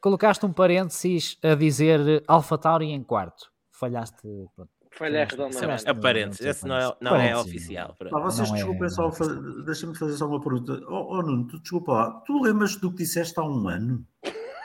[0.00, 3.50] colocaste um parênteses a dizer Alpha Tauri em quarto.
[3.72, 4.16] Falhaste.
[4.56, 4.70] pronto.
[4.90, 5.66] Falha Isso é redonda.
[5.68, 7.94] mais- Aparentes, esse não é, não é oficial.
[8.10, 9.26] Pá, vocês Não é- desculpem só, fa-
[9.64, 10.80] deixa-me fazer só uma pergunta.
[10.88, 14.04] Oh, oh, Nuno, tu desculpa lá, tu lembras do que disseste há um ano?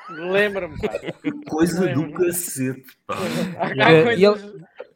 [0.10, 0.90] Lembro-me, pá.
[1.22, 2.26] Que coisa do Lembro.
[2.26, 3.16] cacete, pá.
[3.60, 4.44] Há, Eh, há e coisas...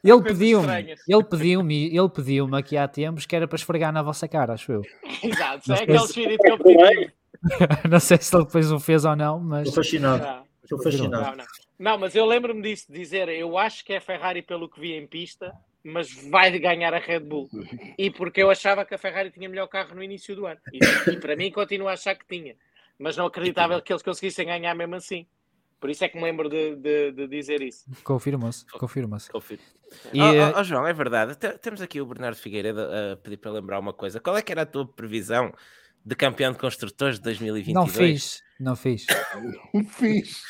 [0.03, 4.01] Ele Coisas pediu-me, ele pediu-me, ele pediu-me aqui há tempos que era para esfregar na
[4.01, 4.81] vossa cara, acho eu.
[5.23, 7.13] Exato, Mas é aquele espírito que eu pedi.
[7.89, 10.23] Não sei se ele depois o fez ou não, mas Estou fascinado.
[10.23, 11.23] Não, Estou fascinado.
[11.25, 11.45] não, não.
[11.79, 14.93] Não, mas eu lembro-me disso, de dizer, eu acho que é Ferrari pelo que vi
[14.93, 15.53] em pista,
[15.83, 17.49] mas vai ganhar a Red Bull.
[17.97, 20.59] E porque eu achava que a Ferrari tinha melhor carro no início do ano.
[20.73, 20.79] E,
[21.11, 22.55] e para mim continuo a achar que tinha.
[22.99, 25.27] Mas não acreditava que eles conseguissem ganhar mesmo assim.
[25.79, 27.85] Por isso é que me lembro de, de- de dizer isso.
[28.03, 29.29] confirma-se, confirma-se.
[29.29, 29.61] Confiro.
[30.11, 31.35] E, Ó, eh, ó, ó, João, é verdade.
[31.35, 34.19] Te- Temos aqui o Bernardo Figueiredo a pedir para lembrar uma coisa.
[34.19, 35.53] Qual é que era a tua previsão
[36.05, 37.75] de campeão de construtores de 2022?
[37.75, 39.05] não fiz, não fiz.
[39.89, 40.41] Fiz.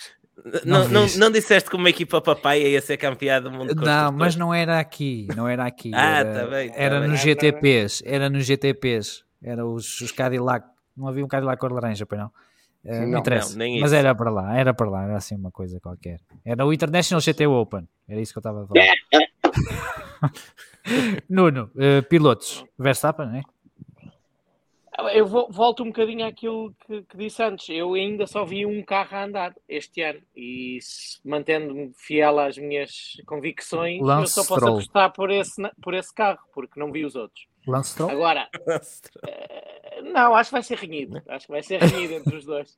[0.63, 3.83] Não, Não não, não disseste que uma equipa papai ia ser campeã do mundo de
[3.83, 5.91] Não, mas não era aqui, não era aqui.
[5.95, 7.09] Ah, era, tá bem, tá era bem.
[7.09, 12.05] nos GTPs, era nos GTPs, era os, os Cadillac, não havia um Cadillac cor laranja,
[12.05, 12.31] pois não.
[12.85, 13.95] Eh, não, Não, interessa, não, nem mas isso.
[13.99, 16.19] era para lá, era para lá, era assim uma coisa qualquer.
[16.45, 18.85] Era o International GT Open, era isso que eu estava a falar.
[21.29, 23.41] Nuno, eh, pilotos, Verstappen, né?
[25.13, 27.69] Eu vou- volto um bocadinho àquilo que, que disse antes.
[27.69, 30.79] Eu ainda só vi um carro a andar este ano e
[31.23, 34.73] mantendo-me fiel às minhas convicções, Lance eu só posso Stroll.
[34.77, 37.45] apostar por esse, por esse carro, porque não vi os outros.
[37.67, 38.11] Lance Stroll?
[38.11, 38.47] Agora,
[39.27, 41.21] eh, não, acho que vai ser renhido.
[41.27, 42.77] Acho que vai ser renhido entre os dois.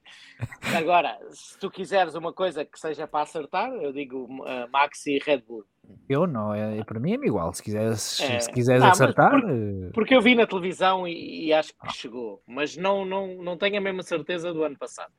[0.75, 5.19] Agora, se tu quiseres uma coisa que seja para acertar, eu digo eh, Max e
[5.19, 5.65] Red Bull.
[6.07, 7.51] Eu não, é, para mim é igual.
[7.53, 8.39] Se quiseres, É.
[8.39, 11.93] se quiseres Não, acertar, por- eh, Porque eu vi na televisão e, e acho que
[11.93, 15.11] chegou, mas não, não, não tenho a mesma certeza do ano passado.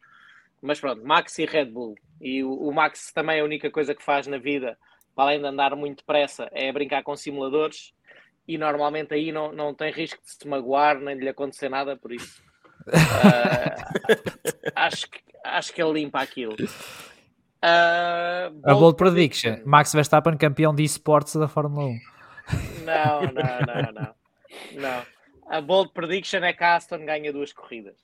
[0.62, 1.94] Mas pronto, Max e Red Bull.
[2.20, 4.76] E o, o Max também é a única coisa que faz na vida,
[5.14, 7.92] para além de andar muito depressa, é brincar com simuladores.
[8.51, 11.97] E normalmente aí não, não tem risco de se magoar nem de lhe acontecer nada,
[11.97, 12.43] por isso.
[14.74, 16.56] ah, acho, que, acho que ele limpa aquilo.
[17.62, 21.98] Ah, a bold bold prediction: Max Verstappen campeão de esportes da Fórmula 1.
[22.85, 24.14] Não, não, não, não.
[24.72, 25.02] Não.
[25.48, 27.94] A bold prediction é que a Aston ganha duas corridas.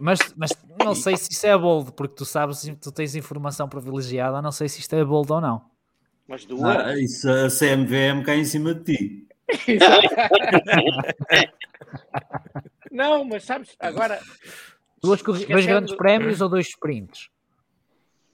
[0.00, 4.40] Mas, mas não sei se isso é bold, porque tu sabes, tu tens informação privilegiada,
[4.40, 5.69] não sei se isto é bold ou não.
[6.30, 6.62] Mas duas.
[6.62, 9.26] Ah, isso a CMVM cai em cima de ti.
[12.88, 14.20] Não, mas sabes, agora.
[15.02, 17.28] Duas dois grandes prémios ou dois sprints?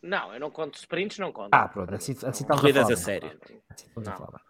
[0.02, 1.48] Não, eu não conto sprints, não conto.
[1.52, 3.32] Ah, pronto, assim, assim estamos Corridas a sério.
[3.70, 4.42] Assim falar.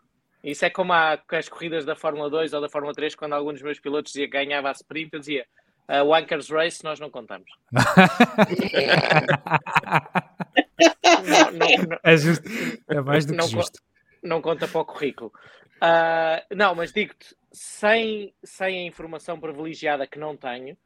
[0.43, 3.53] Isso é como há, as corridas da Fórmula 2 ou da Fórmula 3, quando algum
[3.53, 5.47] dos meus pilotos dizia que ganhava a sprint, eu dizia
[5.87, 7.49] a Wankers Race nós não contamos.
[10.81, 12.45] Não, não- não- É justo,
[12.89, 13.81] é mais do que Não justo.
[14.23, 15.33] não conta para o currículo.
[15.81, 20.77] Ah, não, mas digo-te, sem, sem a informação privilegiada que não tenho,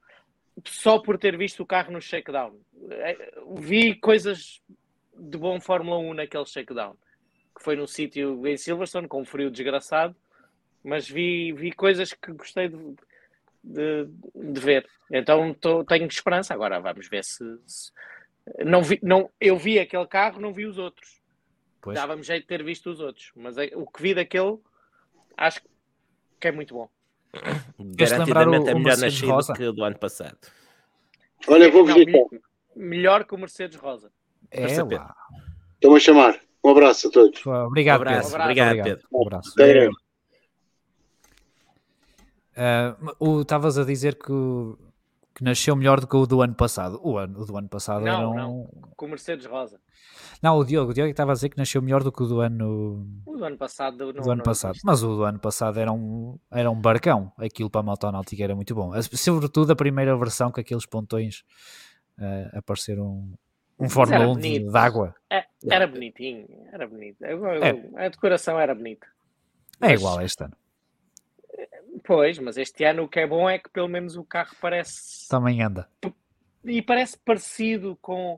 [0.64, 2.58] só por ter visto o carro no shakedown,
[2.90, 4.60] eh, vi coisas
[5.16, 6.94] de bom Fórmula 1 naquele shakedown,
[7.56, 10.14] que foi num sítio em Silverstone, com um frio desgraçado,
[10.82, 12.76] mas vi, vi coisas que gostei de,
[13.62, 14.86] de, de ver.
[15.10, 16.54] Então tô- tenho esperança.
[16.54, 17.44] Agora vamos ver se.
[17.66, 17.92] se-
[18.59, 21.20] Não vi, não, eu vi aquele carro, não vi os outros
[21.81, 21.94] Pois.
[21.98, 24.59] dava-me jeito de ter visto os outros, mas é- o que vi daquele
[25.36, 25.60] acho
[26.39, 26.89] que é muito bom.
[27.78, 30.36] O- Garantidamente é melhor nascido que o do ano passado.
[31.47, 32.12] Olha, vou Não, visitar.
[32.12, 32.40] me-
[32.77, 34.10] melhor que o Mercedes Rosa.
[34.51, 35.14] É lá.
[35.74, 36.40] Estão-me a chamar.
[36.62, 37.47] Um abraço a todos.
[37.47, 38.43] Obrigado, Um abraço, Pedro.
[38.43, 39.09] obrigado, Pedro.
[39.12, 39.55] Um abraço.
[42.56, 44.78] Ah, o- Estavas a dizer que, o-
[45.35, 47.01] que nasceu melhor do que o do ano passado.
[47.02, 48.35] O, ano, o do ano passado Não, era um.
[48.35, 48.70] não.
[48.97, 49.81] Com o Mercedes Rosa.
[50.43, 52.40] Não, o Diogo, o Diogo estava a dizer que nasceu melhor do que o do
[52.40, 53.97] ano, O do ano passado.
[54.07, 54.73] Não, do ano não passado.
[54.73, 54.86] existe.
[54.86, 57.32] Mas o do ano passado era um, era um barcão.
[57.39, 58.90] Aquilo para a motonáutica era muito bom.
[59.02, 61.44] Sobretudo a primeira versão com aqueles pontões
[62.19, 63.32] ah, apareceram
[63.78, 65.15] um Fórmula era 1 de, de água.
[65.31, 67.23] É, era bonitinho, era bonito.
[67.24, 67.62] Eu- eu-
[67.97, 68.07] É.
[68.07, 69.07] A decoração era bonita.
[69.81, 70.55] É igual a este ano.
[72.10, 75.28] Pois, mas este ano o que é bom é que pelo menos o carro parece
[75.28, 75.88] Também anda.
[76.64, 78.36] e parece parecido com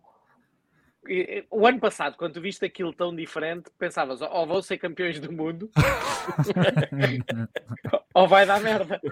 [1.50, 5.32] o ano passado, quando tu viste aquilo tão diferente, pensavas ou vão ser campeões do
[5.32, 5.70] mundo
[8.14, 9.00] ou vai dar merda.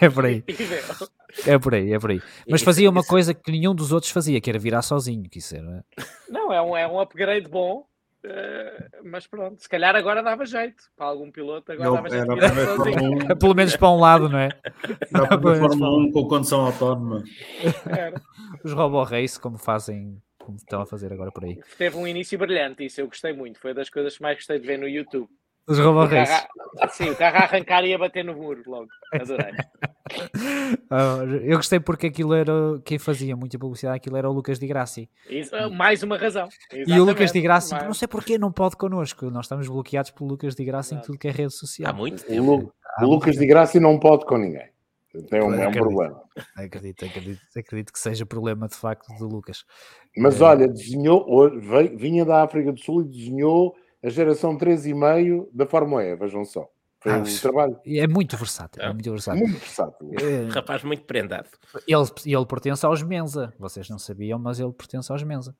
[0.00, 0.42] É por aí.
[1.46, 2.22] É por aí, é por aí.
[2.48, 5.54] Mas fazia uma coisa que nenhum dos outros fazia, que era virar sozinho, que isso
[5.54, 5.84] era...
[6.30, 7.86] Não, é um, é um upgrade bom,
[8.28, 13.34] eh, mas pronto, se calhar agora dava jeito para algum piloto, agora dava jeito a
[13.34, 14.48] 1 Pelo menos para um lado, não é?
[15.14, 17.22] era a primeira Pois, Fórmula 1 com condução autónoma.
[17.88, 18.20] Era.
[18.64, 21.58] Os Robo Race, como fazem, como estão a fazer agora por aí.
[21.78, 24.66] Teve um início brilhante, isso eu gostei muito, foi das coisas que mais gostei de
[24.66, 25.28] ver no YouTube.
[25.68, 26.46] Os Robo carro, Race.
[26.80, 29.52] a- sim, o carro a arrancar e a bater no muro logo, adorei.
[30.90, 32.52] Ah, eu gostei porque aquilo era
[32.84, 35.08] quem fazia muita publicidade, aquilo era o Lucas Di Grassi.
[35.28, 36.48] Isso, é mais uma razão.
[36.72, 37.86] E o Lucas Di Grassi, Exatamente.
[37.88, 39.30] não sei porquê, não pode connosco.
[39.30, 41.90] Nós estamos bloqueados pelo Lucas Di Grassi em tudo que é rede social.
[41.90, 42.72] Há muito O, tempo.
[43.02, 44.68] O Lucas de Graça não pode com ninguém.
[45.30, 46.22] Tem um, é um problema.
[46.56, 49.64] Acredito, acredito, acredito que seja problema de facto do Lucas.
[50.16, 50.44] Mas É.
[50.44, 51.50] olha, desenhou,
[51.96, 53.74] vinha da África do Sul e desenhou
[54.04, 56.68] a geração 3,5 da Fórmula E, vejam só.
[57.00, 58.92] Foi Ah, um trabalho É muito versátil, é É.
[58.92, 59.46] muito versátil.
[59.46, 60.10] muito versátil.
[60.20, 61.48] Eh, Rapaz muito prendado.
[61.86, 63.52] Ele, ele pertence aos Mensa.
[63.58, 65.54] Vocês não sabiam, mas ele pertence aos Mensa.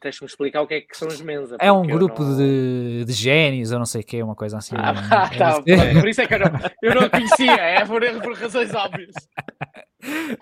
[0.00, 1.56] Tens-me explicar o que é que são os Mensa.
[1.60, 4.74] É um grupo não- de, de génios ou não sei o que, uma coisa assim.
[4.78, 6.46] Ah, É- tá, pronto, por isso é que eu não,
[6.82, 9.12] eu não conhecia, é por, por razões óbvias.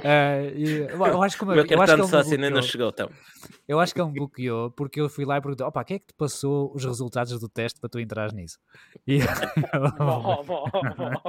[0.02, 2.08] Eh, e- eu acho que O uma- meu eu acho que cartão de ele me
[2.10, 2.62] sócio ainda não bloqueou.
[2.70, 3.10] chegou, então.
[3.68, 5.98] Eu acho que ele me bloqueou porque eu fui lá e perguntei: opa, quem é
[5.98, 8.58] que te passou os resultados do teste para tu entrares nisso?
[9.06, 9.18] E,
[9.98, 11.22] Bom, bom, bom.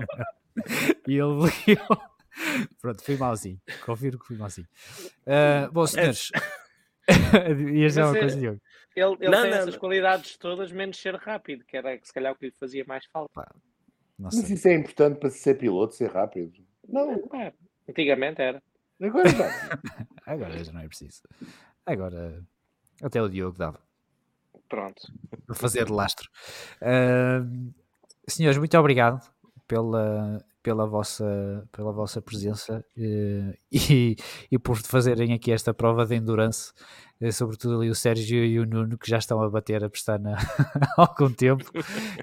[1.07, 2.01] e ele bloqueou.
[2.81, 3.59] Pronto, fui mauzinho.
[3.85, 4.67] Confiro que fui mauzinho.
[5.25, 6.31] Eh, bom, senhores,
[7.09, 7.09] ias
[7.93, 8.61] dizer uma é- coisa, Diogo.
[8.95, 9.79] Ele, ele Não, tem não, essas não.
[9.79, 13.45] qualidades todas, menos ser rápido, que era se calhar o que lhe fazia mais falta.
[14.19, 16.51] Não Mas isso é importante para ser piloto, ser rápido.
[16.87, 17.53] Não, É,
[17.89, 18.61] antigamente era.
[19.01, 19.47] agora já.
[20.25, 21.23] Agora já não é preciso.
[21.85, 22.45] Agora
[23.01, 23.79] até o Diogo dava.
[24.69, 25.01] Pronto.
[25.45, 26.29] para fazer de lastro.
[26.81, 27.71] Ahm,
[28.27, 29.21] senhores, muito obrigado
[29.67, 34.15] pela, pela, vossa, pela vossa presença eh, e,
[34.49, 36.71] e por fazerem aqui esta prova de endurance,
[37.19, 40.37] eh, sobretudo ali o Sérgio e o Nuno, que já estão a bater a pestana
[40.37, 41.69] há algum tempo.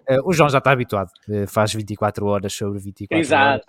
[0.06, 1.10] Eh, o João já está habituado,
[1.48, 3.62] faz 24 horas sobre 24 horas.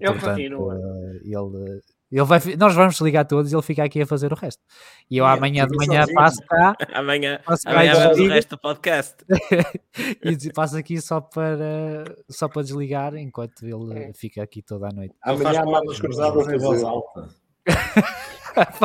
[0.00, 0.74] Ele Portanto, continua.
[0.74, 1.80] eh, ele,
[2.12, 4.62] ele vai, nós vamos ligar todos e ele fica aqui a fazer o resto.
[5.10, 6.14] E eu É, amanhã de manhã sozinho.
[6.16, 9.16] passo cá Amanhã, Posso amanhã mais vamos o resto do podcast.
[10.22, 14.12] e passo aqui só para, só para desligar enquanto ele É.
[14.14, 15.14] fica aqui toda a noite.
[15.24, 17.28] Faz Amanhã palavras cruzadas em voz alta.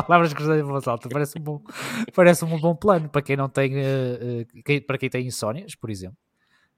[0.08, 1.62] Palavras cruzadas em voz alta, parece um bom,
[2.16, 5.92] parece um bom plano para quem não tem, eh, eh, para quem tem insónias, por
[5.92, 6.18] exemplo.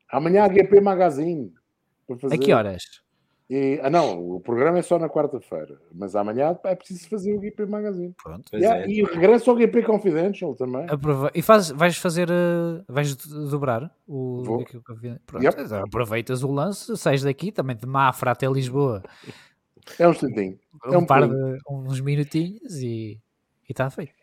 [0.10, 1.54] Amanhã a GP Magazine.
[2.30, 2.84] A que horas?
[3.54, 7.42] E- ah, não, o programa é só na quarta-feira, mas amanhã é preciso fazer o
[7.42, 8.14] GP Magazine.
[8.24, 8.50] Pronto.
[8.56, 8.88] Yeah, é.
[8.90, 10.86] E regresso ao GP Confidential também.
[10.90, 14.42] Aprove- E faz, vais fazer, eh, vais do- dobrar o.
[14.46, 14.60] Vou.
[15.02, 15.62] vi- Pronto, Yep.
[15.64, 19.04] então aproveitas o lance, sais daqui também de Mafra até Lisboa,
[20.00, 20.58] É um instantinho.
[20.88, 23.20] um, É um par de uns minutinhos e
[23.68, 24.14] está feito.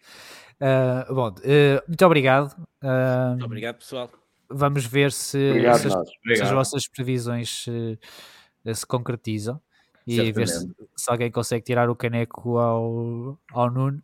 [0.59, 2.57] Ah, bom, eh, muito obrigado.
[2.83, 4.09] Ah, Muito obrigado, pessoal.
[4.49, 7.99] vamos ver se, Obrigado, se as, se as vossas previsões eh,
[8.75, 9.61] se concretizam
[10.07, 10.67] e ver se,
[10.97, 14.03] se alguém consegue tirar o caneco ao, ao Nuno,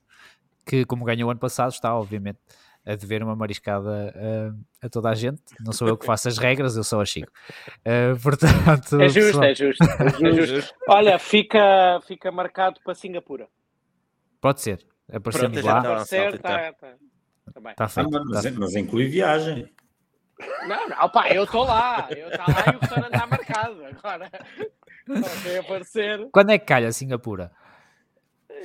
[0.67, 2.39] que como ganhou o ano passado, está obviamente
[2.87, 5.41] a dever uma mariscada eh, a toda a gente.
[5.61, 7.33] Não sou eu que faço as regras, eu sou a Chico.
[7.83, 9.85] Eh, portanto, É justo, pessoal, é justo.
[10.23, 10.75] É justo.
[10.89, 13.49] Olha, fica, fica marcado para Singapura.
[14.41, 14.87] pode ser.
[15.11, 15.95] Aparecemos Pronto, lá, está.
[15.97, 16.41] Pode ser, então.
[16.43, 16.95] tá, tá.
[17.55, 17.71] Tá bem.
[17.73, 18.11] está Ah, feito.
[18.11, 19.71] mas, tá mas, mas inclui viagem.
[20.67, 22.07] Não, não, pá, eu estou lá.
[22.11, 23.85] Eu estou lá e o restaurante está marcado.
[23.85, 24.31] Agora,
[25.61, 27.51] aparecer Quando é que calha Singapura?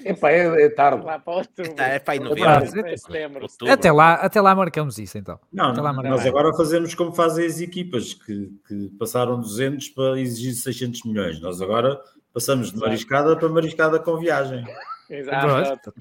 [0.06, 1.06] Epá, é, é tarde.
[1.06, 1.74] lá para outubro.
[1.74, 2.98] Tá, é em novembro.
[2.98, 3.42] Setembro.
[3.44, 3.74] Outubro.
[3.74, 5.40] Até lá, até lá marcamos isso então.
[5.52, 6.30] Não, Está lá nós marcado.
[6.30, 11.42] agora fazemos como fazem as equipas, que, que passaram 200 para exigir 600 milhões.
[11.42, 12.00] Nós agora
[12.34, 14.64] passamos de mariscada para mariscada com viagem.
[15.10, 15.94] Exato.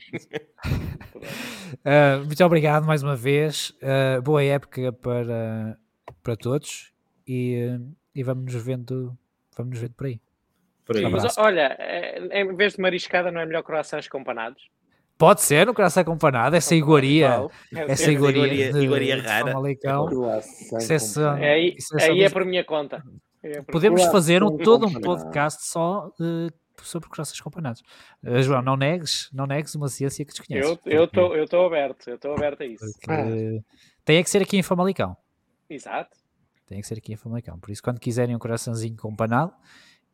[1.19, 3.71] Uh, muito obrigado mais uma vez.
[3.83, 5.77] Uh, boa época para,
[6.23, 6.93] para todos
[7.27, 9.17] e, uh, e vamos nos vendo,
[9.57, 10.21] vamos nos vendo por aí.
[10.85, 11.05] Por aí.
[11.05, 11.27] Abraço.
[11.27, 14.63] Mas olha, é- em vez de mariscada, não é melhor corações companados?
[15.17, 17.51] Pode ser no coração acompanhado, essa iguaria, Vale.
[17.91, 19.53] essa iguaria, iguaria- de, iguaria de rara.
[19.53, 23.03] Croissant Isso é só- com- É aí, Isso é aí é por minha conta.
[23.43, 26.53] É por- Podemos fazer um, todo um podcast só uh,
[26.85, 27.83] sobre corações acompanhados.
[28.23, 30.79] Uh, João, não negues, não negues uma ciência que desconheces.
[30.85, 32.85] Eu estou eu tô aberto, eu estou aberto a isso.
[33.01, 33.63] Porque
[34.05, 35.17] tem é que ser aqui em Famalicão.
[35.69, 36.17] Exato.
[36.67, 37.59] Tem que ser aqui em Famalicão.
[37.59, 39.53] Por isso, quando quiserem um coraçãozinho com panado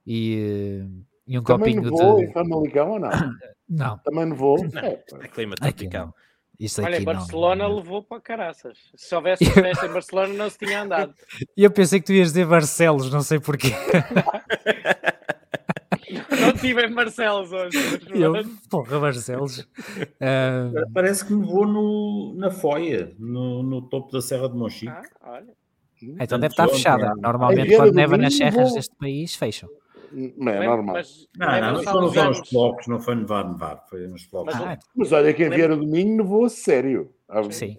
[0.07, 2.25] e, uh, e um Também copinho nevou de.
[2.25, 3.11] em Famalicão ou não?
[3.67, 4.59] Não, Também nevou?
[4.59, 5.03] É.
[5.25, 6.07] É clima aqui tropical.
[6.09, 6.15] não.
[6.61, 7.77] Isto Olha, Barcelona não.
[7.77, 8.79] levou para caraças.
[8.95, 11.13] Se houvesse festa em Barcelona, não se tinha andado.
[11.57, 13.73] E eu pensei que tu ias dizer Barcelos, não sei porquê.
[16.41, 17.77] Não tive em Marcelos hoje.
[18.15, 18.33] Eu,
[18.71, 19.67] porra, Barcelos.
[20.21, 24.89] Ah, Parece que nevou no, na Foia, no, no topo da Serra de Monchique.
[24.89, 25.53] Ah, olha.
[26.21, 27.13] então deve estar fechada.
[27.17, 29.69] Em Normalmente, quando do neva nas serras vou- deste país, fecham.
[30.13, 30.95] Não é normal.
[30.97, 33.85] Mas, Mas, Não, não, mas foram uns só uns anos- flocos, não foi nevar, nevar,
[33.91, 34.55] foi uns flocos.
[34.95, 37.13] Mas- Ah, olha que em Vieira do Minho nevou a sério.
[37.29, 37.79] Ah, sim.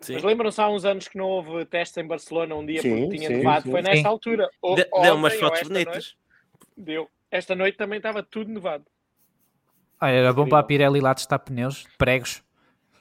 [0.00, 0.12] Sim.
[0.14, 3.16] Mas lembram-se há uns anos que não houve teste em Barcelona um dia Sim, porque
[3.16, 3.68] tinha sim, nevado?
[3.68, 4.06] Foi nessa Sim.
[4.06, 4.48] altura.
[4.62, 6.14] O- De- Deu umas ontem fotos bonitas.
[6.76, 7.08] Deu.
[7.30, 8.84] Esta noite também estava tudo nevado.
[10.00, 12.42] Olha, era bom para a Pirelli lá testar pneus, pregos,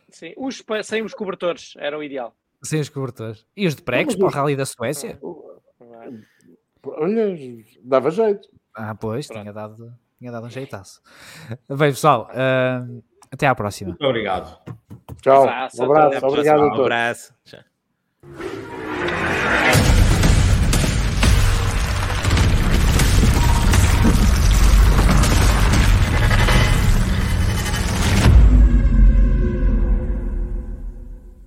[0.09, 2.35] Sim, os, sem os cobertores era o ideal.
[2.63, 3.45] sem os cobertores.
[3.55, 5.19] E os de pregos para o Rally da Suécia?
[6.83, 7.37] Olha,
[7.83, 8.47] dava jeito.
[8.73, 9.41] Ah, pois, Pronto.
[9.41, 11.01] tinha dado, tinha dado um jeitaço.
[11.67, 12.85] Bem, pessoal, ah,
[13.31, 13.89] até à próxima.
[13.89, 14.57] Muito obrigado.
[15.21, 15.43] Tchau.
[15.43, 16.07] Abraço, Um abraço.
[16.17, 17.33] até à Obrigado a Um abraço.
[17.43, 18.86] Tchau.